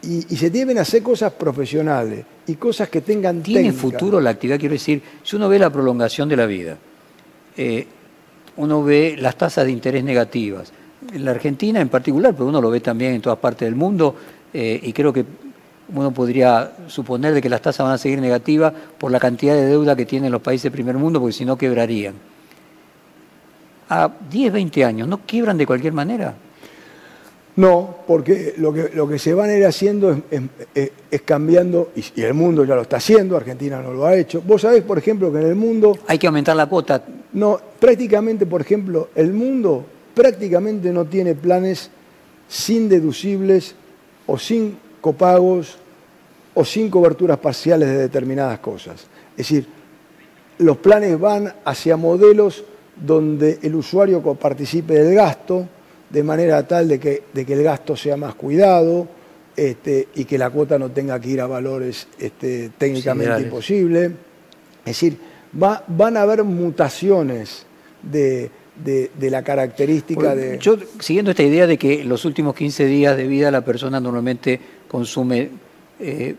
Y, 0.03 0.27
y 0.33 0.37
se 0.37 0.51
deben 0.51 0.79
hacer 0.79 1.03
cosas 1.03 1.33
profesionales 1.33 2.25
y 2.47 2.55
cosas 2.55 2.89
que 2.89 3.01
tengan 3.01 3.43
¿Tiene 3.43 3.71
técnica. 3.71 3.81
futuro 3.81 4.21
la 4.21 4.31
actividad? 4.31 4.59
Quiero 4.59 4.75
decir, 4.75 5.03
si 5.23 5.37
uno 5.37 5.49
ve 5.49 5.59
la 5.59 5.71
prolongación 5.71 6.29
de 6.29 6.37
la 6.37 6.47
vida, 6.47 6.77
eh, 7.57 7.87
uno 8.57 8.83
ve 8.83 9.17
las 9.19 9.37
tasas 9.37 9.65
de 9.65 9.73
interés 9.73 10.05
negativas. 10.05 10.73
En 11.13 11.25
la 11.25 11.33
Argentina 11.33 11.81
en 11.81 11.89
particular, 11.89 12.33
pero 12.35 12.47
uno 12.47 12.61
lo 12.61 12.71
ve 12.71 12.81
también 12.81 13.15
en 13.15 13.21
todas 13.21 13.39
partes 13.39 13.67
del 13.67 13.75
mundo, 13.75 14.15
eh, 14.53 14.81
y 14.83 14.93
creo 14.93 15.13
que 15.13 15.25
uno 15.95 16.11
podría 16.13 16.73
suponer 16.89 17.35
de 17.35 17.43
que 17.43 17.49
las 17.49 17.63
tasas 17.63 17.85
van 17.85 17.95
a 17.95 17.99
seguir 17.99 18.21
negativas 18.21 18.73
por 18.99 19.11
la 19.11 19.21
cantidad 19.21 19.55
de 19.55 19.67
deuda 19.67 19.95
que 19.95 20.07
tienen 20.07 20.33
los 20.33 20.43
países 20.43 20.65
del 20.65 20.73
primer 20.73 20.97
mundo, 20.97 21.21
porque 21.21 21.33
si 21.33 21.45
no 21.45 21.57
quebrarían. 21.57 22.15
A 23.89 24.11
10, 24.31 24.53
20 24.53 24.85
años, 24.85 25.07
¿no 25.07 25.19
quiebran 25.19 25.57
de 25.57 25.67
cualquier 25.67 25.93
manera? 25.93 26.35
No, 27.57 27.97
porque 28.07 28.55
lo 28.59 28.73
que, 28.73 28.91
lo 28.95 29.09
que 29.09 29.19
se 29.19 29.33
van 29.33 29.49
a 29.49 29.57
ir 29.57 29.65
haciendo 29.65 30.11
es, 30.13 30.19
es- 30.31 30.43
es- 30.75 30.91
es 31.11 31.23
cambiando, 31.23 31.91
y, 31.97 32.05
y 32.15 32.23
el 32.23 32.35
mundo 32.35 32.65
ya 32.65 32.75
lo 32.75 32.83
está 32.83 32.99
haciendo, 32.99 33.35
Argentina 33.37 33.81
no 33.81 33.93
lo 33.95 34.05
ha 34.05 34.15
hecho. 34.15 34.43
Vos 34.43 34.61
sabés, 34.63 34.83
por 34.83 34.99
ejemplo, 34.99 35.33
que 35.33 35.39
en 35.39 35.47
el 35.47 35.55
mundo, 35.55 35.97
Hay 36.07 36.19
que 36.19 36.27
aumentar 36.27 36.55
la 36.55 36.67
cuota. 36.67 37.03
no, 37.33 37.59
prácticamente, 37.81 38.45
por 38.45 38.61
ejemplo, 38.61 39.09
el 39.15 39.33
mundo 39.33 39.85
prácticamente 40.15 40.93
no 40.93 41.07
tiene 41.07 41.35
planes 41.35 41.91
sin 42.49 42.89
deducibles 42.91 43.75
o 44.27 44.39
sin 44.39 44.77
copagos 45.01 45.79
o 46.55 46.65
sin 46.65 46.91
coberturas 46.91 47.39
parciales 47.39 47.89
de 47.89 47.97
determinadas 47.99 48.59
cosas. 48.59 49.07
Es 49.33 49.37
decir, 49.49 49.67
los 50.59 50.77
planes 50.79 51.19
van 51.19 51.53
hacia 51.65 51.97
modelos 51.97 52.65
donde 52.97 53.59
el 53.63 53.75
usuario 53.75 54.23
participe 54.35 54.95
del 54.95 55.15
gasto 55.15 55.69
de 56.11 56.23
manera 56.23 56.67
tal 56.67 56.89
de 56.89 56.99
que, 57.01 57.23
de 57.33 57.45
que 57.45 57.53
el 57.55 57.63
gasto 57.63 57.97
sea 57.97 58.17
más 58.17 58.35
cuidado 58.35 59.09
este, 59.57 60.09
y 60.15 60.25
que 60.25 60.39
la 60.39 60.51
cuota 60.51 60.79
no 60.79 60.91
tenga 60.91 61.19
que 61.21 61.31
ir 61.31 61.41
a 61.41 61.47
valores 61.47 62.09
este, 62.19 62.71
técnicamente 62.79 63.31
imposibles. 63.43 64.11
Es 64.81 64.85
decir, 64.85 65.19
va- 65.61 65.83
van 65.89 66.17
a 66.17 66.23
haber 66.23 66.45
mutaciones 66.45 67.67
de, 68.03 68.51
de- 68.85 69.11
de 69.19 69.31
la 69.31 69.43
característica 69.43 70.35
de... 70.35 70.59
Yo, 70.59 70.77
siguiendo 71.01 71.31
esta 71.33 71.43
idea 71.43 71.67
de 71.67 71.77
que 71.79 72.05
los 72.05 72.25
últimos 72.25 72.55
15 72.55 72.85
días 72.87 73.17
de 73.17 73.27
vida 73.27 73.51
la 73.51 73.65
persona 73.65 73.99
normalmente 73.99 74.61
consume 74.89 75.51
eh, 75.99 76.35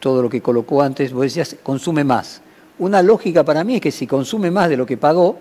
todo 0.00 0.22
lo 0.22 0.28
que 0.30 0.40
colocó 0.40 0.82
antes, 0.82 1.12
vos 1.12 1.22
decías, 1.24 1.56
consume 1.62 2.02
más. 2.04 2.40
Una 2.78 3.02
lógica 3.02 3.44
para 3.44 3.62
mí 3.62 3.76
es 3.76 3.80
que 3.80 3.92
si 3.92 4.06
consume 4.06 4.50
más 4.50 4.68
de 4.68 4.76
lo 4.76 4.84
que 4.86 4.96
pagó, 4.96 5.38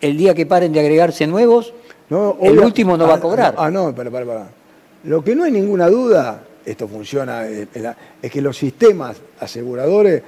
el 0.00 0.16
día 0.16 0.34
que 0.34 0.44
paren 0.46 0.72
de 0.72 0.80
agregarse 0.80 1.26
nuevos, 1.26 1.72
No, 2.10 2.36
el 2.40 2.52
obvia- 2.58 2.64
último 2.66 2.96
no 2.96 3.06
va 3.06 3.14
a 3.14 3.16
ah, 3.16 3.20
cobrar. 3.20 3.54
Ah, 3.56 3.70
no, 3.70 3.94
para, 3.94 4.10
para, 4.10 4.26
para. 4.26 4.46
Lo 5.04 5.22
que 5.22 5.34
no 5.34 5.44
hay 5.44 5.52
ninguna 5.52 5.88
duda, 5.88 6.42
esto 6.64 6.88
funciona, 6.88 7.46
eh, 7.46 7.66
es 8.22 8.30
que 8.30 8.40
los 8.40 8.56
sistemas 8.56 9.16
aseguradores 9.40 10.22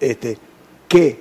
este, 0.00 0.36
que, 0.88 1.18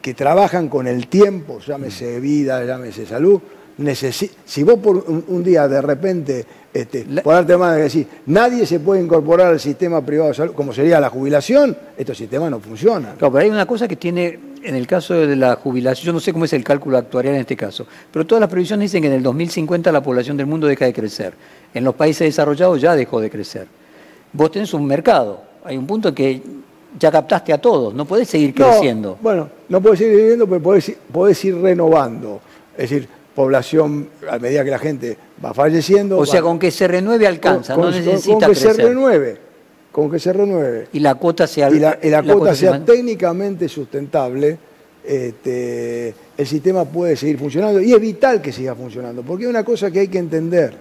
que 0.00 0.14
trabajan 0.14 0.68
con 0.68 0.86
el 0.86 1.08
tiempo, 1.08 1.58
llámese 1.60 2.20
vida, 2.20 2.64
llámese 2.64 3.06
salud, 3.06 3.40
necesi- 3.78 4.30
si 4.44 4.62
vos 4.62 4.78
por 4.78 4.96
un, 4.96 5.24
un 5.28 5.42
día 5.42 5.66
de 5.68 5.82
repente, 5.82 6.46
este, 6.80 7.04
La- 7.08 7.22
por 7.22 7.58
más 7.58 7.76
de 7.76 7.82
decir, 7.82 8.06
nadie 8.26 8.66
se 8.66 8.80
puede 8.80 9.02
incorporar 9.02 9.48
al 9.48 9.60
sistema 9.60 10.00
privado 10.04 10.28
de 10.30 10.34
salud, 10.34 10.52
como 10.54 10.72
sería 10.72 11.00
la 11.00 11.10
jubilación, 11.10 11.76
estos 11.96 12.16
sistemas 12.16 12.50
no 12.50 12.60
funcionan. 12.60 13.16
Claro, 13.16 13.32
pero 13.32 13.44
hay 13.44 13.50
una 13.50 13.66
cosa 13.66 13.86
que 13.88 13.96
tiene, 13.96 14.38
en 14.62 14.74
el 14.74 14.86
caso 14.86 15.14
de 15.14 15.36
la 15.36 15.56
jubilación, 15.56 16.06
yo 16.06 16.12
no 16.12 16.20
sé 16.20 16.32
cómo 16.32 16.44
es 16.44 16.52
el 16.52 16.64
cálculo 16.64 16.98
actuarial 16.98 17.34
en 17.34 17.40
este 17.42 17.56
caso, 17.56 17.86
pero 18.12 18.26
todas 18.26 18.40
las 18.40 18.50
previsiones 18.50 18.90
dicen 18.90 19.02
que 19.02 19.08
en 19.08 19.14
el 19.14 19.22
2050 19.22 19.90
la 19.92 20.02
población 20.02 20.36
del 20.36 20.46
mundo 20.46 20.66
deja 20.66 20.84
de 20.84 20.92
crecer. 20.92 21.32
En 21.74 21.84
los 21.84 21.94
países 21.94 22.26
desarrollados 22.28 22.80
ya 22.80 22.94
dejó 22.96 23.20
de 23.20 23.30
crecer. 23.30 23.66
Vos 24.32 24.50
tenés 24.50 24.72
un 24.74 24.86
mercado, 24.86 25.42
hay 25.64 25.76
un 25.76 25.86
punto 25.86 26.08
en 26.10 26.14
que 26.14 26.42
ya 26.98 27.10
captaste 27.10 27.52
a 27.52 27.58
todos, 27.58 27.92
no 27.94 28.04
podés 28.04 28.28
seguir 28.28 28.54
No, 28.58 28.66
creciendo. 28.66 29.18
bueno, 29.20 29.48
no 29.68 29.80
podés 29.80 29.98
seguir 29.98 30.16
viviendo, 30.16 30.46
pero 30.46 30.62
podés, 30.62 30.92
podés 31.12 31.44
ir 31.44 31.56
renovando. 31.56 32.40
Es 32.76 32.90
decir, 32.90 33.08
población, 33.38 34.08
a 34.28 34.36
medida 34.40 34.64
que 34.64 34.70
la 34.72 34.80
gente 34.80 35.16
va 35.44 35.54
falleciendo. 35.54 36.18
o 36.18 36.26
sea, 36.26 36.40
va- 36.40 36.48
con 36.48 36.58
que 36.58 36.72
se 36.72 36.88
renueve 36.88 37.24
alcanza, 37.24 37.74
con- 37.76 37.84
no 37.84 37.90
con- 37.92 38.04
necesita 38.04 38.32
con 38.32 38.40
que 38.40 38.46
crecer. 38.46 38.74
se 38.74 38.82
renueve. 38.82 39.36
Con 39.92 40.10
que 40.10 40.18
se 40.18 40.32
renueve. 40.32 40.88
Y 40.92 40.98
la 40.98 41.14
cuota 41.14 41.46
sea... 41.46 41.70
Y 41.70 41.78
la, 41.78 41.96
y 42.02 42.08
la 42.10 42.20
cuota 42.24 42.52
se 42.52 42.62
sea 42.66 42.84
técnicamente 42.84 43.68
sustentable, 43.68 44.58
este, 45.04 46.12
el 46.36 46.46
sistema 46.48 46.84
puede 46.84 47.14
seguir 47.14 47.38
funcionando. 47.38 47.80
Y 47.80 47.92
es 47.92 48.00
vital 48.00 48.42
que 48.42 48.50
siga 48.52 48.74
funcionando, 48.74 49.22
porque 49.22 49.44
hay 49.44 49.50
una 49.50 49.62
cosa 49.64 49.88
que 49.92 50.00
hay 50.00 50.08
que 50.08 50.18
entender. 50.18 50.74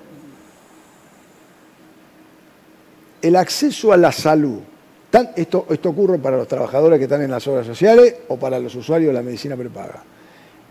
El 3.22 3.36
acceso 3.36 3.93
a 3.93 3.98
la 3.98 4.12
salud, 4.12 4.60
tan- 5.12 5.30
esto, 5.36 5.67
esto 5.70 5.89
ocurre 5.89 6.17
para 6.17 6.38
los 6.38 6.48
trabajadores 6.48 6.98
que 6.98 7.04
están 7.06 7.22
en 7.22 7.30
las 7.30 7.48
obras 7.48 7.67
sociales 7.67 8.15
o 8.30 8.38
para 8.38 8.58
los 8.60 8.74
usuarios 8.74 9.10
de 9.10 9.13
la 9.13 9.22
medicina 9.22 9.56
prepaga. 9.56 10.04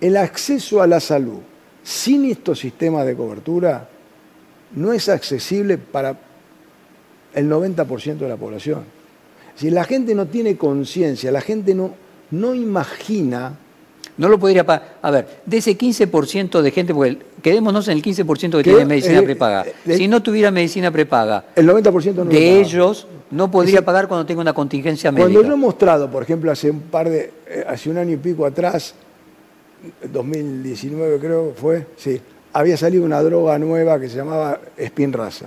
El 0.01 0.17
acceso 0.17 0.83
a 0.83 0.87
la 0.89 0.99
salud 0.99 1.39
sin 1.87 2.25
estos 2.25 2.59
sistemas 2.59 3.07
de 3.07 3.15
cobertura 3.15 3.89
no 4.75 4.93
es 4.93 5.09
accesible 5.09 5.79
para 5.79 6.19
el 7.33 7.49
90% 7.49 8.17
de 8.19 8.29
la 8.29 8.37
población. 8.37 8.81
Si 9.55 9.71
la 9.71 9.85
gente 9.85 10.13
no 10.13 10.27
tiene 10.27 10.57
conciencia, 10.57 11.31
la 11.31 11.41
gente 11.41 11.77
no, 11.77 11.95
no 12.33 12.57
imagina, 12.57 13.57
No 14.19 14.29
lo 14.29 14.37
podría 14.37 14.67
pagar. 14.67 14.97
A 15.01 15.11
ver, 15.13 15.29
de 15.47 15.59
ese 15.59 15.79
15% 15.79 16.61
de 16.61 16.71
gente, 16.73 16.93
porque 16.93 17.19
quedémonos 17.41 17.87
en 17.87 17.99
el 17.99 18.03
15% 18.03 18.51
que 18.51 18.63
Que, 18.65 18.71
tiene 18.71 18.85
medicina 18.85 19.21
eh, 19.21 19.23
prepaga. 19.23 19.65
eh, 19.87 19.97
si 19.97 20.09
no 20.09 20.21
tuviera 20.21 20.51
medicina 20.51 20.91
prepaga, 20.91 21.45
el 21.55 21.69
90% 21.69 22.15
no 22.15 22.25
lo 22.25 22.31
de 22.31 22.61
ellos 22.61 23.07
no 23.31 23.49
podría 23.49 23.85
pagar 23.85 24.09
cuando 24.09 24.27
tenga 24.27 24.41
una 24.41 24.55
contingencia 24.55 25.13
médica. 25.13 25.31
Cuando 25.31 25.49
yo 25.49 25.55
he 25.55 25.57
mostrado, 25.57 26.11
por 26.11 26.25
ejemplo, 26.25 26.51
hace 26.51 26.69
un 26.71 26.81
par 26.81 27.09
de, 27.09 27.33
eh, 27.47 27.65
hace 27.69 27.91
un 27.91 27.99
año 27.99 28.15
y 28.15 28.17
pico 28.17 28.45
atrás, 28.45 28.95
2019 30.13 31.19
creo 31.19 31.53
fue, 31.57 31.87
sí, 31.97 32.21
había 32.53 32.77
salido 32.77 33.05
una 33.05 33.23
droga 33.23 33.59
nueva 33.59 33.99
que 34.01 34.09
se 34.09 34.17
llamaba 34.17 34.61
Spinraza. 34.83 35.47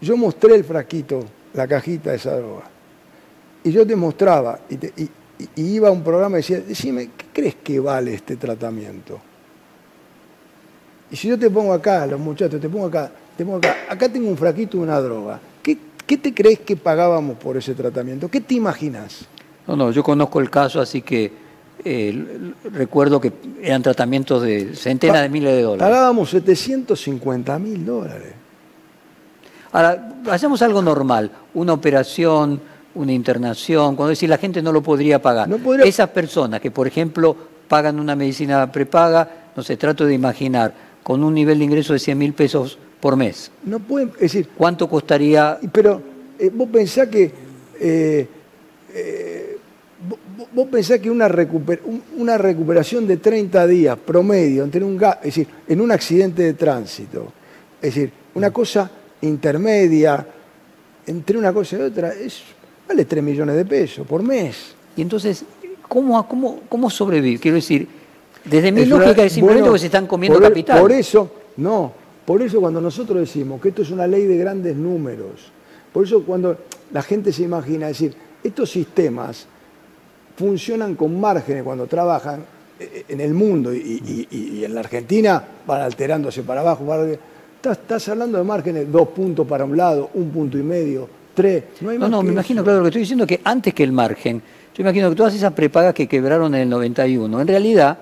Yo 0.00 0.16
mostré 0.16 0.54
el 0.56 0.64
frasquito, 0.64 1.24
la 1.54 1.66
cajita 1.66 2.10
de 2.10 2.16
esa 2.16 2.36
droga. 2.36 2.64
Y 3.64 3.70
yo 3.70 3.86
te 3.86 3.94
mostraba, 3.96 4.58
y, 4.68 4.74
y- 4.74 5.10
y- 5.38 5.48
y 5.56 5.74
iba 5.74 5.88
a 5.88 5.92
un 5.92 6.02
programa 6.02 6.36
y 6.38 6.40
decía, 6.42 6.60
decime, 6.60 7.10
¿qué 7.16 7.26
crees 7.32 7.54
que 7.56 7.78
vale 7.80 8.14
este 8.14 8.36
tratamiento? 8.36 9.20
Y 11.10 11.16
si 11.16 11.28
yo 11.28 11.38
te 11.38 11.50
pongo 11.50 11.72
acá, 11.72 12.06
los 12.06 12.18
muchachos, 12.18 12.60
te 12.60 12.68
pongo 12.68 12.86
acá, 12.86 13.10
te 13.36 13.44
pongo 13.44 13.58
acá, 13.58 13.76
acá 13.88 14.08
tengo 14.08 14.28
un 14.28 14.36
frasquito 14.36 14.78
de 14.78 14.82
una 14.84 15.00
droga. 15.00 15.38
¿Qué, 15.62 15.78
qué 16.06 16.16
te 16.16 16.32
crees 16.32 16.60
que 16.60 16.76
pagábamos 16.76 17.36
por 17.38 17.56
ese 17.56 17.74
tratamiento? 17.74 18.28
¿Qué 18.28 18.40
te 18.40 18.54
imaginas? 18.54 19.26
No, 19.66 19.76
no, 19.76 19.90
yo 19.90 20.02
conozco 20.02 20.40
el 20.40 20.50
caso, 20.50 20.80
así 20.80 21.02
que 21.02 21.30
eh, 21.84 22.52
recuerdo 22.72 23.20
que 23.20 23.32
eran 23.62 23.82
tratamientos 23.82 24.42
de 24.42 24.74
centenas 24.74 25.22
de 25.22 25.28
miles 25.28 25.52
de 25.54 25.62
dólares. 25.62 25.92
Pagábamos 25.92 26.30
750 26.30 27.58
mil 27.58 27.84
dólares. 27.84 28.32
Ahora, 29.72 30.12
hacemos 30.30 30.60
algo 30.62 30.82
normal, 30.82 31.30
una 31.54 31.72
operación, 31.72 32.60
una 32.94 33.12
internación, 33.12 33.96
cuando 33.96 34.10
decir 34.10 34.28
la 34.28 34.36
gente 34.38 34.60
no 34.62 34.70
lo 34.72 34.82
podría 34.82 35.20
pagar. 35.22 35.48
No 35.48 35.58
podría- 35.58 35.86
Esas 35.86 36.10
personas 36.10 36.60
que, 36.60 36.70
por 36.70 36.86
ejemplo, 36.86 37.34
pagan 37.68 37.98
una 37.98 38.14
medicina 38.14 38.70
prepaga, 38.70 39.28
no 39.56 39.62
sé, 39.62 39.76
trato 39.78 40.04
de 40.04 40.14
imaginar, 40.14 40.74
con 41.02 41.24
un 41.24 41.32
nivel 41.34 41.58
de 41.58 41.64
ingreso 41.64 41.94
de 41.94 41.98
100 41.98 42.18
mil 42.18 42.32
pesos 42.34 42.78
por 43.00 43.16
mes, 43.16 43.50
No 43.64 43.80
pueden, 43.80 44.10
es 44.14 44.20
decir, 44.20 44.48
¿cuánto 44.56 44.88
costaría? 44.88 45.58
pero 45.72 46.00
eh, 46.38 46.50
vos 46.54 46.68
pensás 46.70 47.08
que 47.08 47.32
eh, 47.80 48.28
eh, 48.94 49.41
vos, 50.52 50.68
pensás 50.68 50.98
que 51.00 51.10
una, 51.10 51.30
una 52.16 52.38
recuperación 52.38 53.06
de 53.06 53.16
30 53.18 53.66
días 53.66 53.98
promedio 53.98 54.64
entre 54.64 54.84
un 54.84 55.02
es 55.02 55.22
decir, 55.22 55.46
en 55.68 55.80
un 55.80 55.90
accidente 55.90 56.42
de 56.42 56.54
tránsito, 56.54 57.32
es 57.80 57.94
decir, 57.94 58.12
una 58.34 58.50
cosa 58.50 58.90
intermedia 59.20 60.26
entre 61.06 61.38
una 61.38 61.52
cosa 61.52 61.78
y 61.78 61.80
otra 61.82 62.12
es 62.14 62.42
vale 62.86 63.04
3 63.04 63.22
millones 63.22 63.56
de 63.56 63.64
pesos 63.64 64.06
por 64.06 64.22
mes. 64.22 64.74
Y 64.96 65.02
entonces, 65.02 65.44
¿cómo, 65.88 66.26
cómo, 66.28 66.60
cómo 66.68 66.90
sobrevivir? 66.90 67.40
Quiero 67.40 67.56
decir, 67.56 67.88
desde 68.44 68.72
mi 68.72 68.82
Es 68.82 68.88
lógica 68.88 69.24
es 69.24 69.32
simplemente 69.32 69.62
bueno, 69.62 69.72
que 69.74 69.78
se 69.78 69.86
están 69.86 70.06
comiendo 70.06 70.38
por, 70.38 70.46
e- 70.46 70.48
capital. 70.48 70.80
Por 70.80 70.92
eso, 70.92 71.30
no, 71.56 71.92
por 72.24 72.42
eso 72.42 72.60
cuando 72.60 72.80
nosotros 72.80 73.20
decimos 73.20 73.60
que 73.60 73.70
esto 73.70 73.82
es 73.82 73.90
una 73.90 74.06
ley 74.06 74.26
de 74.26 74.36
grandes 74.36 74.76
números, 74.76 75.50
por 75.92 76.04
eso 76.04 76.22
cuando 76.24 76.56
la 76.92 77.02
gente 77.02 77.32
se 77.32 77.42
imagina 77.42 77.88
decir, 77.88 78.14
estos 78.42 78.70
sistemas 78.70 79.46
funcionan 80.36 80.94
con 80.94 81.18
márgenes 81.20 81.62
cuando 81.62 81.86
trabajan 81.86 82.44
eh, 82.80 83.04
en 83.08 83.20
el 83.20 83.34
mundo 83.34 83.72
y, 83.74 83.78
y- 83.78 84.28
y- 84.30 84.58
y 84.60 84.64
en 84.64 84.74
la 84.74 84.80
Argentina 84.80 85.42
van 85.66 85.82
alterándose 85.82 86.42
para 86.42 86.60
abajo. 86.62 86.84
para. 86.86 87.04
Estás, 87.04 87.78
estás 87.78 88.08
hablando 88.08 88.38
de 88.38 88.44
márgenes, 88.44 88.90
dos 88.90 89.08
puntos 89.08 89.46
para 89.46 89.64
un 89.64 89.76
lado, 89.76 90.10
un 90.14 90.30
punto 90.30 90.58
y 90.58 90.62
medio, 90.62 91.08
tres. 91.32 91.64
No, 91.80 91.90
hay 91.90 91.96
No, 91.96 92.02
más 92.02 92.10
no, 92.10 92.22
me 92.22 92.32
imagino, 92.32 92.64
claro, 92.64 92.78
lo 92.78 92.84
que 92.84 92.88
estoy 92.88 93.02
diciendo 93.02 93.24
es 93.24 93.28
que 93.28 93.40
antes 93.44 93.72
que 93.72 93.84
el 93.84 93.92
margen, 93.92 94.42
yo 94.76 94.82
imagino 94.82 95.08
que 95.10 95.14
todas 95.16 95.34
esas 95.34 95.52
prepagas 95.52 95.94
que 95.94 96.08
quebraron 96.08 96.54
en 96.56 96.62
el 96.62 96.68
91, 96.68 97.40
en 97.40 97.46
realidad, 97.46 97.98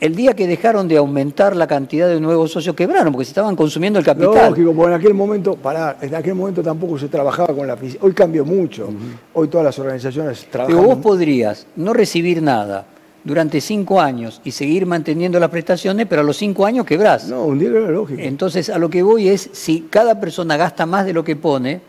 el 0.00 0.14
día 0.14 0.34
que 0.34 0.46
dejaron 0.46 0.88
de 0.88 0.96
aumentar 0.96 1.54
la 1.54 1.66
cantidad 1.66 2.08
de 2.08 2.18
nuevos 2.20 2.50
socios, 2.50 2.74
quebraron, 2.74 3.12
porque 3.12 3.26
se 3.26 3.32
estaban 3.32 3.54
consumiendo 3.54 3.98
el 3.98 4.04
capital. 4.04 4.50
Lógico, 4.50 4.72
porque 4.72 4.94
en 4.94 4.98
aquel 4.98 5.14
momento, 5.14 5.56
pará, 5.56 5.98
en 6.00 6.14
aquel 6.14 6.34
momento 6.34 6.62
tampoco 6.62 6.98
se 6.98 7.08
trabajaba 7.08 7.54
con 7.54 7.66
la 7.66 7.76
Hoy 8.00 8.12
cambió 8.12 8.44
mucho. 8.44 8.88
Hoy 9.34 9.48
todas 9.48 9.64
las 9.64 9.78
organizaciones 9.78 10.46
trabajan. 10.50 10.74
Digo, 10.74 10.86
vos 10.86 10.98
podrías 11.02 11.66
no 11.76 11.92
recibir 11.92 12.42
nada 12.42 12.86
durante 13.22 13.60
cinco 13.60 14.00
años 14.00 14.40
y 14.44 14.52
seguir 14.52 14.86
manteniendo 14.86 15.38
las 15.38 15.50
prestaciones, 15.50 16.06
pero 16.08 16.22
a 16.22 16.24
los 16.24 16.36
cinco 16.36 16.64
años 16.64 16.86
quebrás. 16.86 17.28
No, 17.28 17.44
un 17.44 17.58
día 17.58 17.68
era 17.68 17.90
lógico. 17.90 18.20
Entonces, 18.22 18.70
a 18.70 18.78
lo 18.78 18.88
que 18.88 19.02
voy 19.02 19.28
es, 19.28 19.50
si 19.52 19.82
cada 19.90 20.18
persona 20.18 20.56
gasta 20.56 20.86
más 20.86 21.04
de 21.04 21.12
lo 21.12 21.24
que 21.24 21.36
pone, 21.36 21.82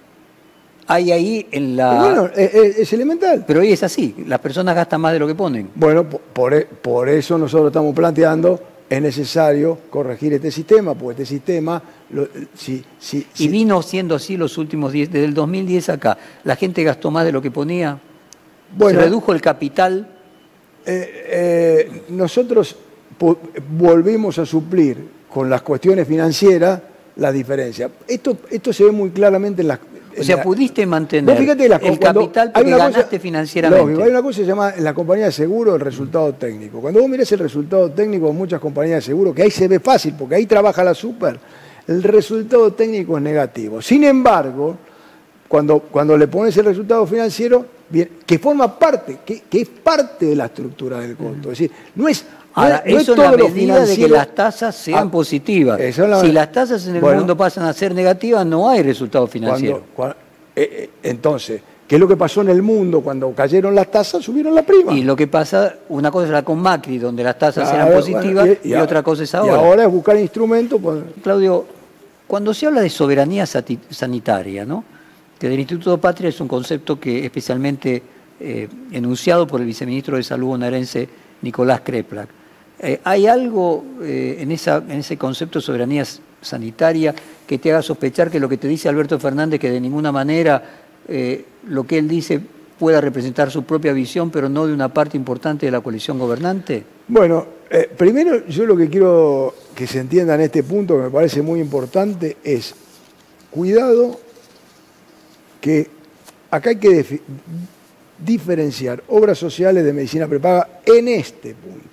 hay 0.87 1.11
ahí 1.11 1.47
en 1.51 1.75
la... 1.75 1.93
Bueno, 2.01 2.25
es, 2.35 2.53
es- 2.53 2.77
es 2.79 2.93
elemental. 2.93 3.43
pero 3.47 3.59
hoy 3.61 3.71
es 3.71 3.83
así, 3.83 4.15
las 4.27 4.39
personas 4.39 4.75
gastan 4.75 5.01
más 5.01 5.13
de 5.13 5.19
lo 5.19 5.27
que 5.27 5.35
ponen. 5.35 5.69
Bueno, 5.75 6.07
por, 6.07 6.53
e- 6.53 6.65
por 6.65 7.07
eso 7.09 7.37
nosotros 7.37 7.67
estamos 7.67 7.93
planteando, 7.95 8.59
es 8.89 9.01
necesario 9.01 9.77
corregir 9.89 10.33
este 10.33 10.51
sistema, 10.51 10.93
porque 10.95 11.21
este 11.23 11.33
sistema, 11.35 11.81
lo- 12.09 12.27
si, 12.53 12.83
si, 12.99 13.25
Y 13.37 13.47
vino 13.47 13.81
siendo 13.81 14.15
así 14.15 14.35
los 14.37 14.57
últimos 14.57 14.91
10, 14.91 15.11
desde 15.11 15.25
el 15.25 15.33
2010 15.33 15.89
acá. 15.89 16.17
La 16.43 16.55
gente 16.55 16.83
gastó 16.83 17.09
más 17.11 17.23
de 17.25 17.31
lo 17.31 17.41
que 17.41 17.51
ponía. 17.51 17.97
Bueno. 18.77 18.99
se 18.99 19.05
redujo 19.05 19.31
el 19.33 19.41
capital. 19.41 20.07
eh, 20.85 21.25
eh, 21.87 22.01
nosotros 22.09 22.75
volvimos 23.77 24.39
a 24.39 24.45
suplir 24.45 24.97
con 25.31 25.49
las 25.49 25.61
cuestiones 25.61 26.07
financieras 26.07 26.81
la 27.17 27.31
diferencia. 27.31 27.89
Esto, 28.07 28.37
esto 28.49 28.73
se 28.73 28.85
ve 28.85 28.91
muy 28.91 29.09
claramente 29.11 29.61
en 29.61 29.67
las... 29.69 29.79
O 30.19 30.23
sea, 30.23 30.37
la- 30.37 30.43
pudiste 30.43 30.85
mantener 30.85 31.37
fíjate 31.37 31.65
el 31.65 31.71
capital 31.71 32.51
porque 32.53 32.71
cosa- 32.71 32.77
ganaste 32.89 33.19
financieramente. 33.19 33.83
Lógico, 33.85 34.03
hay 34.03 34.09
una 34.09 34.21
cosa 34.21 34.37
que 34.39 34.43
se 34.43 34.47
llama 34.49 34.73
en 34.75 34.83
la 34.83 34.93
compañía 34.93 35.25
de 35.25 35.31
seguro 35.31 35.75
el 35.75 35.81
resultado 35.81 36.33
técnico. 36.33 36.79
Cuando 36.81 36.99
vos 37.01 37.09
mirás 37.09 37.31
el 37.31 37.39
resultado 37.39 37.89
técnico 37.91 38.27
de 38.27 38.33
muchas 38.33 38.59
compañías 38.59 38.97
de 38.97 39.01
seguro, 39.01 39.33
que 39.33 39.43
ahí 39.43 39.51
se 39.51 39.67
ve 39.67 39.79
fácil, 39.79 40.15
porque 40.17 40.35
ahí 40.35 40.45
trabaja 40.45 40.83
la 40.83 40.93
super, 40.93 41.39
el 41.87 42.03
resultado 42.03 42.71
técnico 42.73 43.17
es 43.17 43.23
negativo. 43.23 43.81
Sin 43.81 44.03
embargo, 44.03 44.77
cuando, 45.47 45.79
cuando 45.79 46.17
le 46.17 46.27
pones 46.27 46.55
el 46.57 46.65
resultado 46.65 47.05
financiero, 47.05 47.65
bien, 47.89 48.09
que 48.25 48.39
forma 48.39 48.77
parte, 48.79 49.19
que, 49.25 49.41
que 49.49 49.61
es 49.61 49.67
parte 49.67 50.27
de 50.27 50.35
la 50.35 50.45
estructura 50.45 50.99
del 50.99 51.15
costo. 51.15 51.51
Es 51.51 51.59
decir, 51.59 51.71
no 51.95 52.07
es. 52.07 52.25
Ahora, 52.53 52.83
no 52.85 52.95
es 52.97 53.03
eso 53.03 53.13
es 53.13 53.17
la 53.19 53.31
medida 53.31 53.85
de 53.85 53.95
que 53.95 54.07
las 54.09 54.35
tasas 54.35 54.75
sean 54.75 55.07
Ah, 55.07 55.11
positivas. 55.11 55.79
la- 55.97 56.19
Si 56.21 56.31
las 56.31 56.51
tasas 56.51 56.85
en 56.87 56.95
el 56.95 57.01
Bueno. 57.01 57.19
mundo 57.19 57.37
pasan 57.37 57.63
a 57.65 57.73
ser 57.73 57.95
negativas, 57.95 58.45
no 58.45 58.69
hay 58.69 58.83
resultado 58.83 59.25
financiero. 59.27 59.83
Cuando- 59.95 60.15
eh, 60.55 60.69
eh, 60.71 60.89
entonces, 61.03 61.61
¿qué 61.87 61.95
es 61.95 61.99
lo 62.01 62.07
que 62.07 62.17
pasó 62.17 62.41
en 62.41 62.49
el 62.49 62.61
mundo 62.61 62.99
cuando 63.01 63.31
cayeron 63.33 63.73
las 63.73 63.89
tasas? 63.89 64.23
Subieron 64.23 64.53
la 64.53 64.63
prima. 64.63 64.91
Y 64.93 65.03
lo 65.03 65.15
que 65.15 65.27
pasa, 65.27 65.75
una 65.89 66.11
cosa 66.11 66.27
era 66.27 66.43
con 66.43 66.59
Macri, 66.59 66.97
donde 66.97 67.23
las 67.23 67.39
tasas 67.39 67.71
eran 67.73 67.89
positivas, 67.91 68.45
bueno, 68.45 68.59
y, 68.63 68.73
otra 68.73 69.01
cosa 69.01 69.23
es 69.23 69.33
Y 69.33 69.37
ahora. 69.37 69.55
ahora 69.55 69.83
es 69.85 69.91
buscar 69.91 70.17
instrumentos. 70.17 70.79
pues, 70.81 71.03
Claudio, 71.23 71.65
cuando 72.27 72.53
se 72.53 72.65
habla 72.67 72.81
de 72.81 72.89
soberanía 72.89 73.45
sanitaria, 73.45 74.65
¿no? 74.65 74.83
que 75.39 75.49
del 75.49 75.59
Instituto 75.59 75.97
Patria 75.97 76.29
es 76.29 76.39
un 76.39 76.47
concepto 76.47 76.99
que 76.99 77.25
especialmente 77.25 78.03
eh, 78.43 78.67
enunciado 78.91 79.45
por 79.47 79.59
el 79.59 79.67
viceministro 79.67 80.17
de 80.17 80.23
Salud 80.23 80.47
bonaerense 80.49 81.07
Nicolás 81.43 81.81
Kreplak. 81.81 82.27
Eh, 82.83 82.99
¿Hay 83.03 83.27
algo 83.27 83.83
eh, 84.01 84.37
en, 84.39 84.51
ese 84.51 85.15
concepto 85.15 85.59
de 85.59 85.65
soberanía 85.65 86.03
sanitaria 86.41 87.13
que 87.45 87.59
te 87.59 87.71
haga 87.71 87.83
sospechar 87.83 88.31
que 88.31 88.39
lo 88.39 88.49
que 88.49 88.57
te 88.57 88.67
dice 88.67 88.89
Alberto 88.89 89.19
Fernández, 89.19 89.59
que 89.59 89.69
de 89.69 89.79
ninguna 89.79 90.11
manera 90.11 90.63
eh, 91.07 91.45
lo 91.67 91.83
que 91.85 91.99
él 91.99 92.07
dice 92.07 92.41
pueda 92.79 92.99
representar 92.99 93.51
su 93.51 93.63
propia 93.63 93.93
visión, 93.93 94.31
pero 94.31 94.49
no 94.49 94.65
de 94.65 94.73
una 94.73 94.91
parte 94.91 95.15
importante 95.15 95.67
de 95.67 95.71
la 95.71 95.81
coalición 95.81 96.17
gobernante? 96.17 96.83
Bueno, 97.07 97.45
primero 97.95 98.47
yo 98.47 98.65
lo 98.65 98.75
que 98.75 98.89
quiero 98.89 99.53
que 99.75 99.85
se 99.85 99.99
entienda 99.99 100.33
en 100.33 100.41
este 100.41 100.63
punto, 100.63 100.97
que 100.97 101.03
me 101.03 101.09
parece 101.11 101.43
muy 101.43 101.59
importante, 101.59 102.37
es 102.43 102.73
cuidado 103.51 104.19
que 105.59 105.87
acá 106.49 106.71
hay 106.71 106.77
que 106.77 107.21
diferenciar 108.17 109.03
obras 109.09 109.37
sociales 109.37 109.85
de 109.85 109.93
medicina 109.93 110.27
prepaga 110.27 110.81
en 110.83 111.07
este 111.09 111.53
punto. 111.53 111.90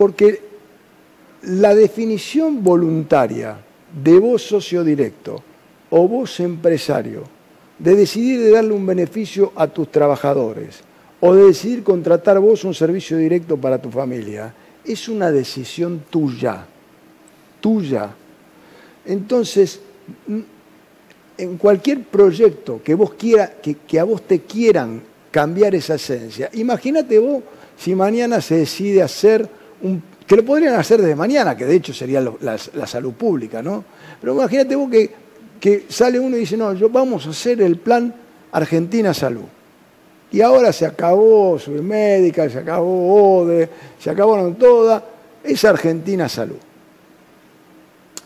Porque 0.00 0.40
la 1.42 1.74
definición 1.74 2.64
voluntaria 2.64 3.58
de 4.02 4.18
vos 4.18 4.40
socio 4.40 4.82
directo 4.82 5.42
o 5.90 6.08
vos 6.08 6.40
empresario 6.40 7.24
de 7.78 7.96
decidir 7.96 8.40
de 8.40 8.50
darle 8.50 8.72
un 8.72 8.86
beneficio 8.86 9.52
a 9.54 9.66
tus 9.66 9.92
trabajadores 9.92 10.80
o 11.20 11.34
de 11.34 11.44
decidir 11.52 11.82
contratar 11.84 12.40
vos 12.40 12.64
un 12.64 12.72
servicio 12.72 13.18
directo 13.18 13.58
para 13.58 13.76
tu 13.76 13.90
familia 13.90 14.54
es 14.86 15.06
una 15.06 15.30
decisión 15.30 16.04
tuya, 16.08 16.64
tuya. 17.60 18.08
Entonces, 19.04 19.80
n- 20.26 20.44
en 21.36 21.58
cualquier 21.58 22.04
proyecto 22.04 22.80
que 22.82 22.94
vos 22.94 23.12
quiera, 23.12 23.52
que, 23.60 23.74
que 23.86 24.00
a 24.00 24.04
vos 24.04 24.22
te 24.22 24.40
quieran 24.40 25.02
cambiar 25.30 25.74
esa 25.74 25.96
esencia, 25.96 26.48
imagínate 26.54 27.18
vos 27.18 27.42
si 27.76 27.94
mañana 27.94 28.40
se 28.40 28.56
decide 28.56 29.02
hacer 29.02 29.59
que 30.26 30.36
lo 30.36 30.44
podrían 30.44 30.74
hacer 30.74 31.00
desde 31.00 31.16
mañana, 31.16 31.56
que 31.56 31.64
de 31.64 31.76
hecho 31.76 31.92
sería 31.92 32.22
la, 32.40 32.86
salud 32.86 33.12
pública, 33.14 33.62
¿no? 33.62 33.84
Pero 34.20 34.34
imagínate 34.34 34.76
vos 34.76 34.90
que, 34.90 35.10
que 35.58 35.86
sale 35.88 36.20
uno 36.20 36.36
y 36.36 36.40
dice, 36.40 36.56
no, 36.56 36.72
yo 36.74 36.88
vamos 36.88 37.26
a 37.26 37.30
hacer 37.30 37.60
el 37.60 37.76
plan 37.76 38.14
Argentina 38.52 39.12
Salud. 39.14 39.44
Y 40.32 40.40
ahora 40.40 40.72
se 40.72 40.86
acabó 40.86 41.58
Surmédica, 41.58 42.48
se 42.48 42.58
acabó 42.58 43.42
ODE, 43.42 43.68
se 43.98 44.10
acabaron 44.10 44.54
todas, 44.54 45.02
es 45.42 45.64
Argentina 45.64 46.28
Salud. 46.28 46.58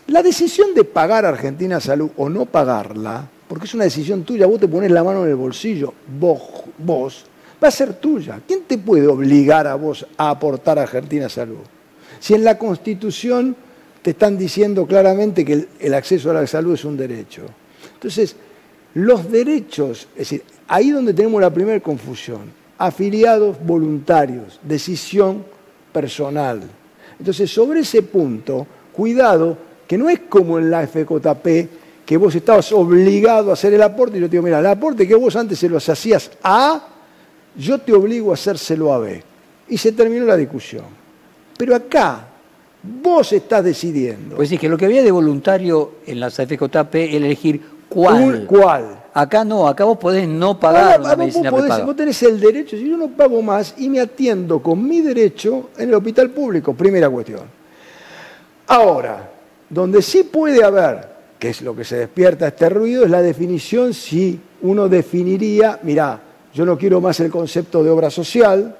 La 0.08 0.22
decisión 0.22 0.74
de 0.74 0.84
pagar 0.84 1.24
Argentina 1.24 1.80
Salud 1.80 2.10
o 2.18 2.28
no 2.28 2.44
pagarla, 2.44 3.26
porque 3.48 3.64
es 3.64 3.74
una 3.74 3.84
decisión 3.84 4.24
tuya, 4.24 4.46
vos 4.46 4.60
te 4.60 4.68
pones 4.68 4.90
la 4.90 5.02
mano 5.02 5.24
en 5.24 5.30
el 5.30 5.36
bolsillo, 5.36 5.94
vos, 6.18 6.42
vos, 6.76 7.24
va 7.62 7.68
a 7.68 7.70
ser 7.70 7.94
tuya. 7.94 8.40
¿Quién 8.46 8.62
te 8.62 8.78
puede 8.78 9.06
obligar 9.06 9.66
a 9.66 9.74
vos 9.74 10.06
a 10.16 10.30
aportar 10.30 10.78
a 10.78 10.82
Argentina 10.82 11.28
Salud? 11.28 11.58
Si 12.20 12.34
en 12.34 12.44
la 12.44 12.58
Constitución 12.58 13.56
te 14.04 14.10
están 14.10 14.36
diciendo 14.36 14.86
claramente 14.86 15.44
que 15.44 15.66
el, 15.80 15.94
acceso 15.94 16.30
a 16.30 16.34
la 16.34 16.46
salud 16.46 16.74
es 16.74 16.84
un 16.84 16.96
derecho. 16.96 17.42
Entonces, 17.94 18.36
los 18.92 19.30
derechos, 19.30 20.08
es 20.12 20.18
decir, 20.18 20.42
ahí 20.68 20.90
donde 20.90 21.14
tenemos 21.14 21.40
la 21.40 21.48
primera 21.48 21.80
confusión, 21.80 22.52
afiliados 22.76 23.56
voluntarios, 23.64 24.60
decisión 24.62 25.42
personal. 25.90 26.60
Entonces, 27.18 27.50
sobre 27.50 27.80
ese 27.80 28.02
punto, 28.02 28.66
cuidado, 28.92 29.56
que 29.86 29.96
no 29.96 30.10
es 30.10 30.20
como 30.28 30.58
en 30.58 30.70
la 30.70 30.86
FJP, 30.86 32.04
que 32.04 32.16
vos 32.18 32.34
estabas 32.34 32.72
obligado 32.72 33.50
a 33.50 33.54
hacer 33.54 33.72
el 33.72 33.82
aporte, 33.82 34.18
y 34.18 34.20
yo 34.20 34.26
te 34.26 34.32
digo, 34.32 34.42
mira, 34.42 34.58
el 34.58 34.66
aporte 34.66 35.08
que 35.08 35.14
vos 35.14 35.34
antes 35.36 35.58
se 35.58 35.68
los 35.68 35.88
hacías 35.88 36.30
a, 36.42 36.88
yo 37.56 37.78
te 37.78 37.92
obligo 37.92 38.30
a 38.30 38.34
hacérselo 38.34 38.92
a 38.92 38.98
B. 38.98 39.22
Y 39.68 39.78
se 39.78 39.92
terminó 39.92 40.24
la 40.26 40.36
discusión. 40.36 40.84
Pero 41.56 41.74
acá, 41.74 42.26
vos 42.82 43.32
estás 43.32 43.64
decidiendo. 43.64 44.36
Pues 44.36 44.48
sí, 44.48 44.58
que 44.58 44.68
lo 44.68 44.76
que 44.76 44.84
había 44.84 45.02
de 45.02 45.10
voluntario 45.10 45.92
en 46.06 46.20
la 46.20 46.30
FJP 46.30 46.94
es 46.94 47.14
elegir 47.14 47.60
cuál. 47.88 48.44
¿Cuál? 48.46 49.00
Acá 49.14 49.44
no, 49.44 49.68
acá 49.68 49.84
vos 49.84 49.96
podés 49.96 50.26
no 50.26 50.58
pagar 50.58 51.00
vos, 51.00 51.16
medicina 51.16 51.50
podés- 51.52 51.84
vos 51.86 51.94
tenés 51.94 52.20
el 52.24 52.40
derecho, 52.40 52.76
si 52.76 52.90
yo 52.90 52.96
no 52.96 53.08
pago 53.08 53.40
más 53.42 53.74
y 53.78 53.88
me 53.88 54.00
atiendo 54.00 54.60
con 54.60 54.84
mi 54.86 55.00
derecho 55.00 55.70
en 55.78 55.88
el 55.88 55.94
hospital 55.94 56.30
público, 56.30 56.74
primera 56.74 57.08
cuestión. 57.08 57.42
Ahora, 58.66 59.30
donde 59.70 60.02
sí 60.02 60.24
puede 60.24 60.64
haber, 60.64 61.06
que 61.38 61.50
es 61.50 61.62
lo 61.62 61.76
que 61.76 61.84
se 61.84 61.96
despierta 61.96 62.48
este 62.48 62.68
ruido, 62.68 63.04
es 63.04 63.10
la 63.10 63.22
definición 63.22 63.94
si 63.94 64.40
uno 64.62 64.88
definiría, 64.88 65.78
mirá, 65.82 66.20
yo 66.54 66.64
no 66.64 66.78
quiero 66.78 67.00
más 67.00 67.18
el 67.20 67.30
concepto 67.30 67.82
de 67.82 67.90
obra 67.90 68.10
social, 68.10 68.76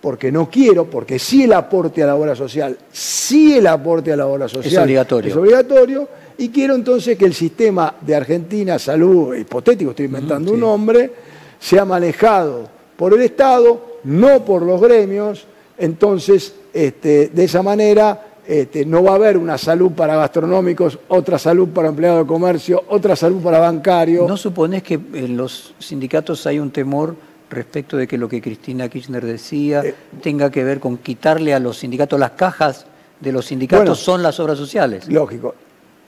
porque 0.00 0.30
no 0.30 0.48
quiero, 0.48 0.84
porque 0.84 1.18
sí 1.18 1.42
el 1.42 1.52
aporte 1.52 2.02
a 2.02 2.06
la 2.06 2.14
obra 2.14 2.36
social, 2.36 2.78
sí 2.92 3.56
el 3.56 3.66
aporte 3.66 4.12
a 4.12 4.16
la 4.16 4.26
obra 4.26 4.48
social 4.48 4.84
obligatorio. 4.84 5.30
es 5.30 5.36
obligatorio, 5.36 6.08
y 6.38 6.50
quiero 6.50 6.76
entonces 6.76 7.18
que 7.18 7.24
el 7.24 7.34
sistema 7.34 7.92
de 8.00 8.14
Argentina, 8.14 8.78
salud, 8.78 9.34
hipotético, 9.34 9.90
estoy 9.90 10.06
inventando 10.06 10.52
un 10.52 10.60
nombre, 10.60 11.10
sea 11.58 11.84
manejado 11.84 12.68
por 12.96 13.12
el 13.12 13.22
Estado, 13.22 13.98
no 14.04 14.44
por 14.44 14.62
los 14.62 14.80
gremios, 14.80 15.44
entonces 15.76 16.54
este, 16.72 17.28
de 17.28 17.44
esa 17.44 17.62
manera 17.62 18.27
este, 18.48 18.86
no 18.86 19.02
va 19.04 19.10
a 19.12 19.14
haber 19.16 19.36
una 19.36 19.58
salud 19.58 19.92
para 19.92 20.16
gastronómicos, 20.16 20.98
otra 21.08 21.38
salud 21.38 21.68
para 21.68 21.88
empleados 21.88 22.22
de 22.22 22.26
comercio, 22.26 22.82
otra 22.88 23.14
salud 23.14 23.42
para 23.42 23.58
bancarios. 23.58 24.26
¿No 24.26 24.38
suponés 24.38 24.82
que 24.82 24.94
en 24.94 25.36
los 25.36 25.74
sindicatos 25.78 26.46
hay 26.46 26.58
un 26.58 26.70
temor 26.70 27.14
respecto 27.50 27.98
de 27.98 28.08
que 28.08 28.16
lo 28.16 28.26
que 28.26 28.40
Cristina 28.40 28.88
Kirchner 28.88 29.24
decía 29.24 29.82
Eh, 29.84 29.94
tenga 30.22 30.50
que 30.50 30.64
ver 30.64 30.80
con 30.80 30.96
quitarle 30.96 31.52
a 31.52 31.60
los 31.60 31.76
sindicatos 31.78 32.18
las 32.18 32.30
cajas 32.32 32.86
de 33.20 33.32
los 33.32 33.44
sindicatos 33.46 33.84
Bueno. 33.84 33.94
son 33.94 34.22
las 34.22 34.40
obras 34.40 34.56
sociales? 34.56 35.06
Lógico. 35.08 35.54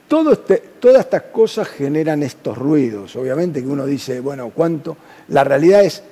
Todo 0.09 0.33
este- 0.33 0.63
todas 0.81 1.01
estas 1.01 1.23
cosas 1.25 1.69
generan 1.69 2.23
estos 2.23 2.57
ruidos. 2.57 3.15
Obviamente 3.17 3.61
que 3.61 3.69
uno 3.69 3.85
dice, 3.85 4.21
bueno, 4.21 4.51
¿cuánto? 4.55 4.97
La 5.29 5.45
realidad 5.45 5.85
es 5.85 6.03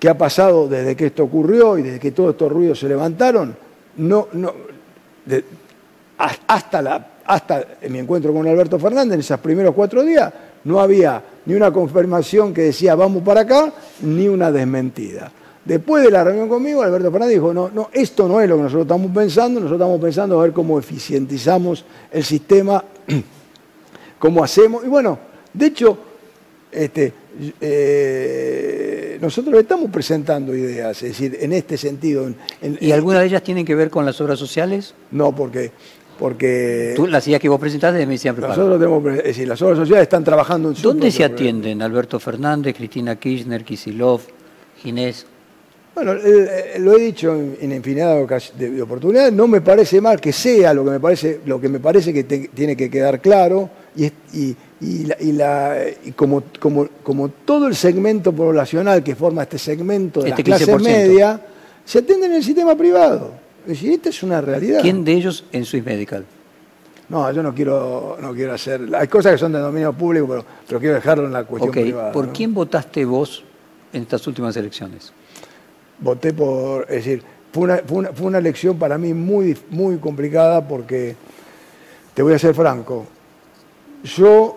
que 0.00 0.08
ha 0.08 0.18
pasado 0.18 0.66
desde 0.68 0.96
que 0.96 1.06
esto 1.06 1.22
ocurrió 1.22 1.78
y 1.78 1.82
desde 1.82 2.00
que 2.00 2.10
todos 2.10 2.32
estos 2.32 2.50
ruidos 2.50 2.80
se 2.80 2.88
levantaron, 2.88 3.56
no, 3.98 4.26
no, 4.32 4.52
hasta 7.26 7.66
mi 7.88 7.98
encuentro 7.98 8.32
con 8.32 8.46
Alberto 8.46 8.78
Fernández 8.78 9.14
en 9.14 9.20
esos 9.20 9.40
primeros 9.40 9.74
cuatro 9.74 10.02
días, 10.02 10.32
no 10.64 10.80
había 10.80 11.22
ni 11.46 11.54
una 11.54 11.72
confirmación 11.72 12.54
que 12.54 12.62
decía 12.62 12.94
vamos 12.94 13.22
para 13.22 13.42
acá, 13.42 13.72
ni 14.02 14.28
una 14.28 14.50
desmentida. 14.50 15.30
Después 15.64 16.04
de 16.04 16.10
la 16.10 16.22
reunión 16.22 16.48
conmigo, 16.48 16.82
Alberto 16.82 17.10
Fernández 17.10 17.36
dijo, 17.36 17.54
no, 17.54 17.70
no, 17.70 17.88
esto 17.92 18.28
no 18.28 18.40
es 18.40 18.48
lo 18.48 18.56
que 18.56 18.62
nosotros 18.64 18.84
estamos 18.84 19.10
pensando, 19.12 19.60
nosotros 19.60 19.80
estamos 19.80 20.00
pensando 20.00 20.38
a 20.38 20.42
ver 20.42 20.52
cómo 20.52 20.78
eficientizamos 20.78 21.84
el 22.12 22.22
sistema, 22.22 22.84
cómo 24.18 24.44
hacemos. 24.44 24.84
Y 24.84 24.88
bueno, 24.88 25.18
de 25.54 25.66
hecho, 25.66 25.98
este, 26.70 27.12
eh, 27.60 28.93
nosotros 29.20 29.54
estamos 29.60 29.90
presentando 29.90 30.54
ideas, 30.54 31.02
es 31.02 31.10
decir, 31.10 31.38
en 31.40 31.52
este 31.52 31.76
sentido. 31.76 32.26
en- 32.26 32.36
en- 32.62 32.78
¿Y 32.80 32.92
algunas 32.92 33.20
de 33.20 33.26
ellas 33.26 33.42
tienen 33.42 33.64
que 33.64 33.74
ver 33.74 33.90
con 33.90 34.04
las 34.06 34.20
obras 34.20 34.38
sociales? 34.38 34.94
No, 35.10 35.34
porque... 35.34 35.70
porque 36.18 36.92
Tú, 36.96 37.06
las 37.06 37.26
ideas 37.26 37.40
que 37.40 37.48
vos 37.48 37.58
presentaste 37.60 37.98
de 37.98 38.06
medicina 38.06 38.32
prepaga. 38.32 38.56
nosotros 38.56 38.78
tenemos, 38.78 39.18
es 39.18 39.24
decir, 39.24 39.48
las 39.48 39.60
obras 39.62 39.78
sociales 39.78 40.02
están 40.04 40.22
trabajando 40.24 40.68
en 40.70 40.76
su 40.76 40.82
¿Dónde 40.88 41.10
se 41.10 41.24
atienden 41.24 41.82
Alberto 41.82 42.20
Fernández, 42.20 42.74
Cristina 42.76 43.16
Kirchner, 43.16 43.64
Kisilov, 43.64 44.20
Ginés? 44.82 45.26
Bueno, 45.94 46.12
el- 46.12 46.82
lo 46.84 46.96
he 46.96 47.00
dicho 47.02 47.34
en, 47.60 47.70
infinidad 47.72 48.16
de, 48.56 48.82
oportunidades, 48.82 49.32
no 49.32 49.46
me 49.46 49.60
parece 49.60 50.00
mal 50.00 50.20
que 50.20 50.32
sea 50.32 50.74
lo 50.74 50.84
que 50.84 50.90
me 50.90 50.98
parece, 51.00 51.40
lo 51.46 51.60
que 51.60 51.68
me 51.68 51.78
parece 51.78 52.12
que 52.12 52.24
te- 52.24 52.48
tiene 52.52 52.76
que 52.76 52.90
quedar 52.90 53.20
claro, 53.20 53.70
y, 53.96 54.06
y- 54.32 54.56
y 54.84 55.04
la- 55.04 55.16
y 55.20 55.32
la- 55.32 55.76
y 56.04 56.12
como, 56.12 56.42
como, 56.60 56.88
como 57.02 57.28
todo 57.28 57.66
el 57.68 57.74
segmento 57.74 58.32
poblacional 58.32 59.02
que 59.02 59.14
forma 59.14 59.42
este 59.42 59.58
segmento 59.58 60.20
de 60.22 60.30
Este 60.30 60.42
la 60.42 60.56
clase 60.58 60.66
15%. 60.76 60.82
media, 60.82 61.40
se 61.84 61.98
atiende 61.98 62.26
en 62.26 62.32
el 62.34 62.44
sistema 62.44 62.74
privado. 62.74 63.32
Es 63.62 63.68
decir, 63.68 63.92
esta 63.92 64.08
es 64.10 64.22
una 64.22 64.40
realidad. 64.40 64.80
¿Quién 64.82 65.04
de 65.04 65.12
ellos 65.12 65.44
en 65.52 65.64
Swiss 65.64 65.84
Medical? 65.84 66.24
No, 67.08 67.30
yo 67.32 67.42
no 67.42 67.54
quiero, 67.54 68.16
no 68.20 68.32
quiero 68.34 68.54
hacer. 68.54 68.80
Hay 68.94 69.08
cosas 69.08 69.32
que 69.32 69.38
son 69.38 69.52
de 69.52 69.58
dominio 69.58 69.92
público, 69.92 70.26
pero, 70.28 70.44
pero 70.66 70.80
quiero 70.80 70.94
dejarlo 70.94 71.26
en 71.26 71.32
la 71.32 71.44
cuestión 71.44 71.70
Ok, 71.70 71.80
privada. 71.82 72.12
¿por 72.12 72.26
¿no? 72.26 72.32
quién 72.32 72.52
votaste 72.54 73.04
vos 73.04 73.44
en 73.92 74.02
estas 74.02 74.26
últimas 74.26 74.56
elecciones? 74.56 75.12
voté 76.00 76.32
por, 76.32 76.82
es 76.90 76.96
decir, 77.04 77.22
fue 77.52 77.64
una, 77.64 77.76
fue 77.86 77.98
una, 77.98 78.08
fue 78.12 78.26
una 78.26 78.38
elección 78.38 78.76
para 78.78 78.98
mí 78.98 79.14
muy, 79.14 79.56
muy 79.70 79.96
complicada 79.98 80.66
porque, 80.66 81.14
te 82.12 82.22
voy 82.22 82.32
a 82.34 82.38
ser 82.38 82.54
franco, 82.54 83.06
yo 84.02 84.56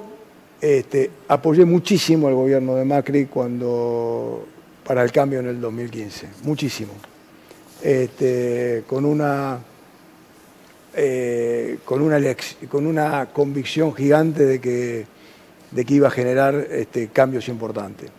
este, 0.61 1.11
apoyé 1.27 1.65
muchísimo 1.65 2.27
al 2.27 2.33
gobierno 2.33 2.75
de 2.75 2.85
Macri 2.85 3.25
cuando, 3.25 4.45
para 4.85 5.03
el 5.03 5.11
cambio 5.11 5.39
en 5.39 5.47
el 5.47 5.61
2015, 5.61 6.27
muchísimo. 6.43 6.93
Este, 7.81 8.83
con 8.87 9.05
una 9.05 9.59
eh, 10.95 11.77
con, 11.85 12.01
una 12.01 12.17
con 12.69 12.87
una 12.87 13.27
convicción 13.27 13.93
gigante 13.93 14.45
de 14.45 14.59
que, 14.59 15.05
de 15.69 15.85
que 15.85 15.93
iba 15.93 16.07
a 16.07 16.11
generar 16.11 16.55
este, 16.55 17.09
cambios 17.09 17.47
importantes 17.49 18.09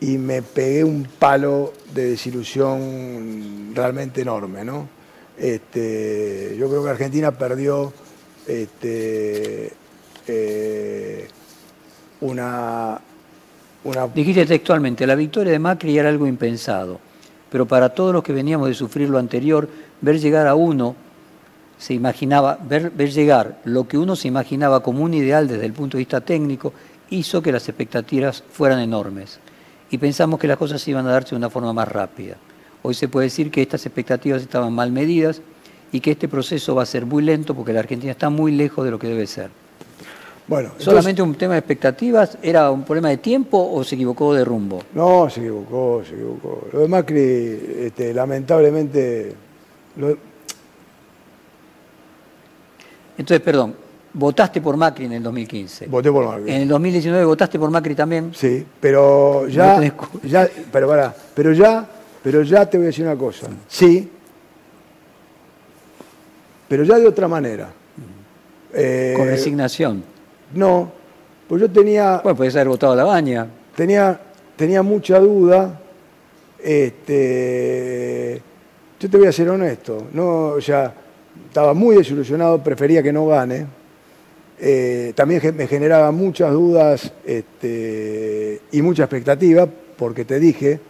y 0.00 0.16
me 0.18 0.42
pegué 0.42 0.84
un 0.84 1.08
palo 1.18 1.72
de 1.92 2.10
desilusión 2.10 3.72
realmente 3.74 4.20
enorme, 4.20 4.64
¿no? 4.64 4.88
Yo 5.36 5.58
creo 6.68 6.84
que 6.84 6.90
Argentina 6.90 7.32
perdió 7.32 7.92
eh, 8.46 8.78
una, 12.24 13.00
Dijiste 14.14 14.46
textualmente, 14.46 15.06
la 15.06 15.14
victoria 15.14 15.52
de 15.52 15.58
Macri 15.58 15.98
era 15.98 16.08
algo 16.08 16.26
impensado, 16.26 16.98
pero 17.50 17.66
para 17.66 17.90
todos 17.90 18.14
los 18.14 18.22
que 18.22 18.32
veníamos 18.32 18.68
de 18.68 18.74
sufrir 18.74 19.10
lo 19.10 19.18
anterior, 19.18 19.68
ver 20.00 20.18
llegar 20.18 20.46
a 20.46 20.54
uno, 20.54 20.96
se 21.76 21.92
imaginaba, 21.92 22.58
ver 22.66 23.12
llegar 23.12 23.58
lo 23.64 23.86
que 23.86 23.98
uno 23.98 24.16
se 24.16 24.28
imaginaba 24.28 24.82
como 24.82 25.04
un 25.04 25.12
ideal 25.12 25.46
desde 25.46 25.66
el 25.66 25.74
punto 25.74 25.98
de 25.98 26.00
vista 26.00 26.22
técnico, 26.22 26.72
hizo 27.10 27.42
que 27.42 27.52
las 27.52 27.68
expectativas 27.68 28.42
fueran 28.50 28.80
enormes. 28.80 29.38
Y 29.90 29.98
pensamos 29.98 30.40
que 30.40 30.48
las 30.48 30.56
cosas 30.56 30.86
iban 30.88 31.06
a 31.06 31.12
darse 31.12 31.30
de 31.30 31.36
una 31.36 31.50
forma 31.50 31.74
más 31.74 31.88
rápida. 31.88 32.36
Hoy 32.82 32.94
se 32.94 33.08
puede 33.08 33.26
decir 33.26 33.50
que 33.50 33.60
estas 33.60 33.84
expectativas 33.84 34.40
estaban 34.40 34.72
mal 34.72 34.90
medidas 34.90 35.42
y 35.92 36.00
que 36.00 36.12
este 36.12 36.26
proceso 36.26 36.74
va 36.74 36.84
a 36.84 36.86
ser 36.86 37.04
muy 37.04 37.22
lento 37.22 37.54
porque 37.54 37.74
la 37.74 37.80
Argentina 37.80 38.12
está 38.12 38.30
muy 38.30 38.52
lejos 38.52 38.82
de 38.82 38.90
lo 38.90 38.98
que 38.98 39.08
debe 39.08 39.26
ser. 39.26 39.50
Bueno, 40.46 40.66
entonces- 40.68 40.84
¿Solamente 40.84 41.22
un 41.22 41.34
tema 41.36 41.54
de 41.54 41.60
expectativas? 41.60 42.36
¿Era 42.42 42.70
un 42.70 42.84
problema 42.84 43.08
de 43.08 43.16
tiempo 43.18 43.70
o 43.72 43.82
se 43.84 43.94
equivocó 43.94 44.34
de 44.34 44.44
rumbo? 44.44 44.80
No, 44.94 45.28
se 45.30 45.40
equivocó, 45.40 46.02
se 46.06 46.14
equivocó. 46.14 46.68
Lo 46.72 46.80
de 46.80 46.88
Macri, 46.88 47.76
este, 47.86 48.12
lamentablemente, 48.12 49.32
lo- 49.96 50.16
Entonces, 53.16 53.40
perdón, 53.40 53.74
votaste 54.12 54.60
por 54.60 54.76
Macri 54.76 55.04
en 55.06 55.12
el 55.12 55.22
2015. 55.22 55.86
voté 55.86 56.10
por 56.10 56.26
Macri. 56.26 56.50
En 56.52 56.62
el 56.62 56.68
2019 56.68 57.24
votaste 57.24 57.58
por 57.58 57.70
Macri 57.70 57.94
también. 57.94 58.32
Sí, 58.34 58.64
pero 58.80 59.42
No 59.44 59.48
ya, 59.48 59.74
tenés 59.76 59.92
cu- 59.92 60.20
ya, 60.24 60.48
pero 60.72 60.88
pará, 60.88 61.14
pero 61.34 61.52
ya, 61.52 61.86
pero 62.22 62.42
ya 62.42 62.68
te 62.68 62.76
voy 62.76 62.86
a 62.86 62.88
decir 62.88 63.04
una 63.06 63.16
cosa. 63.16 63.46
Sí, 63.68 64.10
pero 66.68 66.82
ya 66.84 66.98
de 66.98 67.06
otra 67.06 67.28
manera. 67.28 67.70
Eh, 68.76 69.14
Con 69.16 69.28
resignación. 69.28 70.02
No, 70.54 70.90
pues 71.48 71.60
yo 71.62 71.70
tenía, 71.70 72.20
Bueno, 72.22 72.36
podés 72.36 72.54
haber 72.56 72.68
votado 72.68 72.92
a 72.92 72.96
la 72.96 73.04
baña. 73.04 73.46
tenía, 73.76 74.20
tenía 74.56 74.82
mucha 74.82 75.18
duda. 75.18 75.80
Este, 76.62 78.40
yo 78.98 79.10
te 79.10 79.16
voy 79.18 79.26
a 79.26 79.32
ser 79.32 79.48
honesto, 79.50 80.06
no, 80.12 80.46
o 80.48 80.60
sea, 80.60 80.94
estaba 81.48 81.74
muy 81.74 81.96
desilusionado, 81.96 82.62
prefería 82.62 83.02
que 83.02 83.12
no 83.12 83.26
gane. 83.26 83.66
Eh, 84.58 85.12
también 85.14 85.42
me 85.56 85.66
generaba 85.66 86.10
muchas 86.12 86.52
dudas 86.52 87.12
este, 87.26 88.60
y 88.72 88.80
mucha 88.82 89.02
expectativa, 89.04 89.68
porque 89.98 90.24
te 90.24 90.38
dije, 90.40 90.80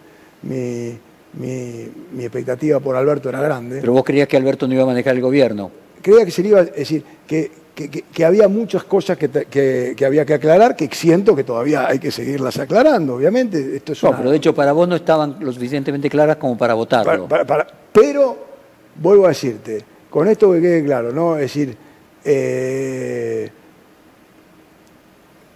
mi, 0.42 0.96
mi- 1.32 1.88
mi 2.12 2.24
expectativa 2.24 2.78
por 2.78 2.94
Alberto 2.94 3.28
era 3.30 3.40
grande. 3.40 3.80
Pero 3.80 3.92
vos 3.94 4.04
creías 4.04 4.28
que 4.28 4.36
Alberto 4.36 4.68
no 4.68 4.74
iba 4.74 4.82
a 4.84 4.86
manejar 4.86 5.14
el 5.16 5.22
gobierno. 5.22 5.70
Creía 6.02 6.24
que 6.24 6.30
se 6.30 6.42
le 6.42 6.50
iba 6.50 6.60
a 6.60 6.64
decir 6.64 7.02
que, 7.26 7.50
que- 7.74 7.90
que- 7.90 8.02
que 8.02 8.24
había 8.24 8.46
muchas 8.48 8.84
cosas 8.84 9.18
que, 9.18 9.28
que- 9.28 9.94
que 9.96 10.04
había 10.06 10.24
que 10.24 10.34
aclarar, 10.34 10.76
que 10.76 10.88
siento 10.92 11.34
que 11.34 11.42
todavía 11.44 11.88
hay 11.88 11.98
que 11.98 12.10
seguirlas 12.10 12.58
aclarando, 12.58 13.16
obviamente. 13.16 13.76
Esto 13.76 13.92
es 13.92 14.02
No, 14.02 14.10
una- 14.10 14.18
pero 14.18 14.30
de 14.30 14.36
hecho 14.36 14.54
para 14.54 14.72
vos 14.72 14.86
no 14.88 14.96
estaban 14.96 15.36
lo 15.40 15.52
suficientemente 15.52 16.08
claras 16.08 16.36
como 16.36 16.56
para 16.56 16.74
votarlo. 16.74 17.26
para- 17.26 17.44
para- 17.44 17.64
para- 17.64 17.66
pero, 17.92 18.36
vuelvo 18.96 19.26
a 19.26 19.30
decirte, 19.30 19.84
con 20.08 20.28
esto 20.28 20.52
que 20.52 20.60
quede 20.60 20.84
claro, 20.84 21.12
¿no? 21.12 21.34
Es 21.34 21.42
decir, 21.42 21.76
eh, 22.24 23.50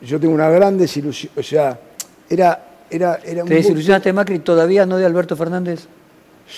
yo 0.01 0.19
tengo 0.21 0.35
una 0.35 0.49
gran 0.51 0.77
desilusión, 0.79 1.33
o 1.37 1.43
sea, 1.43 1.79
era, 2.29 2.65
era, 2.91 3.21
era 3.25 3.43
un 3.43 3.49
¿Te 3.49 3.55
desilusionaste 3.57 4.09
de 4.09 4.13
Macri 4.13 4.39
todavía, 4.41 4.87
no 4.87 4.97
de 4.97 5.07
Alberto 5.07 5.37
Fernández? 5.37 5.87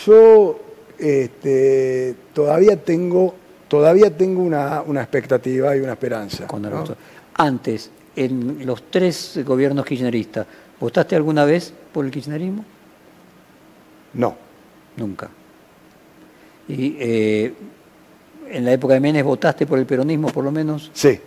Yo 0.06 0.58
este, 0.98 2.14
todavía 2.34 2.76
tengo, 2.76 3.34
todavía 3.70 4.14
tengo 4.14 4.42
una, 4.42 4.82
una 4.82 5.00
expectativa 5.00 5.74
y 5.74 5.80
una 5.80 5.92
esperanza. 5.92 6.46
Antes, 7.34 7.90
en 8.14 8.66
los 8.66 8.90
tres 8.90 9.40
gobiernos 9.46 9.86
kirchneristas, 9.86 10.46
¿votaste 10.78 11.16
alguna 11.16 11.46
vez 11.46 11.72
por 11.92 12.04
el 12.04 12.10
kirchnerismo? 12.10 12.64
No. 14.12 14.50
Nunca. 14.96 15.30
Y 16.68 16.96
eh, 16.98 17.54
en 18.50 18.64
la 18.64 18.72
época 18.72 18.94
de 18.94 19.00
Menes 19.00 19.24
votaste 19.24 19.66
por 19.66 19.78
el 19.78 19.86
peronismo, 19.86 20.28
por 20.28 20.44
lo 20.44 20.50
menos. 20.50 20.90
Sí. 20.92 21.18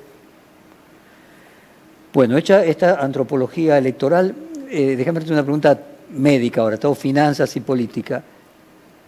Bueno, 2.14 2.38
hecha 2.38 2.64
esta 2.64 3.02
antropología 3.02 3.78
electoral, 3.78 4.36
eh, 4.70 4.96
déjame 4.96 5.18
hacerte 5.18 5.34
una 5.34 5.44
pregunta 5.44 5.80
médica 6.12 6.62
ahora, 6.62 6.78
todo 6.78 6.94
finanzas 6.94 7.56
y 7.56 7.62
política. 7.62 8.22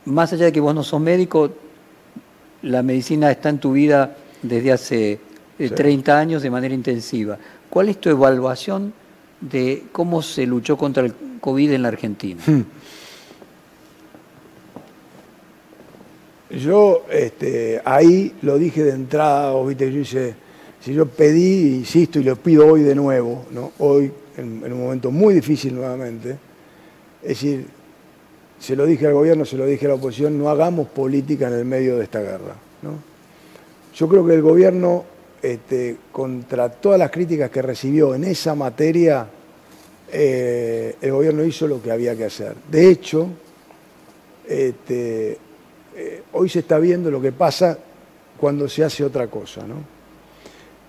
Más 0.05 0.33
allá 0.33 0.45
de 0.45 0.51
que 0.51 0.59
vos 0.59 0.73
no 0.73 0.83
sos 0.83 1.01
médico, 1.01 1.51
la 2.65 2.81
medicina 2.81 3.29
está 3.31 3.49
en 3.49 3.59
tu 3.59 3.73
vida 3.73 4.17
desde 4.41 4.71
hace 4.71 5.11
eh, 5.13 5.19
Sí. 5.57 5.69
30 5.69 6.19
años 6.19 6.41
de 6.41 6.49
manera 6.49 6.73
intensiva. 6.73 7.37
¿Cuál 7.69 7.89
es 7.89 8.01
tu 8.01 8.09
evaluación 8.09 8.93
de 9.39 9.83
cómo 9.91 10.21
se 10.21 10.45
luchó 10.45 10.75
contra 10.75 11.05
el 11.05 11.13
COVID 11.39 11.71
en 11.71 11.81
la 11.81 11.87
Argentina? 11.89 12.41
Yo 16.49 17.05
este, 17.09 17.81
ahí 17.85 18.33
lo 18.41 18.57
dije 18.57 18.83
de 18.83 18.91
entrada, 18.91 19.61
viste, 19.63 19.91
yo 19.91 19.99
hice, 19.99 20.35
si 20.81 20.93
yo 20.93 21.05
pedí, 21.05 21.77
insisto, 21.77 22.19
y 22.19 22.23
lo 22.23 22.35
pido 22.35 22.67
hoy 22.67 22.81
de 22.81 22.95
nuevo, 22.95 23.45
¿no? 23.51 23.71
hoy 23.79 24.11
en, 24.37 24.61
en 24.63 24.73
un 24.73 24.83
momento 24.83 25.11
muy 25.11 25.33
difícil 25.33 25.73
nuevamente, 25.75 26.37
es 27.21 27.29
decir, 27.29 27.65
se 28.65 28.75
lo 28.75 28.87
dije 28.87 29.05
al 29.05 29.13
gobierno, 29.13 29.45
se 29.45 29.57
lo 29.57 29.65
dije 29.67 29.85
a 29.85 29.89
la 29.89 29.95
oposición, 29.95 30.39
no 30.39 30.49
hagamos 30.49 30.87
política 30.87 31.47
en 31.49 31.53
el 31.53 31.65
medio 31.65 31.97
de 31.97 32.05
esta 32.05 32.19
guerra. 32.19 32.55
¿no? 32.81 32.93
Yo 33.93 34.07
creo 34.09 34.25
que 34.25 34.33
el 34.33 34.41
gobierno, 34.41 35.05
este, 35.39 35.97
contra 36.11 36.69
todas 36.69 36.97
las 36.97 37.11
críticas 37.11 37.51
que 37.51 37.61
recibió 37.61 38.15
en 38.15 38.23
esa 38.23 38.55
materia, 38.55 39.27
eh, 40.11 40.95
el 40.99 41.11
gobierno 41.11 41.43
hizo 41.43 41.67
lo 41.67 41.79
que 41.79 41.91
había 41.91 42.15
que 42.15 42.25
hacer. 42.25 42.55
De 42.71 42.89
hecho, 42.89 43.27
este, 44.47 45.37
eh, 45.95 46.23
hoy 46.33 46.49
se 46.49 46.59
está 46.59 46.79
viendo 46.79 47.11
lo 47.11 47.21
que 47.21 47.31
pasa 47.31 47.77
cuando 48.35 48.67
se 48.67 48.83
hace 48.83 49.03
otra 49.03 49.27
cosa. 49.27 49.61
¿no? 49.67 49.75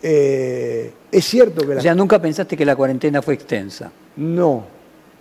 Eh, 0.02 0.92
es 1.12 1.24
cierto 1.26 1.60
que 1.66 1.72
O 1.72 1.74
la 1.74 1.82
sea, 1.82 1.94
nunca 1.94 2.22
pensaste 2.22 2.56
que 2.56 2.64
la 2.64 2.74
cuarentena 2.74 3.20
fue 3.20 3.34
extensa. 3.34 3.92
no, 4.16 4.64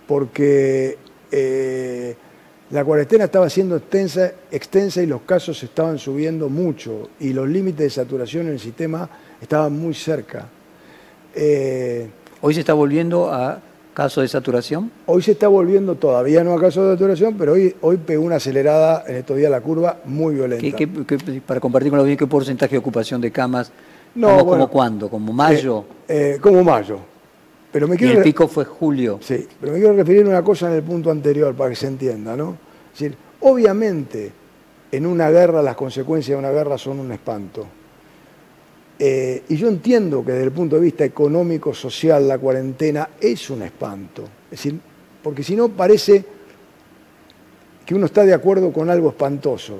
porque 0.06 0.96
eh, 1.30 2.14
la 2.70 2.84
cuarentena 2.84 3.24
estaba 3.24 3.48
siendo 3.48 3.76
extensa, 3.76 4.32
extensa 4.50 5.02
y 5.02 5.06
los 5.06 5.22
casos 5.22 5.62
estaban 5.62 5.98
subiendo 5.98 6.48
mucho 6.48 7.10
y 7.20 7.32
los 7.32 7.48
límites 7.48 7.78
de 7.84 7.90
saturación 7.90 8.46
en 8.46 8.52
el 8.54 8.60
sistema 8.60 9.08
estaban 9.40 9.72
muy 9.78 9.94
cerca. 9.94 10.46
Eh, 11.34 12.08
Hoy 12.40 12.54
se 12.54 12.60
está 12.60 12.74
volviendo 12.74 13.32
a 13.32 13.60
casos 13.94 14.22
de 14.22 14.28
saturación. 14.28 14.90
hoy 15.06 15.22
se 15.22 15.32
está 15.32 15.48
volviendo 15.48 15.94
todavía 15.94 16.44
no 16.44 16.52
a 16.52 16.60
casos 16.60 16.84
de 16.86 16.92
saturación, 16.94 17.34
pero 17.38 17.52
hoy, 17.52 17.74
hoy 17.80 17.96
pegó 17.96 18.24
una 18.24 18.36
acelerada 18.36 19.04
en 19.06 19.16
estos 19.16 19.36
días 19.38 19.50
la 19.50 19.60
curva 19.60 19.98
muy 20.04 20.34
violenta. 20.34 20.76
¿Qué- 20.76 20.88
qué- 21.06 21.16
qué- 21.18 21.40
para 21.40 21.60
compartir 21.60 21.90
con 21.90 21.98
la 21.98 22.02
audiencia, 22.02 22.26
¿qué 22.26 22.30
porcentaje 22.30 22.72
de 22.72 22.78
ocupación 22.78 23.20
de 23.20 23.30
camas? 23.30 23.70
No, 24.14 24.28
¿Como, 24.28 24.44
bueno, 24.44 24.50
como 24.64 24.70
cuándo? 24.70 25.08
¿Como 25.08 25.32
mayo? 25.32 25.84
Eh, 26.08 26.34
eh, 26.36 26.38
como 26.40 26.62
mayo. 26.62 26.98
Pero 27.76 27.88
me 27.88 27.96
y 27.96 27.98
quiero 27.98 28.16
el 28.20 28.24
pico 28.24 28.48
fue 28.48 28.64
julio. 28.64 29.18
Sí, 29.20 29.46
pero 29.60 29.74
me 29.74 29.78
quiero 29.78 29.94
referir 29.94 30.24
a 30.24 30.30
una 30.30 30.42
cosa 30.42 30.68
en 30.68 30.76
el 30.76 30.82
punto 30.82 31.10
anterior 31.10 31.54
para 31.54 31.68
que 31.68 31.76
se 31.76 31.86
entienda, 31.86 32.34
¿no? 32.34 32.56
Es 32.90 33.00
decir, 33.00 33.18
obviamente 33.40 34.32
en 34.90 35.04
una 35.04 35.28
guerra 35.28 35.60
las 35.60 35.76
consecuencias 35.76 36.36
de 36.36 36.38
una 36.38 36.50
guerra 36.52 36.78
son 36.78 37.00
un 37.00 37.12
espanto. 37.12 37.66
Eh, 38.98 39.42
y 39.50 39.56
yo 39.56 39.68
entiendo 39.68 40.24
que 40.24 40.32
desde 40.32 40.44
el 40.44 40.52
punto 40.52 40.76
de 40.76 40.80
vista 40.80 41.04
económico, 41.04 41.74
social, 41.74 42.26
la 42.26 42.38
cuarentena 42.38 43.10
es 43.20 43.50
un 43.50 43.60
espanto. 43.60 44.22
Es 44.50 44.52
decir, 44.52 44.80
porque 45.22 45.42
si 45.42 45.54
no 45.54 45.68
parece 45.68 46.24
que 47.84 47.94
uno 47.94 48.06
está 48.06 48.24
de 48.24 48.32
acuerdo 48.32 48.72
con 48.72 48.88
algo 48.88 49.10
espantoso. 49.10 49.76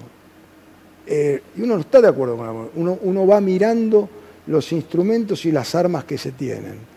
Eh, 1.07 1.43
y 1.57 1.63
uno 1.63 1.77
no 1.77 1.81
está 1.81 2.03
de 2.03 2.09
acuerdo 2.09 2.37
con 2.37 2.47
algo. 2.47 2.71
Uno, 2.75 2.99
uno 3.01 3.27
va 3.27 3.41
mirando 3.41 4.07
los 4.49 4.71
instrumentos 4.73 5.47
y 5.47 5.51
las 5.51 5.75
armas 5.75 6.05
que 6.05 6.19
se 6.19 6.33
tienen. 6.33 6.95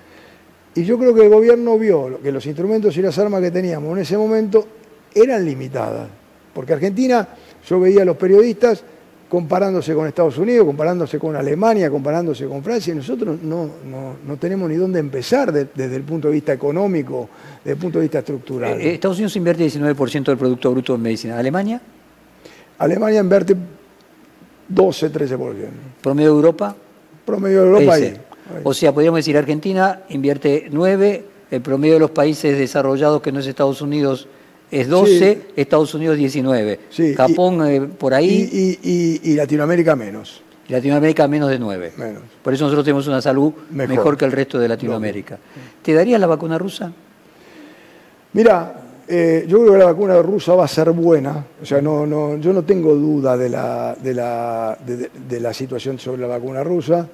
Y 0.76 0.84
yo 0.84 0.98
creo 1.00 1.14
que 1.16 1.24
el 1.24 1.30
gobierno 1.30 1.78
vio 1.78 2.20
que 2.22 2.32
los 2.32 2.46
instrumentos 2.46 2.96
y 2.98 3.02
las 3.02 3.18
armas 3.18 3.42
que 3.42 3.52
teníamos 3.52 3.92
en 3.98 4.04
ese 4.04 4.18
momento 4.18 4.66
eran 5.14 5.44
limitadas. 5.44 6.08
Porque 6.54 6.74
Argentina, 6.74 7.28
yo 7.68 7.80
veía 7.80 8.04
a 8.04 8.06
los 8.06 8.18
periodistas 8.18 8.84
comparándose 9.30 9.94
con 9.94 10.08
Estados 10.08 10.38
Unidos, 10.40 10.66
comparándose 10.66 11.20
con 11.20 11.36
Alemania, 11.36 11.90
comparándose 11.92 12.48
con 12.48 12.64
Francia, 12.64 12.94
y 12.94 12.98
nosotros 12.98 13.40
no, 13.44 13.70
no- 13.86 14.16
no 14.26 14.38
tenemos 14.38 14.68
ni 14.70 14.76
dónde 14.76 15.00
empezar 15.00 15.52
de- 15.52 15.68
desde 15.76 15.96
el 15.98 16.04
punto 16.04 16.28
de 16.30 16.34
vista 16.36 16.52
económico, 16.54 17.30
desde 17.64 17.72
el 17.74 17.78
punto 17.78 18.00
de 18.00 18.04
vista 18.06 18.20
estructural. 18.20 18.82
Eh, 18.82 18.96
Estados 18.96 19.18
Unidos 19.18 19.36
invierte 19.36 19.64
19% 19.66 20.32
del 20.32 20.38
Producto 20.38 20.72
Bruto 20.72 20.96
en 20.96 21.02
medicina. 21.04 21.38
¿Alemania? 21.38 21.80
Alemania 22.80 23.20
invierte 23.20 23.56
12, 24.68 25.10
13%. 25.12 25.38
¿Promedio 26.02 26.30
de 26.30 26.36
Europa? 26.36 26.76
Promedio 27.26 27.62
de 27.62 27.68
Europa 27.68 27.94
ahí. 27.94 28.18
O 28.64 28.74
sea, 28.74 28.92
podríamos 28.94 29.20
decir, 29.20 29.38
Argentina 29.38 30.02
invierte 30.10 30.68
9, 30.72 31.26
el 31.52 31.62
promedio 31.62 31.96
de 31.96 32.00
los 32.00 32.12
países 32.12 32.58
desarrollados 32.58 33.22
que 33.22 33.32
no 33.32 33.40
es 33.40 33.48
Estados 33.48 33.82
Unidos 33.82 34.28
es 34.72 34.88
12, 34.88 35.34
Sí. 35.48 35.52
Estados 35.56 35.94
Unidos 35.96 36.18
19. 36.18 36.80
Sí, 36.90 37.16
Japón 37.16 37.66
eh, 37.68 37.82
por 37.82 38.14
ahí, 38.14 38.50
Y, 38.52 38.60
y- 38.60 39.20
y- 39.24 39.32
y 39.32 39.36
Latinoamérica 39.36 39.96
menos. 39.96 40.44
y 40.68 40.74
Latinoamérica 40.74 41.28
menos 41.28 41.50
de 41.50 41.58
9. 41.58 41.94
Menos. 41.98 42.22
Por 42.44 42.54
eso 42.54 42.66
nosotros 42.66 42.86
tenemos 42.86 43.08
una 43.08 43.22
salud 43.22 43.52
Mejor. 43.72 43.96
mejor, 43.96 44.18
que 44.18 44.26
el 44.26 44.32
resto 44.32 44.60
de 44.60 44.68
Latinoamérica. 44.68 45.40
¿Te 45.82 45.94
darías 45.94 46.20
la 46.20 46.28
vacuna 46.28 46.58
rusa? 46.60 46.92
Mira, 48.34 48.82
eh, 49.08 49.46
yo 49.48 49.60
creo 49.62 49.74
que 49.74 49.80
la 49.80 49.86
vacuna 49.86 50.22
rusa 50.22 50.54
va 50.54 50.66
a 50.66 50.68
ser 50.68 50.92
buena. 50.92 51.44
O 51.62 51.66
sea, 51.66 51.82
no, 51.82 52.06
no, 52.06 52.38
yo 52.38 52.54
no 52.54 52.62
tengo 52.64 52.94
duda 52.94 53.36
de 53.36 53.50
la, 53.50 53.96
de, 54.00 54.14
la, 54.14 54.78
de 54.86 55.40
la 55.40 55.52
situación 55.54 55.98
sobre 55.98 56.22
la 56.22 56.28
vacuna 56.28 56.64
rusa. 56.64 57.08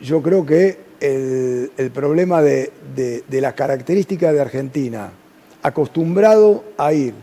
Yo 0.00 0.22
creo 0.22 0.44
que 0.44 0.78
el, 1.00 1.72
el 1.76 1.90
problema 1.90 2.42
de, 2.42 2.72
de, 2.94 3.24
de 3.26 3.40
las 3.40 3.54
características 3.54 4.32
de 4.32 4.40
Argentina, 4.40 5.10
acostumbrado 5.62 6.64
a 6.76 6.92
ir 6.92 7.14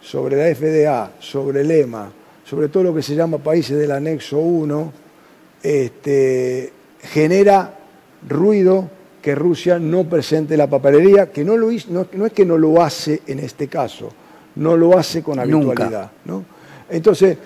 sobre 0.00 0.36
la 0.36 0.54
FDA, 0.54 1.12
sobre 1.18 1.62
el 1.62 1.70
EMA, 1.70 2.12
sobre 2.44 2.68
todo 2.68 2.84
lo 2.84 2.94
que 2.94 3.02
se 3.02 3.14
llama 3.14 3.38
países 3.38 3.78
del 3.78 3.90
anexo 3.90 4.38
1, 4.38 4.92
este, 5.62 6.72
genera 7.02 7.74
ruido 8.26 8.90
que 9.20 9.34
Rusia 9.34 9.78
no 9.78 10.04
presente 10.04 10.56
la 10.56 10.68
papelería, 10.68 11.30
que 11.30 11.44
no, 11.44 11.56
lo 11.56 11.70
hizo, 11.70 11.90
no, 11.90 12.06
no 12.12 12.26
es 12.26 12.32
que 12.32 12.46
no 12.46 12.56
lo 12.56 12.82
hace 12.82 13.22
en 13.26 13.40
este 13.40 13.68
caso, 13.68 14.10
no 14.56 14.76
lo 14.76 14.96
hace 14.96 15.22
con 15.22 15.38
habitualidad. 15.38 16.10
¿no? 16.24 16.44
Entonces, 16.88 17.36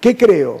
¿qué 0.00 0.16
creo? 0.16 0.60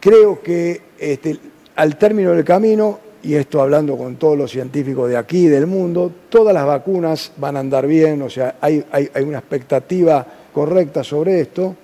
Creo 0.00 0.42
que 0.42 0.82
este, 0.98 1.38
al 1.78 1.96
término 1.96 2.32
del 2.32 2.44
camino, 2.44 2.98
y 3.22 3.34
esto 3.34 3.62
hablando 3.62 3.96
con 3.96 4.16
todos 4.16 4.36
los 4.36 4.50
científicos 4.50 5.08
de 5.08 5.16
aquí 5.16 5.46
del 5.46 5.68
mundo, 5.68 6.10
todas 6.28 6.52
las 6.52 6.66
vacunas 6.66 7.30
van 7.36 7.56
a 7.56 7.60
andar 7.60 7.86
bien, 7.86 8.20
o 8.20 8.28
sea, 8.28 8.56
hay, 8.60 8.84
una 9.22 9.38
expectativa 9.38 10.26
correcta 10.52 11.04
sobre 11.04 11.40
esto. 11.40 11.76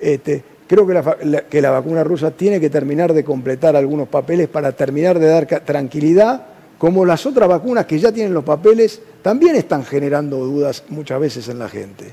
Este, 0.00 0.42
creo 0.66 0.84
que 0.84 1.60
la, 1.60 1.70
vacuna 1.70 2.02
rusa 2.02 2.32
tiene 2.32 2.58
que 2.58 2.70
terminar 2.70 3.12
de 3.12 3.22
completar 3.22 3.76
algunos 3.76 4.08
papeles 4.08 4.48
para 4.48 4.72
terminar 4.72 5.20
de 5.20 5.28
dar 5.28 5.46
tranquilidad, 5.46 6.46
como 6.76 7.04
las 7.04 7.24
otras 7.24 7.48
vacunas 7.48 7.86
que 7.86 8.00
ya 8.00 8.10
tienen 8.10 8.34
los 8.34 8.42
papeles 8.42 9.00
también 9.22 9.54
están 9.54 9.84
generando 9.84 10.38
dudas 10.38 10.82
muchas 10.88 11.20
veces 11.20 11.48
en 11.48 11.60
la 11.60 11.68
gente. 11.68 12.06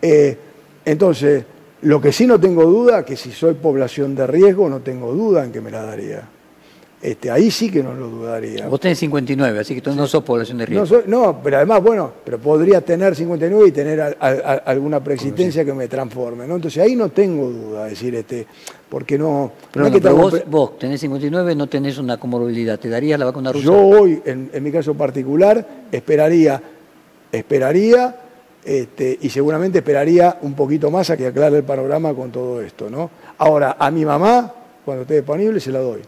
Eh, 0.00 0.38
entonces, 0.86 1.44
lo 1.82 2.00
que 2.00 2.12
sí 2.12 2.26
no 2.26 2.38
tengo 2.38 2.64
duda, 2.64 3.04
que 3.04 3.16
si 3.16 3.30
soy 3.32 3.54
población 3.54 4.14
de 4.14 4.26
riesgo, 4.26 4.68
no 4.68 4.80
tengo 4.80 5.12
duda 5.14 5.44
en 5.44 5.52
que 5.52 5.60
me 5.60 5.70
la 5.70 5.82
daría. 5.82 6.28
Este, 7.02 7.30
ahí 7.30 7.50
sí 7.50 7.70
que 7.70 7.82
no 7.82 7.94
lo 7.94 8.08
dudaría. 8.08 8.68
Vos 8.68 8.78
tenés 8.78 8.98
59, 8.98 9.60
así 9.60 9.74
que 9.74 9.80
tú 9.80 9.94
no 9.94 10.06
sos 10.06 10.22
población 10.22 10.58
de 10.58 10.66
riesgo. 10.66 10.82
No, 10.84 10.86
soy- 10.86 11.04
no, 11.06 11.40
pero 11.42 11.56
además, 11.56 11.82
bueno, 11.82 12.12
pero 12.22 12.38
podría 12.38 12.82
tener 12.82 13.16
59 13.16 13.68
y 13.68 13.72
tener 13.72 13.98
al- 14.02 14.16
al- 14.20 14.42
al- 14.44 14.62
alguna 14.66 15.02
preexistencia 15.02 15.64
que 15.64 15.72
me 15.72 15.88
transforme, 15.88 16.46
¿no? 16.46 16.56
Entonces 16.56 16.82
ahí 16.82 16.94
no 16.96 17.08
tengo 17.08 17.48
duda, 17.48 17.86
decir, 17.86 18.14
este, 18.16 18.46
porque 18.90 19.16
no... 19.16 19.50
Pero, 19.72 19.84
no 19.84 19.86
es 19.86 19.92
no, 19.92 19.96
que 19.98 20.02
pero 20.02 20.26
estamos 20.26 20.50
vos, 20.50 20.78
tenés 20.78 21.00
59, 21.00 21.54
no 21.54 21.66
tenés 21.68 21.96
una 21.96 22.18
comorbilidad. 22.20 22.78
¿Te 22.78 22.90
darías 22.90 23.18
la 23.18 23.24
vacuna 23.24 23.50
rusa? 23.50 23.64
Yo 23.64 23.78
hoy, 23.80 24.20
en, 24.26 24.50
en 24.52 24.62
mi 24.62 24.70
caso 24.70 24.92
particular, 24.92 25.66
esperaría, 25.90 26.60
esperaría, 27.32 28.14
este, 28.64 29.18
y 29.20 29.30
seguramente 29.30 29.78
esperaría 29.78 30.38
un 30.42 30.54
poquito 30.54 30.90
más 30.90 31.10
a 31.10 31.16
que 31.16 31.26
aclare 31.26 31.58
el 31.58 31.64
panorama 31.64 32.12
con 32.14 32.30
todo 32.30 32.60
esto, 32.60 32.90
¿no? 32.90 33.10
Ahora, 33.38 33.76
a 33.78 33.90
mi 33.90 34.04
mamá, 34.04 34.52
cuando 34.84 35.02
esté 35.02 35.16
disponible, 35.16 35.60
se 35.60 35.72
la 35.72 35.80
doy. 35.80 36.00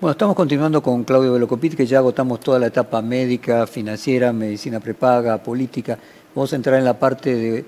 Bueno, 0.00 0.12
estamos 0.12 0.34
continuando 0.34 0.82
con 0.82 1.04
Claudio 1.04 1.32
Velocopit, 1.32 1.76
que 1.76 1.86
ya 1.86 1.98
agotamos 1.98 2.40
toda 2.40 2.58
la 2.58 2.66
etapa 2.66 3.00
médica, 3.02 3.66
financiera, 3.66 4.32
medicina 4.32 4.80
prepaga, 4.80 5.40
política. 5.40 5.96
Vamos 6.34 6.52
a 6.52 6.56
entrar 6.56 6.78
en 6.78 6.84
la 6.84 6.98
parte 6.98 7.34
de 7.34 7.64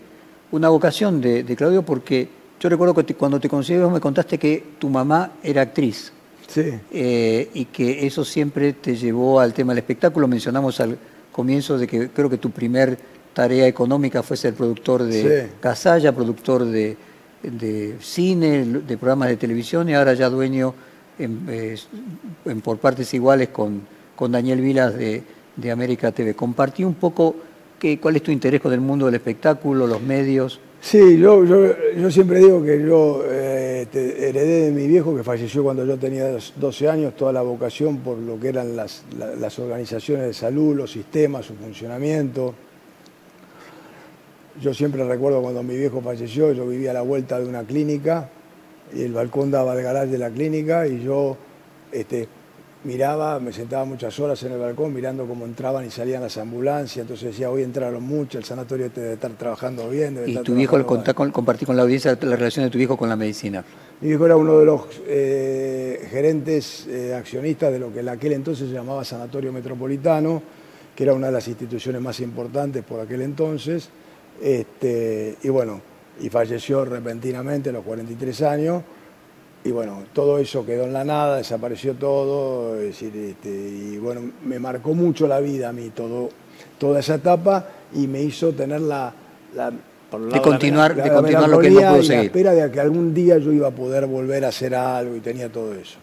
una 0.50 0.68
vocación 0.68 1.20
de, 1.20 1.44
Claudio, 1.56 1.82
porque 1.82 2.28
yo 2.58 2.68
recuerdo 2.68 2.94
que 2.94 3.14
cuando 3.14 3.38
te 3.38 3.48
conocí 3.48 3.74
me 3.74 4.00
contaste 4.00 4.38
que 4.38 4.64
tu 4.78 4.88
mamá 4.88 5.34
era 5.42 5.62
actriz. 5.62 6.12
Sí. 6.48 6.72
Eh, 6.90 7.50
y 7.54 7.66
que 7.66 8.04
eso 8.06 8.24
siempre 8.24 8.72
te 8.72 8.96
llevó 8.96 9.38
al 9.38 9.54
tema 9.54 9.72
del 9.72 9.78
espectáculo. 9.78 10.26
Mencionamos 10.26 10.80
al 10.80 10.98
comienzo 11.30 11.78
de 11.78 11.86
que 11.86 12.08
creo 12.10 12.28
que 12.28 12.38
tu 12.38 12.50
primer 12.50 12.98
tarea 13.34 13.66
económica 13.66 14.22
fue 14.22 14.36
ser 14.36 14.54
productor 14.54 15.02
de 15.02 15.50
Casalla, 15.60 16.12
productor 16.12 16.64
de, 16.64 16.96
de 17.42 17.96
cine, 18.00 18.64
de 18.64 18.96
programas 18.96 19.28
de 19.28 19.36
televisión 19.36 19.88
y 19.88 19.94
ahora 19.94 20.14
ya 20.14 20.30
dueño 20.30 20.74
en, 21.18 22.60
por 22.62 22.78
partes 22.78 23.12
iguales 23.12 23.48
con, 23.48 23.82
con 24.16 24.32
Daniel 24.32 24.60
Vilas 24.60 24.94
de, 24.96 25.22
de, 25.56 25.70
América 25.70 26.12
TV. 26.12 26.34
Compartí 26.34 26.84
un 26.84 26.94
poco 26.94 27.34
qué, 27.78 27.98
cuál 28.00 28.16
es 28.16 28.22
tu 28.22 28.30
interés 28.30 28.60
con 28.60 28.72
el 28.72 28.80
mundo 28.80 29.06
del 29.06 29.16
espectáculo, 29.16 29.86
los 29.86 30.00
medios. 30.00 30.60
Sí, 30.80 31.18
yo, 31.18 31.44
yo, 31.44 32.10
siempre 32.10 32.40
digo 32.40 32.62
que 32.62 32.86
yo 32.86 33.24
eh, 33.26 33.86
heredé 33.92 34.66
de 34.66 34.70
mi 34.70 34.86
viejo 34.86 35.16
que 35.16 35.22
falleció 35.22 35.64
cuando 35.64 35.84
yo 35.86 35.96
tenía 35.96 36.36
12 36.56 36.88
años 36.90 37.16
toda 37.16 37.32
la 37.32 37.40
vocación 37.40 37.98
por 37.98 38.18
lo 38.18 38.38
que 38.38 38.48
eran 38.48 38.76
las, 38.76 39.02
las 39.18 39.58
organizaciones 39.58 40.26
de 40.26 40.34
salud, 40.34 40.76
los 40.76 40.92
sistemas, 40.92 41.46
su 41.46 41.54
funcionamiento. 41.54 42.54
Yo 44.60 44.72
siempre 44.72 45.04
recuerdo 45.04 45.42
cuando 45.42 45.62
mi 45.62 45.76
viejo 45.76 46.00
falleció, 46.00 46.52
yo 46.52 46.66
vivía 46.66 46.92
a 46.92 46.94
la 46.94 47.02
vuelta 47.02 47.40
de 47.40 47.46
una 47.46 47.64
clínica 47.64 48.30
y 48.92 49.02
el 49.02 49.12
balcón 49.12 49.50
daba 49.50 49.72
al 49.72 49.82
garaje 49.82 50.06
de 50.08 50.18
la 50.18 50.30
clínica 50.30 50.86
y 50.86 51.02
yo 51.02 51.36
este, 51.90 52.28
miraba, 52.84 53.40
me 53.40 53.52
sentaba 53.52 53.84
muchas 53.84 54.18
horas 54.20 54.42
en 54.44 54.52
el 54.52 54.58
balcón 54.58 54.92
mirando 54.92 55.26
cómo 55.26 55.44
entraban 55.44 55.84
y 55.86 55.90
salían 55.90 56.22
las 56.22 56.36
ambulancias, 56.38 57.02
entonces 57.02 57.32
decía, 57.32 57.50
hoy 57.50 57.62
entraron 57.62 58.02
mucho, 58.02 58.38
el 58.38 58.44
sanatorio 58.44 58.90
debe 58.90 59.14
estar 59.14 59.32
trabajando 59.32 59.88
bien. 59.88 60.20
¿Y 60.26 60.36
tu 60.36 60.54
viejo, 60.54 60.84
con, 60.86 61.30
compartí 61.32 61.64
con 61.64 61.76
la 61.76 61.82
audiencia 61.82 62.16
la 62.20 62.36
relación 62.36 62.64
de 62.64 62.70
tu 62.70 62.78
viejo 62.78 62.96
con 62.96 63.08
la 63.08 63.16
medicina? 63.16 63.64
Mi 64.00 64.08
viejo 64.08 64.26
era 64.26 64.36
uno 64.36 64.58
de 64.58 64.66
los 64.66 64.82
eh, 65.06 66.06
gerentes 66.10 66.86
eh, 66.86 67.14
accionistas 67.14 67.72
de 67.72 67.78
lo 67.78 67.92
que 67.92 68.00
en 68.00 68.08
aquel 68.08 68.32
entonces 68.34 68.68
se 68.68 68.74
llamaba 68.74 69.04
Sanatorio 69.04 69.52
Metropolitano, 69.52 70.42
que 70.94 71.02
era 71.04 71.14
una 71.14 71.28
de 71.28 71.32
las 71.32 71.48
instituciones 71.48 72.00
más 72.00 72.20
importantes 72.20 72.84
por 72.84 73.00
aquel 73.00 73.22
entonces, 73.22 73.88
este, 74.42 75.36
y 75.42 75.48
bueno, 75.48 75.80
y 76.20 76.28
falleció 76.28 76.84
repentinamente 76.84 77.70
a 77.70 77.72
los 77.72 77.84
43 77.84 78.42
años. 78.42 78.82
Y 79.64 79.70
bueno, 79.70 80.04
todo 80.12 80.38
eso 80.38 80.66
quedó 80.66 80.84
en 80.84 80.92
la 80.92 81.04
nada, 81.04 81.38
desapareció 81.38 81.94
todo, 81.94 82.78
este, 82.78 83.48
y 83.48 83.96
bueno, 83.96 84.20
me 84.44 84.58
marcó 84.58 84.92
mucho 84.92 85.26
la 85.26 85.40
vida 85.40 85.70
a 85.70 85.72
mí 85.72 85.90
todo, 85.94 86.28
toda 86.78 87.00
esa 87.00 87.14
etapa 87.14 87.66
y 87.94 88.06
me 88.06 88.20
hizo 88.20 88.52
tener 88.52 88.82
la, 88.82 89.14
de 89.54 90.40
continuar, 90.40 90.94
de 90.94 91.10
continuar 91.10 91.48
lo 91.48 91.58
que 91.58 91.70
no 91.70 91.80
pudo 91.80 92.02
seguir. 92.02 92.16
la 92.16 92.22
espera 92.24 92.52
de 92.52 92.70
que 92.70 92.80
algún 92.80 93.14
día 93.14 93.38
yo 93.38 93.52
iba 93.52 93.68
a 93.68 93.70
poder 93.70 94.06
volver 94.06 94.44
a 94.44 94.48
hacer 94.48 94.74
algo 94.74 95.16
y 95.16 95.20
tenía 95.20 95.50
todo 95.50 95.72
eso. 95.74 95.96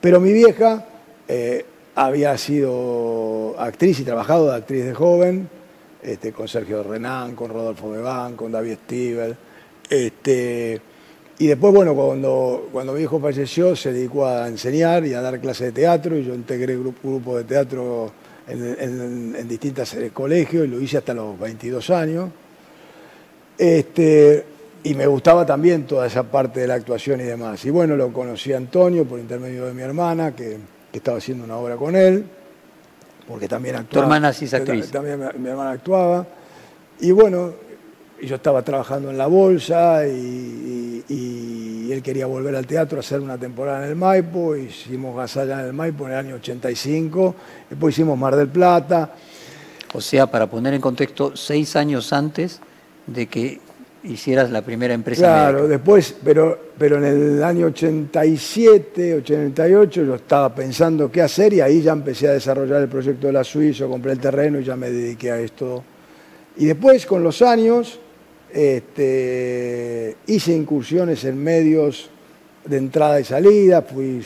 Pero 0.00 0.20
mi 0.20 0.32
vieja 0.32 0.84
eh, 1.28 1.64
había 1.94 2.36
sido 2.38 3.54
actriz 3.58 4.00
y 4.00 4.04
trabajado 4.04 4.50
de 4.50 4.56
actriz 4.56 4.84
de 4.84 4.94
joven, 4.94 5.48
este, 6.06 6.32
con 6.32 6.46
Sergio 6.46 6.84
Renán, 6.84 7.34
con 7.34 7.50
Rodolfo 7.50 7.90
Bebán, 7.90 8.36
con 8.36 8.52
David 8.52 8.76
Stivel. 8.84 9.36
Este, 9.90 10.80
y 11.38 11.46
después, 11.48 11.74
bueno, 11.74 11.96
cuando, 11.96 12.68
cuando 12.72 12.92
mi 12.92 13.02
hijo 13.02 13.18
falleció, 13.18 13.74
se 13.74 13.92
dedicó 13.92 14.24
a 14.24 14.46
enseñar 14.46 15.04
y 15.04 15.14
a 15.14 15.20
dar 15.20 15.40
clases 15.40 15.66
de 15.66 15.72
teatro, 15.72 16.16
y 16.16 16.24
yo 16.24 16.32
integré 16.32 16.76
grupo, 16.76 17.08
grupo 17.08 17.36
de 17.36 17.44
teatro 17.44 18.12
en, 18.46 19.34
en, 19.36 19.48
distintos 19.48 19.94
eh, 19.94 20.10
colegios, 20.14 20.64
y 20.64 20.68
lo 20.68 20.80
hice 20.80 20.98
hasta 20.98 21.12
los 21.12 21.36
22 21.40 21.90
años. 21.90 22.30
Este, 23.58 24.44
y 24.84 24.94
me 24.94 25.08
gustaba 25.08 25.44
también 25.44 25.86
toda 25.88 26.06
esa 26.06 26.22
parte 26.22 26.60
de 26.60 26.68
la 26.68 26.74
actuación 26.74 27.20
y 27.20 27.24
demás. 27.24 27.64
Y 27.64 27.70
bueno, 27.70 27.96
lo 27.96 28.12
conocí 28.12 28.52
a 28.52 28.58
Antonio 28.58 29.04
por 29.04 29.18
intermedio 29.18 29.66
de 29.66 29.74
mi 29.74 29.82
hermana, 29.82 30.36
que, 30.36 30.56
que 30.92 30.98
estaba 30.98 31.18
haciendo 31.18 31.44
una 31.44 31.56
obra 31.56 31.74
con 31.74 31.96
él 31.96 32.24
porque 33.26 33.48
también 33.48 33.76
actuaba. 33.76 33.92
Tu 33.92 33.98
hermana 34.00 34.32
sí 34.32 34.44
es 34.46 34.54
actriz. 34.54 34.90
También 34.90 35.18
mi, 35.38 35.48
hermana 35.48 35.70
actuaba. 35.70 36.26
Y 37.00 37.10
bueno, 37.10 37.52
yo 38.22 38.36
estaba 38.36 38.62
trabajando 38.62 39.10
en 39.10 39.18
la 39.18 39.26
bolsa 39.26 40.06
y, 40.06 40.82
él 41.88 42.02
quería 42.02 42.26
volver 42.26 42.54
al 42.56 42.66
teatro 42.66 42.98
a 42.98 43.00
hacer 43.00 43.20
una 43.20 43.38
temporada 43.38 43.84
en 43.84 43.90
el 43.90 43.96
Maipo. 43.96 44.56
Hicimos 44.56 45.16
Gasalla 45.16 45.60
en 45.60 45.66
el 45.66 45.72
Maipo 45.72 46.04
en 46.06 46.12
el 46.12 46.18
año 46.18 46.34
85. 46.34 47.34
Después 47.70 47.94
hicimos 47.94 48.18
Mar 48.18 48.34
del 48.34 48.48
Plata. 48.48 49.12
O 49.94 50.00
sea, 50.00 50.26
para 50.26 50.48
poner 50.48 50.74
en 50.74 50.80
contexto, 50.80 51.36
seis 51.36 51.76
años 51.76 52.12
antes 52.12 52.60
de 53.06 53.28
que 53.28 53.60
hicieras 54.06 54.50
la 54.50 54.62
primera 54.62 54.94
empresa 54.94 55.22
Claro, 55.22 55.68
después, 55.68 56.14
pero, 56.24 56.58
pero 56.78 56.98
en 56.98 57.04
el 57.04 57.42
año 57.42 57.66
87, 57.66 59.14
88 59.14 60.04
yo 60.04 60.14
estaba 60.14 60.54
pensando 60.54 61.10
qué 61.10 61.22
hacer 61.22 61.52
y 61.54 61.60
ahí 61.60 61.82
ya 61.82 61.92
empecé 61.92 62.28
a 62.28 62.32
desarrollar 62.32 62.82
el 62.82 62.88
proyecto 62.88 63.26
de 63.26 63.32
la 63.32 63.44
Suiza, 63.44 63.86
compré 63.86 64.12
el 64.12 64.18
terreno 64.18 64.60
y 64.60 64.64
ya 64.64 64.76
me 64.76 64.90
dediqué 64.90 65.30
a 65.30 65.40
esto. 65.40 65.82
Y 66.56 66.66
después, 66.66 67.04
con 67.04 67.22
los 67.22 67.42
años, 67.42 67.98
este, 68.52 70.16
hice 70.26 70.52
incursiones 70.52 71.24
en 71.24 71.42
medios 71.42 72.10
de 72.64 72.76
entrada 72.76 73.20
y 73.20 73.24
salida, 73.24 73.82
fui, 73.82 74.22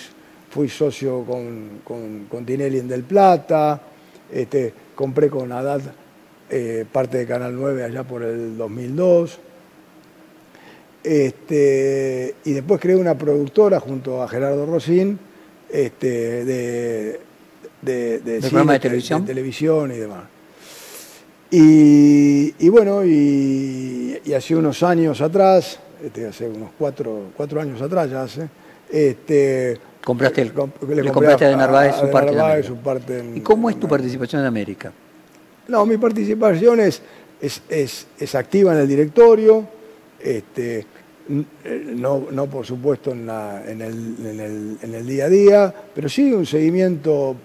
fui 0.50 0.68
socio 0.68 1.24
con, 1.24 1.80
con, 2.28 2.44
Tinelli 2.44 2.78
en 2.78 2.88
Del 2.88 3.02
Plata, 3.02 3.80
este, 4.32 4.72
compré 4.94 5.28
con 5.28 5.50
Haddad 5.50 5.80
eh, 6.48 6.84
parte 6.90 7.18
de 7.18 7.26
Canal 7.26 7.54
9 7.54 7.84
allá 7.84 8.02
por 8.04 8.22
el 8.22 8.56
2002. 8.56 9.38
Este, 11.02 12.34
y 12.44 12.52
después 12.52 12.80
creé 12.80 12.96
una 12.96 13.16
productora 13.16 13.80
junto 13.80 14.22
a 14.22 14.28
Gerardo 14.28 14.66
Rosín 14.66 15.18
este, 15.70 16.44
de, 16.44 17.20
de, 17.82 18.20
de, 18.20 18.40
de 18.40 18.78
televisión? 18.78 19.24
televisión 19.24 19.92
y 19.92 19.96
demás. 19.96 20.24
Y, 21.52 22.68
bueno, 22.68 23.04
y, 23.04 24.20
hace 24.36 24.54
unos 24.54 24.82
años 24.82 25.20
atrás, 25.20 25.80
este, 26.04 26.28
hace 26.28 26.48
unos 26.48 26.70
cuatro, 26.78 27.30
cuatro 27.36 27.60
años 27.60 27.82
atrás 27.82 28.08
ya 28.08 28.22
hace, 28.22 28.48
este, 28.88 29.78
compraste 30.04 30.42
el, 30.42 30.52
le, 30.88 31.10
compraste 31.10 31.46
a, 31.46 31.56
Narváez 31.56 31.96
su 31.96 32.08
parte, 32.10 32.62
su 32.62 32.76
parte 32.76 33.24
¿Y 33.34 33.40
cómo 33.40 33.68
es 33.68 33.80
tu 33.80 33.88
participación 33.88 34.42
en 34.42 34.46
América? 34.46 34.92
No, 35.66 35.84
mi 35.86 35.96
participación 35.96 36.78
es, 36.80 37.02
es, 37.40 38.06
es 38.18 38.34
activa 38.36 38.72
en 38.72 38.80
el 38.80 38.88
directorio, 38.88 39.66
este, 40.22 40.86
no, 41.28 42.26
no, 42.30 42.46
por 42.46 42.66
supuesto 42.66 43.12
en, 43.12 43.28
el, 43.80 45.06
día 45.06 45.26
a 45.26 45.28
día, 45.28 45.74
pero 45.94 46.08
sí 46.08 46.32
un 46.32 46.44
seguimiento 46.44 47.36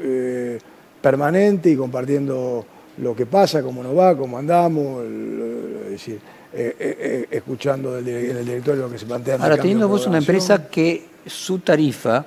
eh, 0.00 0.58
permanente 1.00 1.70
y 1.70 1.76
compartiendo 1.76 2.66
lo 2.98 3.16
que 3.16 3.26
pasa, 3.26 3.62
cómo 3.62 3.82
nos 3.82 3.96
va, 3.96 4.16
cómo 4.16 4.38
andamos, 4.38 5.04
es 5.04 5.90
decir, 5.90 6.18
eh, 6.52 6.76
eh, 6.78 7.26
escuchando 7.30 7.98
en 7.98 8.06
el 8.08 8.44
directorio 8.44 8.82
lo 8.82 8.90
que 8.90 8.98
se 8.98 9.06
plantea. 9.06 9.36
Ahora, 9.36 9.56
teniendo 9.56 9.88
vos 9.88 10.06
una 10.06 10.18
empresa 10.18 10.68
que 10.68 11.04
su 11.26 11.60
tarifa 11.60 12.26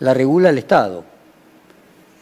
la 0.00 0.12
regula 0.12 0.50
el 0.50 0.58
Estado, 0.58 1.04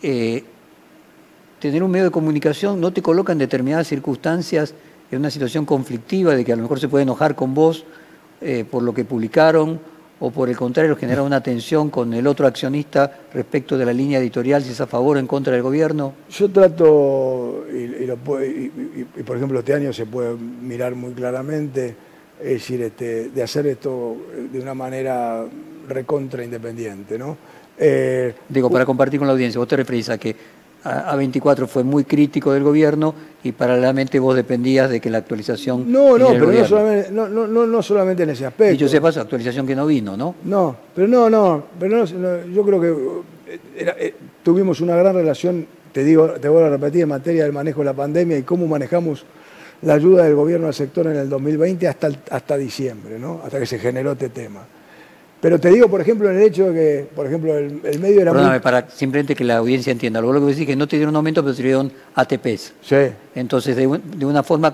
tener 0.01 1.83
un 1.83 1.91
medio 1.91 2.07
de 2.07 2.11
comunicación 2.11 2.81
no 2.81 2.93
te 2.93 3.03
coloca 3.03 3.33
en 3.33 3.39
determinadas 3.39 3.89
circunstancias 3.89 4.75
en 5.17 5.21
una 5.21 5.31
situación 5.31 5.65
conflictiva 5.65 6.35
de 6.35 6.45
que 6.45 6.53
a 6.53 6.57
lo 6.57 6.63
mejor 6.63 6.81
se 6.81 6.89
puede 6.89 7.03
enojar 7.03 7.35
con 7.35 7.55
vos 7.55 7.85
eh, 8.41 8.65
por 8.69 8.83
lo 8.83 8.95
que 8.95 9.05
publicaron 9.05 9.79
o 10.21 10.31
por 10.31 10.49
el 10.49 10.57
contrario 10.57 10.97
genera 10.97 11.23
una 11.23 11.43
tensión 11.43 11.91
con 11.91 12.15
el 12.15 12.27
otro 12.27 12.47
accionista 12.47 13.13
respecto 13.35 13.77
de 13.77 13.85
la 13.85 13.93
línea 13.93 14.21
editorial, 14.21 14.63
si 14.63 14.71
es 14.71 14.81
a 14.81 14.87
favor 14.87 15.17
o 15.17 15.21
en 15.21 15.27
contra 15.27 15.53
del 15.53 15.63
gobierno? 15.63 16.15
Yo 16.31 16.49
trato, 16.49 17.67
y, 17.73 19.23
por 19.23 19.37
ejemplo 19.37 19.59
este 19.59 19.75
año 19.75 19.93
se 19.93 20.07
puede 20.07 20.35
mirar 20.37 20.95
muy 20.95 21.13
claramente, 21.13 21.95
es 22.41 22.53
decir, 22.53 22.83
este, 22.83 23.31
de 23.31 23.43
hacer 23.43 23.67
esto 23.67 24.17
de 24.53 24.61
una 24.61 24.75
manera 24.75 25.45
recontra 25.89 26.45
independiente. 26.45 27.19
¿no? 27.19 27.37
Eh, 27.77 28.33
Digo, 28.49 28.71
para 28.71 28.87
compartir 28.87 29.19
con 29.19 29.27
la 29.27 29.33
audiencia, 29.33 29.59
vos 29.59 29.69
te 29.69 29.77
referís 29.77 30.09
a 30.09 30.19
que 30.19 30.37
a24 30.85 31.67
fue 31.67 31.85
muy 31.85 32.05
crítico 32.05 32.53
del 32.53 32.63
gobierno 32.63 33.15
y 33.45 33.53
paralelamente 33.53 34.19
vos 34.19 34.35
dependías 34.35 34.91
de 34.91 35.01
que 35.01 35.11
la 35.11 35.19
actualización... 35.19 35.91
No, 35.91 36.19
no, 36.19 36.29
pero 36.31 36.53
no 36.53 36.65
solamente, 36.67 37.11
no, 37.11 37.29
no, 37.29 37.47
no 37.47 37.83
solamente, 37.83 38.23
en 38.25 38.31
ese 38.31 38.47
aspecto. 38.47 38.75
Y 38.75 38.77
yo 38.77 38.89
sepa, 38.89 39.09
actualización 39.09 39.67
que 39.67 39.77
no 39.77 39.87
vino, 39.87 40.17
¿no? 40.17 40.35
No, 40.45 40.77
pero 40.95 41.09
no, 41.09 41.31
no, 41.31 41.65
pero 41.79 42.05
yo 42.05 42.65
creo 42.65 42.81
que 42.81 43.53
eh, 43.53 43.95
eh, 43.99 44.15
tuvimos 44.43 44.81
una 44.81 44.97
gran 44.97 45.15
relación, 45.15 45.67
te 45.93 46.05
digo, 46.05 46.31
te 46.33 46.49
voy 46.49 46.63
a 46.65 46.71
repetir, 46.71 47.03
en 47.03 47.09
materia 47.09 47.45
del 47.45 47.53
manejo 47.53 47.81
de 47.81 47.87
la 47.87 47.95
pandemia 47.95 48.39
y 48.39 48.43
cómo 48.43 48.67
manejamos 48.67 49.25
la 49.83 49.95
ayuda 49.95 50.25
del 50.25 50.35
gobierno 50.35 50.69
al 50.69 50.75
sector 50.75 51.07
en 51.07 51.17
el 51.17 51.29
2020 51.29 51.89
hasta, 51.89 52.11
hasta 52.31 52.57
diciembre, 52.57 53.19
¿no? 53.19 53.41
hasta 53.45 53.59
que 53.59 53.67
se 53.67 53.79
generó 53.79 54.13
este 54.13 54.29
tema. 54.29 54.61
Pero 55.43 55.59
te 55.59 55.71
digo, 55.71 55.89
por 55.89 56.01
ejemplo, 56.01 56.31
en 56.31 56.37
el 56.37 56.43
hecho 56.45 56.71
de 56.71 56.73
que, 56.73 57.07
por 57.17 57.27
ejemplo, 57.27 57.59
el, 57.59 57.99
medio 57.99 58.21
era 58.21 58.31
Perdóname, 58.31 58.61
para 58.61 58.89
simplemente 58.89 59.35
que 59.35 59.43
la 59.43 59.57
audiencia 59.57 59.91
entienda. 59.91 60.21
Lo 60.21 60.33
que 60.35 60.39
decís 60.39 60.61
es 60.61 60.67
que 60.69 60.77
no 60.77 60.87
te 60.87 60.95
dieron 60.95 61.17
aumento, 61.17 61.43
pero 61.43 61.53
te 61.53 61.65
dieron 61.65 61.91
ATPs. 62.15 62.75
Sí. 62.81 62.97
Entonces, 63.35 63.75
de, 63.75 64.25
una 64.25 64.45
forma 64.45 64.73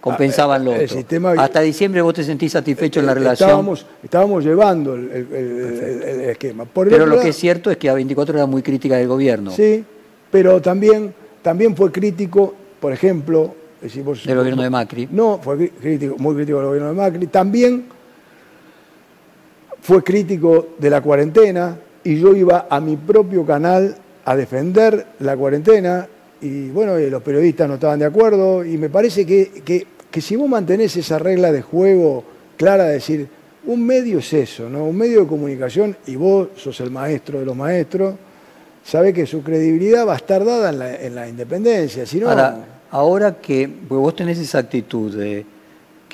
compensaban 0.00 0.62
ah, 0.62 0.64
lo 0.64 0.72
otro. 0.72 0.88
Sistema... 0.88 1.34
Hasta 1.38 1.60
diciembre 1.60 2.02
vos 2.02 2.12
te 2.12 2.24
sentís 2.24 2.50
satisfecho 2.50 2.98
en 2.98 3.06
la 3.06 3.12
eh, 3.12 3.14
relación. 3.14 3.76
Estábamos, 4.02 4.44
llevando 4.44 4.94
el, 4.94 6.26
esquema. 6.28 6.64
pero 6.74 7.06
lo 7.06 7.20
que 7.20 7.28
es 7.28 7.36
cierto 7.36 7.70
es 7.70 7.76
que 7.76 7.88
a 7.88 7.94
24 7.94 8.34
era 8.34 8.46
muy 8.46 8.62
crítica 8.62 8.96
del 8.96 9.06
gobierno. 9.06 9.52
Sí, 9.52 9.84
pero 10.28 10.60
también, 10.60 11.14
también 11.40 11.76
fue 11.76 11.92
crítico, 11.92 12.52
por 12.80 12.92
ejemplo... 12.92 13.54
del 13.80 14.36
gobierno 14.36 14.64
de 14.64 14.70
Macri. 14.70 15.08
No, 15.12 15.38
fue 15.40 15.70
crítico, 15.70 16.16
muy 16.18 16.34
crítico 16.34 16.58
del 16.58 16.66
gobierno 16.66 16.88
de 16.88 16.94
Macri. 16.96 17.28
También 17.28 17.93
fue 19.84 20.02
crítico 20.02 20.68
de 20.78 20.88
la 20.88 21.02
cuarentena 21.02 21.76
y 22.02 22.18
yo 22.18 22.34
iba 22.34 22.66
a 22.70 22.80
mi 22.80 22.96
propio 22.96 23.44
canal 23.44 23.94
a 24.24 24.34
defender 24.34 25.08
la 25.18 25.36
cuarentena 25.36 26.08
y 26.40 26.70
bueno, 26.70 26.98
los 26.98 27.22
periodistas 27.22 27.68
no 27.68 27.74
estaban 27.74 27.98
de 27.98 28.06
acuerdo 28.06 28.64
y 28.64 28.78
me 28.78 28.88
parece 28.88 29.26
que, 29.26 29.86
que, 30.10 30.20
si 30.22 30.36
vos 30.36 30.48
mantenés 30.48 30.96
esa 30.96 31.18
regla 31.18 31.52
de 31.52 31.60
juego 31.60 32.24
clara 32.56 32.84
de 32.84 32.94
decir, 32.94 33.28
un 33.66 33.84
medio 33.84 34.20
es 34.20 34.32
eso, 34.32 34.70
¿no? 34.70 34.86
un 34.86 34.96
medio 34.96 35.20
de 35.20 35.26
comunicación 35.26 35.94
y 36.06 36.16
vos 36.16 36.48
sos 36.56 36.80
el 36.80 36.90
maestro 36.90 37.40
de 37.40 37.44
los 37.44 37.54
maestros, 37.54 38.14
sabe 38.82 39.12
que 39.12 39.26
su 39.26 39.42
credibilidad 39.42 40.08
va 40.08 40.14
a 40.14 40.16
estar 40.16 40.46
dada 40.46 40.70
en 40.70 40.78
la, 40.78 40.94
en 40.96 41.14
la 41.14 41.28
independencia. 41.28 42.06
Si 42.06 42.22
ahora, 42.22 42.56
ahora 42.90 43.36
que 43.38 43.68
vos 43.86 44.16
tenés 44.16 44.38
esa 44.38 44.60
actitud 44.60 45.14
de 45.14 45.44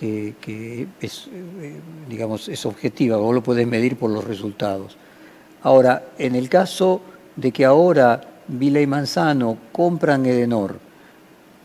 que, 0.00 0.86
es, 1.00 1.28
eh, 1.60 1.74
digamos, 2.08 2.48
es 2.48 2.64
objetiva, 2.64 3.18
vos 3.18 3.34
lo 3.34 3.42
podés 3.42 3.66
medir 3.66 3.96
por 3.96 4.10
los 4.10 4.24
resultados. 4.24 4.96
Ahora, 5.62 6.04
en 6.18 6.34
el 6.34 6.48
caso 6.48 7.02
de 7.36 7.52
que 7.52 7.66
ahora 7.66 8.20
Vila 8.48 8.80
y 8.80 8.86
Manzano 8.86 9.58
compran 9.72 10.24
Edenor, 10.24 10.76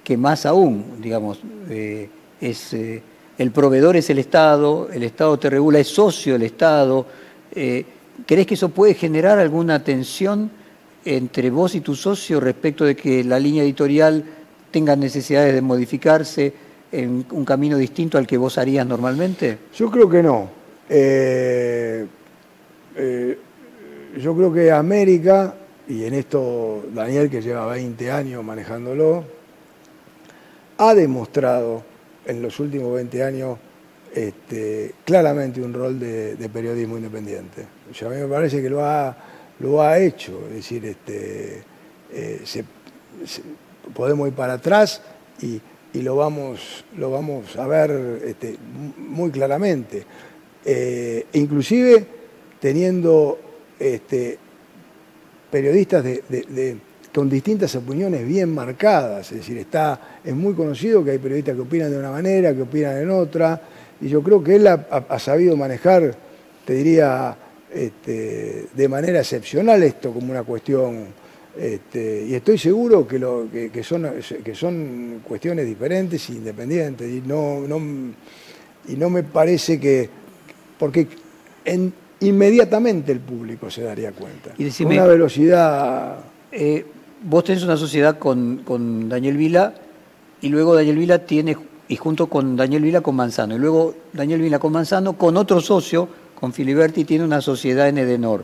que 0.03 0.17
más 0.17 0.45
aún, 0.45 1.01
digamos, 1.01 1.39
eh, 1.69 2.09
es, 2.41 2.73
eh, 2.73 3.01
el 3.37 3.51
proveedor 3.51 3.95
es 3.95 4.09
el 4.09 4.19
Estado, 4.19 4.89
el 4.91 5.03
Estado 5.03 5.39
te 5.39 5.49
regula, 5.49 5.79
es 5.79 5.87
socio 5.87 6.33
del 6.33 6.43
Estado, 6.43 7.05
¿crees 7.53 8.47
que 8.47 8.53
eso 8.53 8.69
puede 8.69 8.95
generar 8.95 9.39
alguna 9.39 9.81
tensión 9.81 10.51
entre 11.05 11.49
vos 11.49 11.73
y 11.73 11.79
tu 11.79 11.95
socio 11.95 12.41
respecto 12.41 12.83
de 12.83 12.95
que 12.95 13.23
la 13.23 13.39
línea 13.39 13.63
editorial 13.63 14.25
tenga 14.71 14.95
necesidades 14.95 15.53
de 15.53 15.61
modificarse? 15.61 16.64
En 16.91 17.25
un 17.31 17.45
camino 17.45 17.77
distinto 17.77 18.17
al 18.17 18.27
que 18.27 18.37
vos 18.37 18.57
harías 18.57 18.85
normalmente? 18.85 19.57
Yo 19.73 19.89
creo 19.89 20.09
que 20.09 20.23
no. 20.23 20.49
Eh, 20.89 22.05
eh, 22.95 23.39
yo 24.17 24.35
creo 24.35 24.53
que 24.53 24.71
América, 24.71 25.55
y 25.87 26.03
en 26.05 26.13
esto 26.13 26.85
Daniel, 26.93 27.29
que 27.29 27.41
lleva 27.41 27.65
20 27.67 28.11
años 28.11 28.43
manejándolo, 28.43 29.25
ha 30.77 30.93
demostrado 30.93 31.83
en 32.25 32.41
los 32.41 32.59
últimos 32.59 32.93
20 32.93 33.23
años 33.23 33.57
este, 34.13 34.93
claramente 35.03 35.61
un 35.61 35.73
rol 35.73 35.99
de, 35.99 36.49
periodismo 36.51 36.97
independiente. 36.97 37.63
a 37.63 38.09
mí 38.09 38.15
me 38.15 38.27
parece 38.27 38.61
que 38.61 38.69
lo 38.69 38.83
ha, 38.85 39.15
lo 39.59 39.81
ha 39.81 39.99
hecho, 39.99 40.39
es 40.49 40.55
decir, 40.55 40.85
este, 40.85 41.63
eh, 42.13 42.41
podemos 43.93 44.27
ir 44.27 44.33
para 44.33 44.53
atrás 44.53 45.01
y 45.41 45.59
y 45.95 46.01
lo 46.01 46.17
vamos, 46.17 46.83
lo 46.97 47.09
vamos 47.09 47.55
a 47.55 47.65
ver 47.67 48.21
este, 48.25 48.57
muy 48.97 49.31
claramente. 49.31 50.03
Eh, 50.65 51.27
inclusive 51.33 52.05
teniendo 52.59 53.39
este, 53.79 54.37
periodistas 55.49 56.03
con 57.13 57.29
distintas 57.29 57.73
opiniones 57.75 58.27
bien 58.27 58.53
marcadas, 58.53 59.31
es 59.31 59.37
decir, 59.37 59.57
está, 59.57 60.19
es 60.23 60.35
muy 60.35 60.53
conocido 60.53 61.03
que 61.03 61.11
hay 61.11 61.17
periodistas 61.17 61.55
que 61.55 61.61
opinan 61.61 61.91
de 61.91 61.97
una 61.97 62.11
manera, 62.11 62.53
que 62.53 62.63
opinan 62.63 62.97
en 62.97 63.09
otra, 63.11 63.61
y 64.01 64.09
yo 64.09 64.21
creo 64.21 64.43
que 64.43 64.55
él 64.55 64.67
ha, 64.67 65.19
sabido 65.19 65.55
manejar, 65.55 66.13
te 66.65 66.73
diría, 66.73 67.37
este, 67.73 68.65
de 68.73 68.87
manera 68.89 69.19
excepcional 69.19 69.81
esto 69.83 70.11
como 70.11 70.31
una 70.31 70.43
cuestión 70.43 71.05
este, 71.57 72.25
y 72.27 72.35
estoy 72.35 72.57
seguro 72.57 73.07
que, 73.07 73.17
lo, 73.17 73.47
que, 73.51 73.83
son, 73.83 74.09
que 74.43 74.53
son 74.53 75.21
cuestiones 75.23 75.65
diferentes 75.65 76.29
e 76.29 76.33
independientes. 76.33 77.09
Y 77.09 77.21
no, 77.25 77.61
no, 77.61 77.77
y 78.87 78.95
no 78.95 79.09
me 79.09 79.23
parece 79.23 79.79
que. 79.79 80.09
Porque 80.77 81.07
inmediatamente 82.19 83.11
el 83.11 83.19
público 83.19 83.69
se 83.69 83.83
daría 83.83 84.11
cuenta. 84.11 84.51
Y 84.57 84.83
una 84.83 85.05
velocidad. 85.05 86.17
Eh, 86.51 86.85
vos 87.23 87.43
tenés 87.43 87.63
una 87.63 87.77
sociedad 87.77 88.19
con, 88.19 89.09
Daniel 89.09 89.37
Vila 89.37 89.73
y 90.41 90.49
luego 90.49 90.75
Daniel 90.75 90.97
Vila 90.97 91.19
tiene, 91.19 91.57
y 91.87 91.95
junto 91.95 92.27
con 92.27 92.55
Daniel 92.55 92.83
Vila 92.83 93.01
con 93.01 93.15
Manzano, 93.15 93.55
y 93.55 93.59
luego 93.59 93.95
Daniel 94.13 94.41
Vila 94.41 94.59
con 94.59 94.73
Manzano 94.73 95.13
con 95.13 95.37
otro 95.37 95.59
socio, 95.59 96.07
con 96.39 96.53
Filiberti, 96.53 97.05
tiene 97.05 97.23
una 97.23 97.41
sociedad 97.41 97.87
en 97.87 97.97
Edenor 97.97 98.43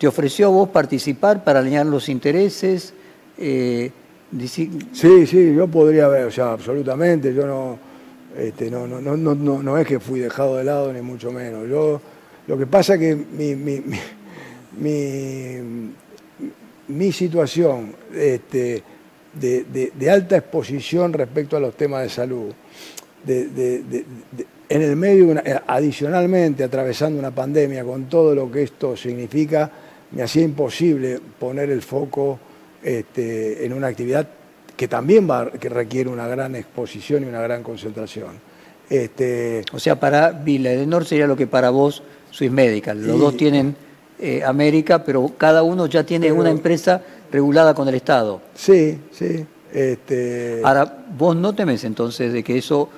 ¿Te 0.00 0.08
ofreció 0.08 0.46
a 0.46 0.48
vos 0.48 0.70
participar 0.70 1.44
para 1.44 1.58
alinear 1.58 1.84
los 1.84 2.08
intereses? 2.08 2.94
Eh, 3.36 3.90
sí, 4.48 4.70
sí, 4.94 5.54
yo 5.54 5.68
podría 5.68 6.06
haber, 6.06 6.24
o 6.24 6.30
sea, 6.30 6.52
absolutamente, 6.52 7.34
yo 7.34 7.46
no, 7.46 7.78
este, 8.34 8.70
no, 8.70 8.86
no, 8.86 9.14
no, 9.14 9.62
no, 9.62 9.76
es 9.76 9.86
que 9.86 10.00
fui 10.00 10.20
dejado 10.20 10.56
de 10.56 10.64
lado, 10.64 10.90
ni 10.90 11.02
mucho 11.02 11.30
menos. 11.30 11.68
Yo, 11.68 12.00
lo 12.46 12.56
que 12.56 12.66
pasa 12.66 12.94
es 12.94 13.00
que 13.00 13.14
mi, 13.14 13.54
mi, 13.54 13.82
mi, 16.88 17.12
situación 17.12 17.94
este, 18.14 18.82
de, 19.34 19.92
de, 19.94 20.10
alta 20.10 20.38
exposición 20.38 21.12
respecto 21.12 21.58
a 21.58 21.60
los 21.60 21.76
temas 21.76 22.04
de 22.04 22.08
salud, 22.08 22.54
de, 23.22 24.06
en 24.66 24.80
el 24.80 24.96
medio, 24.96 25.34
adicionalmente, 25.66 26.64
atravesando 26.64 27.18
una 27.18 27.32
pandemia 27.32 27.84
con 27.84 28.06
todo 28.06 28.34
lo 28.34 28.50
que 28.50 28.62
esto 28.62 28.96
significa, 28.96 29.70
me 30.12 30.22
hacía 30.22 30.42
imposible 30.42 31.20
poner 31.38 31.70
el 31.70 31.82
foco 31.82 32.38
este, 32.82 33.64
en 33.64 33.72
una 33.72 33.88
actividad 33.88 34.28
que 34.76 34.88
también 34.88 35.28
va, 35.28 35.50
que 35.50 35.68
requiere 35.68 36.08
una 36.08 36.26
gran 36.26 36.56
exposición 36.56 37.22
y 37.24 37.26
una 37.26 37.40
gran 37.40 37.62
concentración. 37.62 38.30
Este, 38.88 39.62
o 39.72 39.78
sea, 39.78 40.00
para 40.00 40.30
Vila 40.30 40.72
Edenor 40.72 41.04
sería 41.04 41.26
lo 41.26 41.36
que 41.36 41.46
para 41.46 41.70
vos 41.70 42.02
Swiss 42.30 42.50
Medical. 42.50 43.06
Los 43.06 43.20
dos 43.20 43.36
tienen 43.36 43.76
eh, 44.18 44.42
América, 44.44 45.04
pero 45.04 45.32
cada 45.36 45.62
uno 45.62 45.86
ya 45.86 46.04
tiene 46.04 46.32
una 46.32 46.50
empresa 46.50 47.02
regulada 47.30 47.74
con 47.74 47.88
el 47.88 47.94
Estado. 47.94 48.40
Sí, 48.54 48.98
sí. 49.12 49.44
Este... 49.72 50.60
Ahora, 50.64 51.04
vos 51.16 51.36
no 51.36 51.54
temes 51.54 51.84
entonces 51.84 52.32
de 52.32 52.42
que 52.42 52.58
eso, 52.58 52.88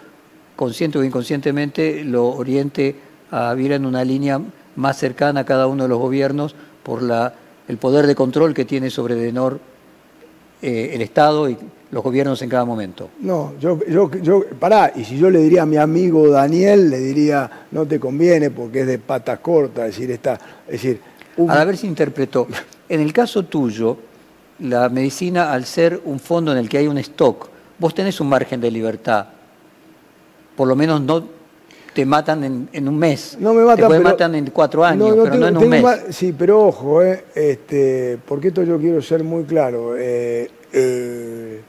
consciente 0.56 0.98
o 0.98 1.04
inconscientemente, 1.04 2.04
lo 2.04 2.28
oriente 2.28 2.94
a 3.30 3.52
Vila 3.54 3.74
en 3.74 3.84
una 3.84 4.04
línea 4.04 4.40
más 4.76 4.96
cercana 4.98 5.40
a 5.40 5.44
cada 5.44 5.66
uno 5.66 5.82
de 5.82 5.88
los 5.88 5.98
gobiernos 5.98 6.54
por 6.82 7.02
la, 7.02 7.34
el 7.68 7.78
poder 7.78 8.06
de 8.06 8.14
control 8.14 8.54
que 8.54 8.64
tiene 8.64 8.90
sobre 8.90 9.14
Denor 9.14 9.60
eh, 10.60 10.90
el 10.94 11.02
Estado 11.02 11.48
y 11.48 11.56
los 11.90 12.02
gobiernos 12.02 12.40
en 12.40 12.48
cada 12.48 12.64
momento. 12.64 13.10
No, 13.20 13.54
yo, 13.60 13.80
yo, 13.86 14.10
yo, 14.12 14.44
pará, 14.58 14.92
y 14.94 15.04
si 15.04 15.18
yo 15.18 15.28
le 15.28 15.40
diría 15.40 15.62
a 15.62 15.66
mi 15.66 15.76
amigo 15.76 16.28
Daniel, 16.28 16.88
le 16.88 16.98
diría, 16.98 17.66
no 17.70 17.84
te 17.84 18.00
conviene 18.00 18.50
porque 18.50 18.80
es 18.80 18.86
de 18.86 18.98
patas 18.98 19.40
cortas, 19.40 19.88
es 19.88 19.96
decir, 19.96 20.10
está, 20.10 20.34
es 20.66 20.72
decir... 20.72 21.00
A 21.48 21.64
ver 21.64 21.76
si 21.76 21.86
interpretó. 21.86 22.46
En 22.88 23.00
el 23.00 23.12
caso 23.12 23.44
tuyo, 23.44 23.96
la 24.60 24.88
medicina, 24.88 25.52
al 25.52 25.64
ser 25.64 26.00
un 26.04 26.20
fondo 26.20 26.52
en 26.52 26.58
el 26.58 26.68
que 26.68 26.78
hay 26.78 26.86
un 26.86 26.98
stock, 26.98 27.48
vos 27.78 27.94
tenés 27.94 28.20
un 28.20 28.28
margen 28.28 28.60
de 28.60 28.70
libertad, 28.70 29.26
por 30.56 30.68
lo 30.68 30.76
menos 30.76 31.00
no 31.00 31.24
te 31.92 32.06
matan 32.06 32.68
en, 32.72 32.88
un 32.88 32.98
mes. 32.98 33.36
No 33.38 33.52
me 33.52 33.64
matan, 33.64 33.90
te 33.90 34.00
matan 34.00 34.34
en 34.34 34.46
cuatro 34.46 34.84
años, 34.84 35.10
pero 35.24 35.36
no 35.36 35.48
en 35.48 35.56
un 35.56 35.68
mes. 35.68 35.84
sí, 36.10 36.34
pero 36.36 36.66
ojo, 36.66 37.02
eh, 37.02 37.24
este, 37.34 38.18
porque 38.26 38.48
esto 38.48 38.62
yo 38.62 38.78
quiero 38.78 39.02
ser 39.02 39.22
muy 39.22 39.44
claro. 39.44 39.96
Eh, 39.96 40.50
eh, 40.72 41.60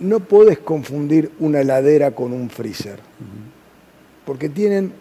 no 0.00 0.20
podés 0.20 0.58
confundir 0.58 1.30
una 1.38 1.60
heladera 1.60 2.10
con 2.10 2.32
un 2.32 2.50
freezer, 2.50 2.98
porque 4.24 4.48
tienen 4.48 4.92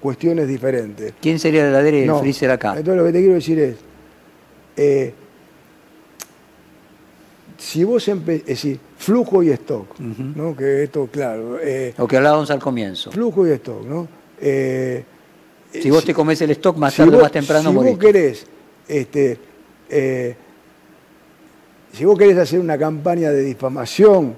cuestiones 0.00 0.48
diferentes. 0.48 1.12
¿Quién 1.20 1.38
sería 1.38 1.64
la 1.64 1.68
heladera 1.70 1.96
y 1.98 2.02
el 2.04 2.14
freezer 2.14 2.50
acá? 2.50 2.70
Entonces 2.70 2.96
lo 2.96 3.04
que 3.04 3.12
te 3.12 3.18
quiero 3.18 3.34
decir 3.34 3.58
es, 4.76 5.12
si 7.62 7.84
vos 7.84 8.06
es 8.08 8.44
decir, 8.44 8.80
flujo 8.98 9.40
y 9.40 9.50
stock, 9.50 9.96
¿no? 10.00 10.56
Que 10.56 10.82
esto, 10.82 11.06
claro. 11.06 11.60
Eh, 11.62 11.94
Lo 11.96 12.08
que 12.08 12.16
hablábamos 12.16 12.50
al 12.50 12.58
comienzo. 12.58 13.12
Flujo 13.12 13.46
y 13.46 13.52
stock, 13.52 13.84
¿no? 13.86 14.08
Eh, 14.40 15.04
si 15.72 15.88
vos 15.88 16.04
te 16.04 16.12
comes 16.12 16.42
el 16.42 16.50
stock 16.50 16.76
más 16.76 16.96
tarde 16.96 17.16
o 17.16 17.20
más 17.20 17.30
temprano 17.30 17.70
Si 17.70 17.76
vos 17.76 17.98
querés, 17.98 18.46
este, 18.88 19.38
eh, 19.88 20.34
si 21.92 22.04
vos 22.04 22.18
querés 22.18 22.36
hacer 22.36 22.58
una 22.58 22.76
campaña 22.76 23.30
de 23.30 23.42
difamación 23.42 24.34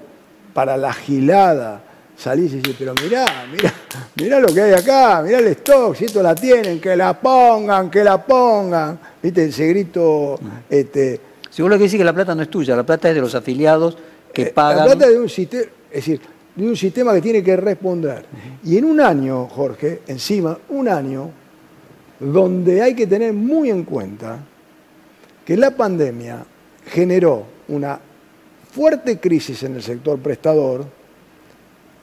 para 0.53 0.77
la 0.77 0.93
gilada 0.93 1.81
salís 2.15 2.53
y 2.53 2.57
decís, 2.57 2.75
pero 2.77 2.93
mirá, 3.03 3.25
mirá, 3.51 3.73
mirá 4.15 4.39
lo 4.39 4.53
que 4.53 4.61
hay 4.61 4.73
acá, 4.73 5.21
mirá 5.23 5.39
el 5.39 5.47
stock, 5.47 5.95
si 5.95 6.05
esto 6.05 6.21
la 6.21 6.35
tienen, 6.35 6.79
que 6.79 6.95
la 6.95 7.19
pongan, 7.19 7.89
que 7.89 8.03
la 8.03 8.23
pongan. 8.23 8.99
¿Viste? 9.21 9.45
Ese 9.45 9.67
grito. 9.67 10.39
Este, 10.69 11.19
si 11.55 11.61
vos 11.61 11.71
lo 11.71 11.77
que 11.77 11.85
decís 11.85 11.97
que 11.97 12.03
la 12.03 12.11
plata 12.11 12.35
no 12.35 12.41
es 12.41 12.49
tuya, 12.49 12.75
la 12.75 12.85
plata 12.85 13.07
es 13.07 13.15
de 13.15 13.21
los 13.21 13.33
afiliados 13.33 13.97
que 14.33 14.41
eh, 14.41 14.51
pagan. 14.53 14.89
La 14.89 14.93
plata 14.93 15.09
de 15.09 15.17
un 15.17 15.29
sistema, 15.29 15.63
es 15.89 16.05
decir, 16.05 16.19
de 16.53 16.67
un 16.67 16.75
sistema 16.75 17.13
que 17.13 17.21
tiene 17.21 17.41
que 17.41 17.55
responder. 17.55 18.25
Y 18.65 18.77
en 18.77 18.83
un 18.83 18.99
año, 18.99 19.47
Jorge, 19.47 20.01
encima, 20.07 20.59
un 20.67 20.89
año, 20.89 21.31
donde 22.19 22.81
hay 22.81 22.93
que 22.93 23.07
tener 23.07 23.31
muy 23.31 23.69
en 23.69 23.85
cuenta 23.85 24.37
que 25.45 25.55
la 25.55 25.71
pandemia 25.71 26.45
generó 26.87 27.45
una 27.69 28.01
fuerte 28.73 29.17
crisis 29.21 29.63
en 29.63 29.75
el 29.75 29.81
sector 29.81 30.19
prestador, 30.19 30.85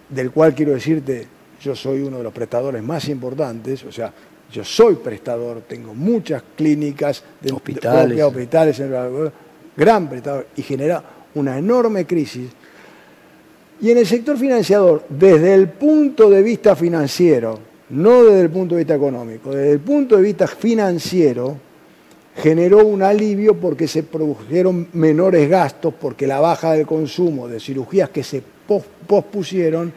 del 0.08 0.30
cual 0.30 0.54
quiero 0.54 0.72
decirte, 0.72 1.28
yo 1.60 1.76
soy 1.76 2.00
uno 2.00 2.16
de 2.16 2.24
los 2.24 2.32
prestadores 2.32 2.82
más 2.82 3.06
importantes, 3.10 3.84
o 3.84 3.92
sea, 3.92 4.14
yo 4.52 4.64
soy 4.64 4.96
prestador, 4.96 5.62
tengo 5.62 5.94
muchas 5.94 6.42
clínicas, 6.54 7.24
de 7.40 7.52
hospitales, 7.52 8.16
de 8.16 8.22
hospitales 8.22 8.82
gran 9.74 10.08
prestador, 10.08 10.46
y 10.54 10.62
genera 10.62 11.02
una 11.34 11.58
enorme 11.58 12.04
crisis. 12.06 12.50
Y 13.80 13.90
en 13.90 13.98
el 13.98 14.06
sector 14.06 14.36
financiador, 14.36 15.04
desde 15.08 15.54
el 15.54 15.68
punto 15.70 16.28
de 16.28 16.42
vista 16.42 16.76
financiero, 16.76 17.58
no 17.90 18.24
desde 18.24 18.42
el 18.42 18.50
punto 18.50 18.74
de 18.74 18.80
vista 18.80 18.94
económico, 18.94 19.50
desde 19.50 19.72
el 19.72 19.80
punto 19.80 20.16
de 20.16 20.22
vista 20.22 20.46
financiero, 20.46 21.56
generó 22.36 22.86
un 22.86 23.02
alivio 23.02 23.58
porque 23.58 23.88
se 23.88 24.02
produjeron 24.02 24.88
menores 24.92 25.48
gastos, 25.48 25.94
porque 25.98 26.26
la 26.26 26.40
baja 26.40 26.72
del 26.72 26.86
consumo 26.86 27.48
de 27.48 27.58
cirugías 27.58 28.10
que 28.10 28.22
se 28.22 28.42
pospusieron 29.06 29.92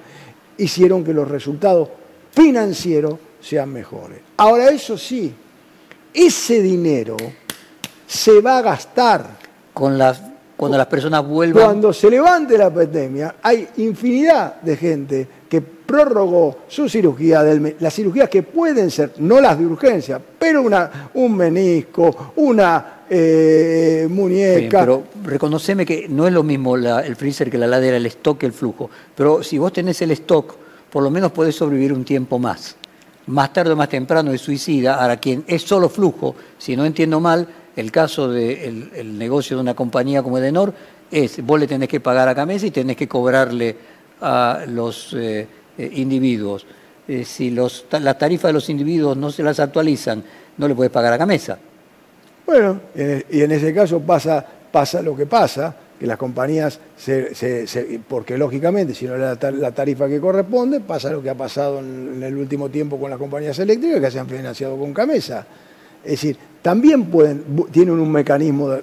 hicieron 0.57 1.03
que 1.03 1.13
los 1.13 1.27
resultados 1.27 1.89
financieros 2.31 3.15
sean 3.45 3.71
mejores. 3.71 4.19
Ahora, 4.37 4.69
eso 4.69 4.97
sí, 4.97 5.31
ese 6.11 6.61
dinero 6.61 7.15
se 8.07 8.41
va 8.41 8.57
a 8.57 8.61
gastar. 8.61 9.45
Con 9.71 9.97
las, 9.97 10.21
cuando 10.55 10.77
las 10.77 10.87
personas 10.87 11.27
vuelvan. 11.27 11.63
Cuando 11.63 11.93
se 11.93 12.09
levante 12.09 12.57
la 12.57 12.73
pandemia, 12.73 13.35
hay 13.41 13.67
infinidad 13.77 14.61
de 14.61 14.77
gente 14.77 15.27
que 15.49 15.61
prorrogó 15.61 16.59
su 16.67 16.89
cirugía, 16.89 17.43
del, 17.43 17.75
las 17.79 17.93
cirugías 17.93 18.29
que 18.29 18.41
pueden 18.41 18.89
ser, 18.89 19.13
no 19.17 19.39
las 19.39 19.59
de 19.59 19.65
urgencia, 19.65 20.19
pero 20.39 20.61
una, 20.61 21.09
un 21.13 21.35
menisco, 21.35 22.31
una 22.37 23.03
eh, 23.09 24.07
muñeca. 24.09 24.79
pero 24.79 25.03
reconoceme 25.23 25.85
que 25.85 26.07
no 26.07 26.25
es 26.25 26.33
lo 26.33 26.41
mismo 26.41 26.77
el 26.77 27.15
freezer 27.15 27.51
que 27.51 27.57
la 27.57 27.67
ladera, 27.67 27.97
el 27.97 28.05
stock 28.07 28.41
el 28.43 28.53
flujo. 28.53 28.89
Pero 29.13 29.43
si 29.43 29.57
vos 29.57 29.71
tenés 29.73 30.01
el 30.01 30.11
stock, 30.11 30.55
por 30.89 31.03
lo 31.03 31.11
menos 31.11 31.31
podés 31.31 31.55
sobrevivir 31.55 31.91
un 31.93 32.05
tiempo 32.05 32.39
más. 32.39 32.77
Más 33.27 33.53
tarde 33.53 33.71
o 33.71 33.75
más 33.75 33.89
temprano 33.89 34.31
es 34.31 34.41
suicida. 34.41 34.95
Ahora, 34.95 35.17
quien 35.17 35.43
es 35.47 35.63
solo 35.63 35.89
flujo, 35.89 36.35
si 36.57 36.75
no 36.75 36.85
entiendo 36.85 37.19
mal, 37.19 37.47
el 37.75 37.91
caso 37.91 38.29
del 38.29 38.91
el 38.95 39.17
negocio 39.17 39.57
de 39.57 39.61
una 39.61 39.73
compañía 39.73 40.23
como 40.23 40.37
Edenor 40.37 40.73
es, 41.11 41.43
vos 41.43 41.59
le 41.59 41.67
tenés 41.67 41.89
que 41.89 41.99
pagar 41.99 42.27
a 42.27 42.35
Camesa 42.35 42.67
y 42.67 42.71
tenés 42.71 42.95
que 42.95 43.07
cobrarle 43.07 43.75
a 44.21 44.63
los 44.67 45.13
eh, 45.13 45.47
eh, 45.77 45.89
individuos. 45.95 46.65
si 47.25 47.51
los, 47.51 47.85
las 47.91 48.17
tarifas 48.17 48.49
de 48.49 48.53
los 48.53 48.69
individuos 48.69 49.17
no 49.17 49.31
se 49.31 49.43
las 49.43 49.59
actualizan, 49.59 50.23
no 50.57 50.67
le 50.67 50.75
puedes 50.75 50.91
pagar 50.91 51.13
a 51.13 51.17
Camesa. 51.17 51.57
Bueno, 52.45 52.79
y 52.95 53.41
en 53.41 53.51
ese 53.51 53.73
caso 53.73 53.99
pasa 54.01 55.01
lo 55.01 55.15
que 55.15 55.25
pasa, 55.25 55.75
que 55.99 56.05
las 56.05 56.17
compañías, 56.17 56.79
porque 58.07 58.37
lógicamente 58.37 58.93
si 58.93 59.05
no 59.05 59.15
es 59.15 59.41
la 59.53 59.71
tarifa 59.71 60.07
que 60.07 60.19
corresponde, 60.19 60.81
pasa 60.81 61.09
lo 61.09 61.21
que 61.21 61.29
ha 61.29 61.35
pasado 61.35 61.79
en, 61.79 62.21
el 62.21 62.35
último 62.35 62.69
tiempo 62.69 62.99
con 62.99 63.09
las 63.09 63.19
compañías 63.19 63.57
eléctricas 63.59 64.01
que 64.01 64.11
se 64.11 64.19
han 64.19 64.27
financiado 64.27 64.77
con 64.77 64.93
Camesa. 64.93 65.45
Es 66.03 66.11
decir, 66.11 66.37
también 66.61 67.05
pueden, 67.05 67.43
tienen 67.71 67.99
un 67.99 68.11
mecanismo 68.11 68.69
de, 68.69 68.81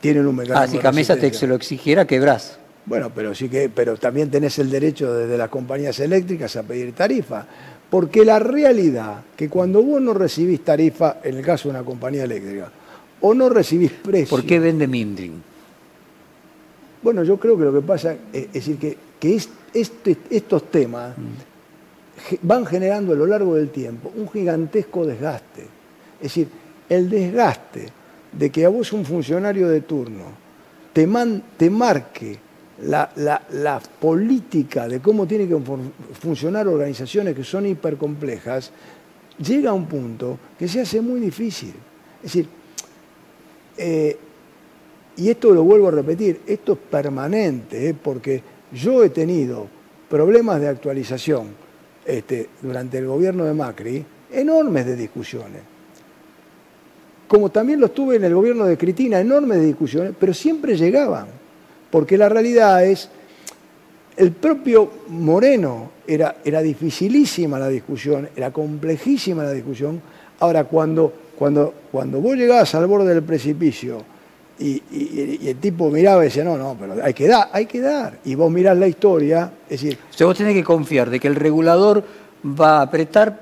tienen 0.00 0.26
un 0.26 0.36
mecanismo 0.36 0.64
Ah, 0.64 0.68
si 0.68 0.78
Camesa 0.78 1.16
te 1.16 1.32
se 1.32 1.46
lo 1.46 1.54
exigiera, 1.54 2.06
quebrás. 2.06 2.58
Bueno, 2.86 3.10
pero 3.14 3.34
sí 3.34 3.48
que, 3.48 3.70
pero 3.70 3.96
también 3.96 4.30
tenés 4.30 4.58
el 4.58 4.70
derecho 4.70 5.14
desde 5.14 5.38
las 5.38 5.48
compañías 5.48 5.98
eléctricas 6.00 6.54
a 6.56 6.62
pedir 6.62 6.92
tarifa. 6.92 7.46
Porque 7.88 8.24
la 8.24 8.38
realidad 8.38 9.22
que 9.36 9.48
cuando 9.48 9.82
vos 9.82 10.02
no 10.02 10.12
recibís 10.12 10.64
tarifa, 10.64 11.18
en 11.22 11.36
el 11.36 11.44
caso 11.44 11.68
de 11.68 11.76
una 11.76 11.84
compañía 11.84 12.24
eléctrica, 12.24 12.70
o 13.20 13.32
no 13.32 13.48
recibís 13.48 13.92
precio. 13.92 14.28
¿Por 14.28 14.44
qué 14.44 14.58
vende 14.58 14.86
Mindring? 14.86 15.53
Bueno, 17.04 17.22
yo 17.22 17.38
creo 17.38 17.58
que 17.58 17.64
lo 17.64 17.72
que 17.74 17.82
pasa 17.82 18.16
es, 18.32 18.50
decir 18.50 18.78
que, 18.78 18.96
este, 19.74 20.16
estos 20.30 20.70
temas 20.70 21.16
mm. 21.16 22.36
van 22.42 22.64
generando 22.64 23.12
a 23.12 23.16
lo 23.16 23.26
largo 23.26 23.56
del 23.56 23.68
tiempo 23.68 24.10
un 24.16 24.26
gigantesco 24.30 25.04
desgaste. 25.04 25.62
Es 26.16 26.22
decir, 26.22 26.48
el 26.88 27.10
desgaste 27.10 27.88
de 28.32 28.50
que 28.50 28.64
a 28.64 28.70
vos 28.70 28.90
un 28.94 29.04
funcionario 29.04 29.68
de 29.68 29.82
turno 29.82 30.24
te, 30.94 31.06
te 31.58 31.70
marque 31.70 32.38
la, 32.82 33.10
la, 33.16 33.80
política 34.00 34.88
de 34.88 35.00
cómo 35.00 35.26
tienen 35.26 35.48
que 35.48 35.60
funcionar 36.18 36.66
organizaciones 36.66 37.34
que 37.34 37.44
son 37.44 37.66
hipercomplejas, 37.66 38.70
llega 39.38 39.70
a 39.70 39.74
un 39.74 39.86
punto 39.86 40.38
que 40.58 40.68
se 40.68 40.80
hace 40.80 41.02
muy 41.02 41.20
difícil. 41.20 41.74
Es 42.16 42.32
decir, 42.32 42.48
eh, 43.76 44.18
y 45.16 45.30
esto 45.30 45.52
lo 45.52 45.62
vuelvo 45.62 45.88
a 45.88 45.92
repetir, 45.92 46.40
esto 46.46 46.72
es 46.72 46.78
permanente, 46.90 47.88
eh, 47.88 47.94
porque 47.94 48.42
yo 48.72 49.04
he 49.04 49.10
tenido 49.10 49.66
problemas 50.08 50.60
de 50.60 50.68
actualización 50.68 51.48
este, 52.04 52.48
durante 52.60 52.98
el 52.98 53.06
gobierno 53.06 53.44
de 53.44 53.54
Macri, 53.54 54.04
enormes 54.32 54.86
de 54.86 54.96
discusiones. 54.96 55.62
Como 57.28 57.50
también 57.50 57.80
los 57.80 57.94
tuve 57.94 58.16
en 58.16 58.24
el 58.24 58.34
gobierno 58.34 58.66
de 58.66 58.76
Cristina, 58.76 59.20
enormes 59.20 59.58
de 59.58 59.66
discusiones, 59.66 60.12
pero 60.18 60.34
siempre 60.34 60.76
llegaban, 60.76 61.26
porque 61.90 62.18
la 62.18 62.28
realidad 62.28 62.84
es, 62.84 63.08
el 64.16 64.32
propio 64.32 64.90
Moreno 65.08 65.90
era, 66.06 66.36
era 66.44 66.60
dificilísima 66.62 67.58
la 67.58 67.68
discusión, 67.68 68.28
era 68.36 68.52
complejísima 68.52 69.42
la 69.42 69.52
discusión, 69.52 70.00
ahora 70.40 70.64
cuando 70.64 71.24
cuando, 71.36 71.74
cuando 71.90 72.20
vos 72.20 72.36
llegabas 72.36 72.74
al 72.74 72.86
borde 72.86 73.12
del 73.12 73.22
precipicio 73.22 74.02
y, 74.58 75.48
el 75.48 75.56
tipo 75.56 75.90
miraba 75.90 76.22
y 76.22 76.26
decía, 76.26 76.44
no, 76.44 76.56
no, 76.56 76.76
pero 76.78 76.94
hay 77.02 77.12
que 77.12 77.26
dar, 77.26 77.48
hay 77.52 77.66
que 77.66 77.80
dar. 77.80 78.18
Y 78.24 78.34
vos 78.34 78.50
mirás 78.50 78.76
la 78.76 78.86
historia, 78.86 79.50
es 79.68 79.82
decir... 79.82 79.98
O 80.10 80.16
sea, 80.16 80.26
vos 80.26 80.36
tenés 80.36 80.54
que 80.54 80.64
confiar 80.64 81.10
de 81.10 81.18
que 81.18 81.28
el 81.28 81.34
regulador 81.34 82.04
va 82.44 82.78
a 82.78 82.82
apretar, 82.82 83.38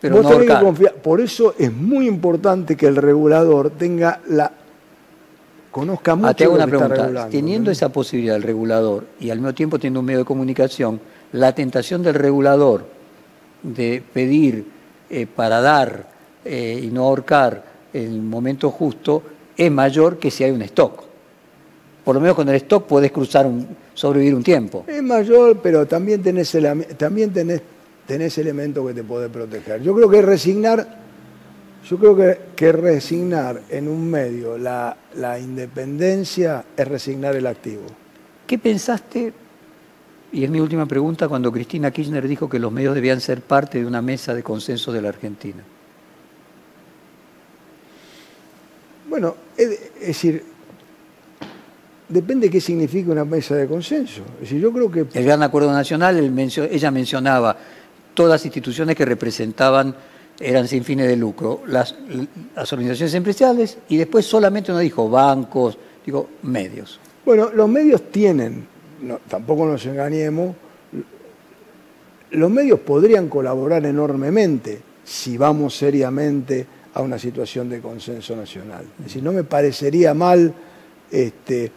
pero 0.00 0.22
vos 0.22 0.30
tenés 0.30 0.48
que 0.48 0.64
confiar. 0.64 0.94
Por 0.94 1.20
eso 1.20 1.54
es 1.58 1.72
muy 1.72 2.06
importante 2.06 2.76
que 2.76 2.86
el 2.86 2.96
regulador 2.96 3.70
tenga 3.70 4.20
la 4.28 4.52
conozca 5.74 6.12
ah, 6.12 6.16
mucho 6.16 6.34
te 6.34 6.44
hago 6.44 6.54
una 6.54 6.68
pregunta. 6.68 7.28
Teniendo 7.28 7.72
esa 7.72 7.88
posibilidad 7.88 8.34
del 8.34 8.44
regulador 8.44 9.06
y 9.18 9.30
al 9.30 9.38
mismo 9.38 9.54
tiempo 9.54 9.78
teniendo 9.78 10.00
un 10.00 10.06
medio 10.06 10.20
de 10.20 10.24
comunicación, 10.24 11.00
la 11.32 11.52
tentación 11.52 12.00
del 12.00 12.14
regulador 12.14 12.86
de 13.64 14.00
pedir 14.12 14.66
eh, 15.10 15.26
para 15.26 15.60
dar 15.60 16.06
eh, 16.44 16.80
y 16.80 16.86
no 16.88 17.02
ahorcar 17.02 17.64
en 17.92 18.12
el 18.12 18.22
momento 18.22 18.70
justo 18.70 19.22
es 19.56 19.70
mayor 19.70 20.18
que 20.18 20.30
si 20.30 20.44
hay 20.44 20.50
un 20.50 20.62
stock. 20.62 21.02
Por 22.04 22.14
lo 22.14 22.20
menos 22.20 22.36
con 22.36 22.48
el 22.48 22.56
stock 22.56 22.86
puedes 22.86 23.10
cruzar 23.10 23.46
un, 23.46 23.66
sobrevivir 23.94 24.34
un 24.34 24.42
tiempo. 24.42 24.84
Es 24.86 25.02
mayor, 25.02 25.58
pero 25.62 25.86
también 25.86 26.22
tenés, 26.22 26.56
también 26.96 27.32
tenés, 27.32 27.62
tenés 28.06 28.36
elementos 28.38 28.86
que 28.86 28.94
te 28.94 29.02
pueden 29.02 29.30
proteger. 29.30 29.82
Yo 29.82 29.94
creo 29.94 30.10
que 30.10 30.20
resignar, 30.20 30.98
yo 31.88 31.98
creo 31.98 32.16
que, 32.16 32.38
que 32.54 32.72
resignar 32.72 33.62
en 33.70 33.88
un 33.88 34.10
medio 34.10 34.58
la, 34.58 34.96
la 35.16 35.38
independencia 35.38 36.64
es 36.76 36.86
resignar 36.86 37.34
el 37.36 37.46
activo. 37.46 37.84
¿Qué 38.46 38.58
pensaste 38.58 39.32
y 40.34 40.42
es 40.42 40.50
mi 40.50 40.58
última 40.58 40.84
pregunta 40.84 41.28
cuando 41.28 41.52
Cristina 41.52 41.92
Kirchner 41.92 42.26
dijo 42.26 42.48
que 42.48 42.58
los 42.58 42.72
medios 42.72 42.96
debían 42.96 43.20
ser 43.20 43.40
parte 43.40 43.78
de 43.78 43.86
una 43.86 44.02
mesa 44.02 44.34
de 44.34 44.42
consenso 44.42 44.90
de 44.90 45.00
la 45.00 45.10
Argentina. 45.10 45.62
Bueno, 49.14 49.36
es, 49.56 49.78
decir, 50.08 50.42
depende 52.08 52.48
de 52.48 52.50
qué 52.50 52.60
significa 52.60 53.12
una 53.12 53.24
mesa 53.24 53.54
de 53.54 53.68
consenso. 53.68 54.22
Es 54.34 54.40
decir, 54.40 54.60
yo 54.60 54.72
creo 54.72 54.90
que... 54.90 55.06
El 55.16 55.24
Gran 55.24 55.40
Acuerdo 55.44 55.72
Nacional, 55.72 56.18
ella 56.18 56.90
mencionaba 56.90 57.56
todas 58.12 58.32
las 58.32 58.44
instituciones 58.44 58.96
que 58.96 59.04
representaban, 59.04 59.94
eran 60.40 60.66
sin 60.66 60.82
fines 60.82 61.06
de 61.06 61.16
lucro, 61.16 61.62
las, 61.68 61.94
organizaciones 62.72 63.14
empresariales 63.14 63.78
y 63.88 63.98
después 63.98 64.26
solamente 64.26 64.72
uno 64.72 64.80
dijo 64.80 65.08
bancos, 65.08 65.78
digo, 66.04 66.30
medios. 66.42 66.98
Bueno, 67.24 67.50
los 67.54 67.68
medios 67.68 68.10
tienen, 68.10 68.66
tampoco 69.28 69.64
nos 69.64 69.86
engañemos, 69.86 70.56
los 72.32 72.50
medios 72.50 72.80
podrían 72.80 73.28
colaborar 73.28 73.86
enormemente 73.86 74.82
si 75.04 75.38
vamos 75.38 75.76
seriamente 75.76 76.66
a 76.94 77.02
una 77.02 77.18
situación 77.18 77.68
de 77.68 77.80
consenso 77.80 78.36
nacional. 78.36 78.84
Es 78.98 79.06
decir, 79.06 79.22
no 79.22 79.32
me 79.32 79.44
parecería 79.44 80.14
mal, 80.14 80.54
este, 81.10 81.70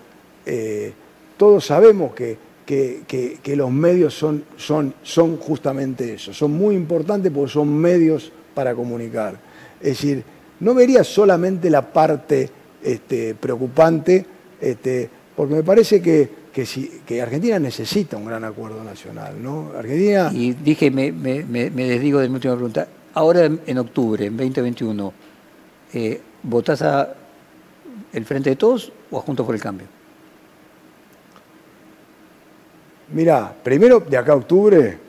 eh, 0.46 0.94
todos 1.36 1.66
sabemos 1.66 2.14
que, 2.14 2.38
que, 2.66 3.56
los 3.56 3.72
medios 3.72 4.14
son, 4.14 4.44
son, 4.58 4.94
son 5.02 5.38
justamente 5.38 6.14
eso, 6.14 6.34
son 6.34 6.52
muy 6.52 6.76
importantes 6.76 7.32
porque 7.32 7.52
son 7.52 7.76
medios 7.76 8.32
para 8.54 8.76
comunicar. 8.76 9.40
Es 9.80 9.90
decir, 9.90 10.24
no 10.60 10.74
vería 10.74 11.04
solamente 11.04 11.70
la 11.70 11.82
parte 11.82 12.50
este, 12.84 13.34
preocupante, 13.36 14.26
este, 14.62 15.10
porque 15.36 15.56
me 15.56 15.64
parece 15.64 16.02
que, 16.02 16.30
que, 17.06 17.22
Argentina 17.22 17.58
necesita 17.58 18.18
un 18.18 18.26
gran 18.26 18.44
acuerdo 18.44 18.84
nacional. 18.84 19.42
¿no? 19.42 19.72
Argentina... 19.78 20.32
Y 20.34 20.54
dije, 20.54 20.92
me, 20.92 21.12
me 21.12 21.88
desdigo 21.88 22.20
de 22.20 22.30
mi 22.30 22.36
última 22.36 22.56
pregunta, 22.56 22.88
ahora 23.18 23.46
en, 23.46 23.78
octubre, 23.80 24.26
en 24.26 24.38
2021, 24.38 25.14
eh, 25.94 26.22
¿votás 26.44 26.84
a 26.84 27.16
el 28.14 28.26
Frente 28.26 28.52
de 28.52 28.56
Todos 28.56 28.92
o 29.10 29.18
a 29.18 29.22
Juntos 29.22 29.44
por 29.44 29.56
el 29.56 29.62
Cambio? 29.62 29.88
Mirá, 33.12 33.56
primero 33.64 34.00
de 34.02 34.18
acá 34.18 34.34
a 34.34 34.36
octubre. 34.36 35.00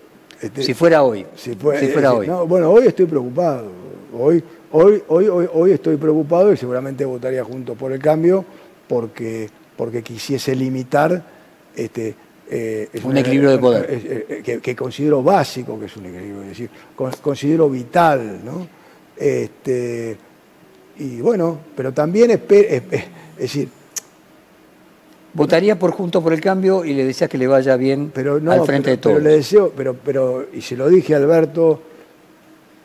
Este, 0.41 0.63
si 0.63 0.73
fuera 0.73 1.03
hoy. 1.03 1.27
Si, 1.37 1.55
fuera 1.55 2.15
hoy. 2.15 2.27
bueno, 2.47 2.71
hoy 2.71 2.87
estoy 2.87 3.05
preocupado. 3.05 3.71
Hoy, 4.19 4.43
hoy, 4.73 5.03
hoy, 5.09 5.49
hoy, 5.53 5.73
estoy 5.73 5.97
preocupado 5.99 6.51
y 6.51 6.57
seguramente 6.57 7.05
votaría 7.05 7.45
Juntos 7.45 7.77
por 7.77 7.93
el 7.93 8.01
Cambio 8.01 8.43
porque, 8.89 9.51
porque 9.77 10.03
quisiese 10.03 10.57
limitar 10.57 11.23
este, 11.77 12.15
eh, 12.51 12.89
un 13.05 13.17
equilibrio 13.17 13.51
de 13.51 13.59
poder. 13.59 14.61
que, 14.63 14.77
considero 14.77 15.23
básico 15.23 15.79
que 15.79 15.87
es 15.87 15.97
un 15.97 16.07
equilibrio, 16.07 16.43
es 16.43 16.49
decir, 16.49 16.71
considero 16.97 17.69
vital, 17.69 18.41
¿no? 18.45 18.67
Este, 19.17 20.17
y 20.99 21.21
bueno, 21.21 21.59
pero 21.77 21.93
también 21.93 22.31
es, 22.31 22.41
decir... 23.39 23.69
Votaría 25.35 25.79
por 25.79 25.93
Juntos 25.93 26.23
por 26.23 26.33
el 26.33 26.41
Cambio 26.41 26.85
y 26.85 26.95
le 26.95 27.05
decías 27.05 27.29
que 27.29 27.39
le 27.39 27.47
vaya 27.47 27.77
bien 27.77 28.11
pero 28.13 28.41
al 28.51 28.65
frente 28.65 28.91
de 28.91 28.97
todos. 28.97 29.19
Pero 29.19 29.29
le 29.29 29.37
deseo, 29.37 29.73
pero, 29.77 29.95
pero, 29.95 30.47
y 30.53 30.63
se 30.63 30.75
lo 30.75 30.89
dije 30.89 31.15
a 31.15 31.19
Alberto, 31.19 31.83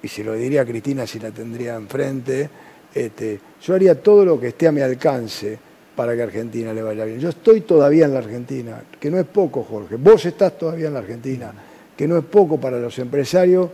y 0.03 0.07
se 0.09 0.23
lo 0.23 0.33
diría 0.33 0.61
a 0.61 0.65
Cristina 0.65 1.07
si 1.07 1.19
la 1.19 1.31
tendría 1.31 1.75
enfrente, 1.75 2.49
este, 2.93 3.39
yo 3.61 3.73
haría 3.73 3.99
todo 3.99 4.25
lo 4.25 4.39
que 4.39 4.49
esté 4.49 4.67
a 4.67 4.71
mi 4.71 4.81
alcance 4.81 5.57
para 5.95 6.15
que 6.15 6.23
Argentina 6.23 6.73
le 6.73 6.81
vaya 6.81 7.05
bien. 7.05 7.19
Yo 7.19 7.29
estoy 7.29 7.61
todavía 7.61 8.05
en 8.05 8.13
la 8.13 8.19
Argentina, 8.19 8.83
que 8.99 9.11
no 9.11 9.19
es 9.19 9.25
poco, 9.25 9.63
Jorge. 9.63 9.95
Vos 9.95 10.25
estás 10.25 10.57
todavía 10.57 10.87
en 10.87 10.93
la 10.93 10.99
Argentina, 10.99 11.53
que 11.95 12.07
no 12.07 12.17
es 12.17 12.25
poco 12.25 12.59
para 12.59 12.79
los 12.79 12.97
empresarios 12.99 13.69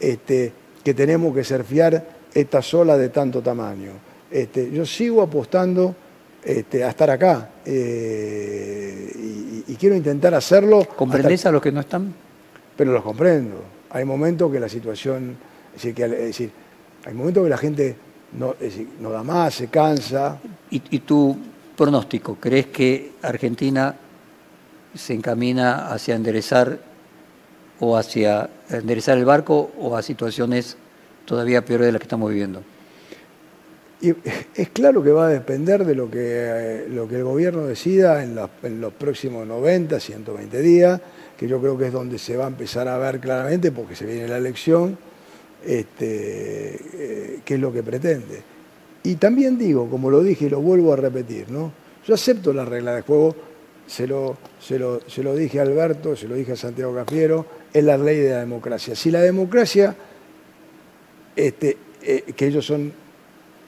este, 0.00 0.52
que 0.82 0.94
tenemos 0.94 1.34
que 1.34 1.44
surfear 1.44 2.16
esta 2.32 2.62
sola 2.62 2.96
de 2.96 3.10
tanto 3.10 3.42
tamaño. 3.42 3.92
Este, 4.30 4.70
yo 4.70 4.84
sigo 4.86 5.22
apostando 5.22 5.94
este, 6.42 6.84
a 6.84 6.90
estar 6.90 7.10
acá 7.10 7.50
eh, 7.64 9.12
y, 9.66 9.74
quiero 9.76 9.94
intentar 9.94 10.34
hacerlo. 10.34 10.86
¿Comprendés 10.96 11.44
a 11.44 11.52
los 11.52 11.60
que 11.60 11.70
no 11.70 11.80
están? 11.80 12.14
Pero 12.76 12.92
los 12.92 13.02
comprendo. 13.02 13.62
Hay 13.90 14.04
momentos 14.04 14.50
que 14.50 14.58
la 14.58 14.68
situación, 14.68 15.36
es 15.74 15.82
decir, 15.82 15.94
que, 15.94 16.04
es 16.04 16.10
decir 16.10 16.50
hay 17.06 17.14
momentos 17.14 17.44
que 17.44 17.50
la 17.50 17.58
gente 17.58 17.96
no, 18.32 18.54
no 19.00 19.10
da 19.10 19.22
más, 19.22 19.54
se 19.54 19.68
cansa. 19.68 20.38
¿Y, 20.70 20.80
tu 21.00 21.36
pronóstico? 21.76 22.36
¿Crees 22.40 22.66
que 22.66 23.12
Argentina 23.22 23.94
se 24.94 25.14
encamina 25.14 25.92
hacia 25.92 26.14
enderezar 26.14 26.78
o 27.80 27.96
hacia 27.96 28.48
enderezar 28.70 29.18
el 29.18 29.24
barco 29.24 29.70
o 29.78 29.96
a 29.96 30.02
situaciones 30.02 30.76
todavía 31.24 31.64
peores 31.64 31.86
de 31.86 31.92
las 31.92 32.00
que 32.00 32.04
estamos 32.04 32.30
viviendo? 32.30 32.62
Y 34.00 34.14
es 34.54 34.68
claro 34.70 35.02
que 35.02 35.10
va 35.10 35.26
a 35.26 35.30
depender 35.30 35.84
de 35.84 35.94
lo 35.94 36.10
que, 36.10 36.18
eh, 36.20 36.86
lo 36.88 37.08
que 37.08 37.16
el 37.16 37.24
gobierno 37.24 37.66
decida 37.66 38.22
en 38.22 38.38
en 38.62 38.80
los, 38.80 38.92
próximos 38.92 39.46
90, 39.46 39.98
120 39.98 40.60
días, 40.60 41.00
que 41.38 41.48
yo 41.48 41.60
creo 41.60 41.78
que 41.78 41.86
es 41.86 41.92
donde 41.92 42.18
se 42.18 42.36
va 42.36 42.44
a 42.44 42.48
empezar 42.48 42.88
a 42.88 42.98
ver 42.98 43.20
claramente 43.20 43.72
porque 43.72 43.96
se 43.96 44.04
viene 44.04 44.28
la 44.28 44.36
elección 44.36 44.98
este, 45.66 46.78
eh, 46.94 47.40
qué 47.44 47.54
es 47.54 47.60
lo 47.60 47.72
que 47.72 47.82
pretende. 47.82 48.42
Y 49.02 49.16
también 49.16 49.58
digo, 49.58 49.88
como 49.88 50.10
lo 50.10 50.22
dije 50.22 50.46
y 50.46 50.50
lo 50.50 50.60
vuelvo 50.60 50.92
a 50.92 50.96
repetir, 50.96 51.50
¿no? 51.50 51.72
yo 52.06 52.14
acepto 52.14 52.52
la 52.52 52.64
regla 52.64 52.94
de 52.94 53.02
juego, 53.02 53.34
se 53.86 54.06
lo, 54.06 54.36
se 54.60 54.78
lo, 54.78 55.34
dije 55.34 55.58
a 55.58 55.62
Alberto, 55.62 56.16
se 56.16 56.28
lo 56.28 56.34
dije 56.34 56.52
a 56.52 56.56
Santiago 56.56 56.94
Cafiero, 56.94 57.46
es 57.72 57.82
la 57.84 57.98
ley 57.98 58.18
de 58.18 58.30
la 58.30 58.40
democracia. 58.40 58.94
Si 58.94 59.10
la 59.10 59.20
democracia, 59.20 59.94
este, 61.34 61.76
eh, 62.02 62.24
que 62.36 62.46
ellos 62.46 62.64
son 62.64 62.92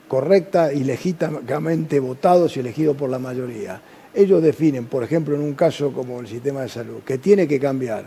correcta 0.06 0.72
y 0.72 0.84
legítimamente 0.84 2.00
votados 2.00 2.56
y 2.56 2.60
elegidos 2.60 2.96
por 2.96 3.10
la 3.10 3.18
mayoría, 3.18 3.80
ellos 4.14 4.42
definen, 4.42 4.86
por 4.86 5.02
ejemplo, 5.04 5.34
en 5.34 5.42
un 5.42 5.54
caso 5.54 5.92
como 5.92 6.20
el 6.20 6.28
sistema 6.28 6.62
de 6.62 6.68
salud, 6.68 7.00
que 7.04 7.18
tiene 7.18 7.46
que 7.46 7.60
cambiar, 7.60 8.04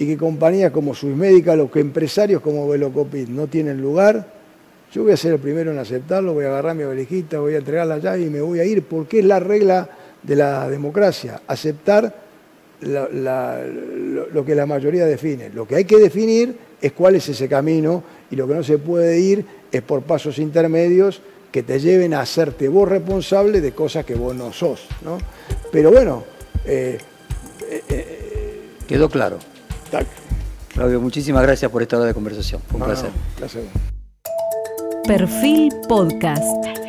y 0.00 0.06
que 0.06 0.16
compañías 0.16 0.72
como 0.72 0.94
Suizmédica, 0.94 1.54
los 1.54 1.70
que 1.70 1.80
empresarios 1.80 2.40
como 2.40 2.66
Velocopit 2.66 3.28
no 3.28 3.48
tienen 3.48 3.82
lugar, 3.82 4.32
yo 4.90 5.02
voy 5.02 5.12
a 5.12 5.16
ser 5.16 5.34
el 5.34 5.38
primero 5.38 5.72
en 5.72 5.78
aceptarlo, 5.78 6.32
voy 6.32 6.46
a 6.46 6.48
agarrar 6.48 6.74
mi 6.74 6.84
valijita, 6.84 7.38
voy 7.38 7.54
a 7.54 7.58
entregarla 7.58 7.96
allá 7.96 8.16
y 8.16 8.30
me 8.30 8.40
voy 8.40 8.60
a 8.60 8.64
ir, 8.64 8.82
porque 8.82 9.18
es 9.18 9.26
la 9.26 9.40
regla 9.40 9.90
de 10.22 10.36
la 10.36 10.70
democracia, 10.70 11.42
aceptar 11.46 12.14
lo, 12.80 14.44
que 14.46 14.54
la 14.54 14.64
mayoría 14.64 15.04
define. 15.04 15.50
Lo 15.50 15.68
que 15.68 15.76
hay 15.76 15.84
que 15.84 15.98
definir 15.98 16.56
es 16.80 16.92
cuál 16.92 17.16
es 17.16 17.28
ese 17.28 17.46
camino 17.46 18.02
y 18.30 18.36
lo 18.36 18.48
que 18.48 18.54
no 18.54 18.64
se 18.64 18.78
puede 18.78 19.20
ir 19.20 19.44
es 19.70 19.82
por 19.82 20.00
pasos 20.00 20.38
intermedios 20.38 21.20
que 21.52 21.62
te 21.62 21.78
lleven 21.78 22.14
a 22.14 22.22
hacerte 22.22 22.68
vos 22.68 22.88
responsable 22.88 23.60
de 23.60 23.72
cosas 23.72 24.06
que 24.06 24.14
vos 24.14 24.34
no 24.34 24.50
sos. 24.50 24.88
¿no? 25.04 25.18
Pero 25.70 25.90
bueno... 25.90 26.24
Eh, 26.64 26.96
eh, 27.68 27.82
eh, 27.90 28.20
Quedó 28.88 29.08
claro. 29.08 29.38
Claudio, 30.72 31.00
muchísimas 31.00 31.42
gracias 31.42 31.70
por 31.70 31.82
esta 31.82 31.96
hora 31.96 32.06
de 32.06 32.14
conversación. 32.14 32.60
Fue 32.68 32.80
un 32.80 32.86
placer. 32.86 33.10
placer. 33.36 33.64
Perfil 35.04 35.72
Podcast. 35.88 36.79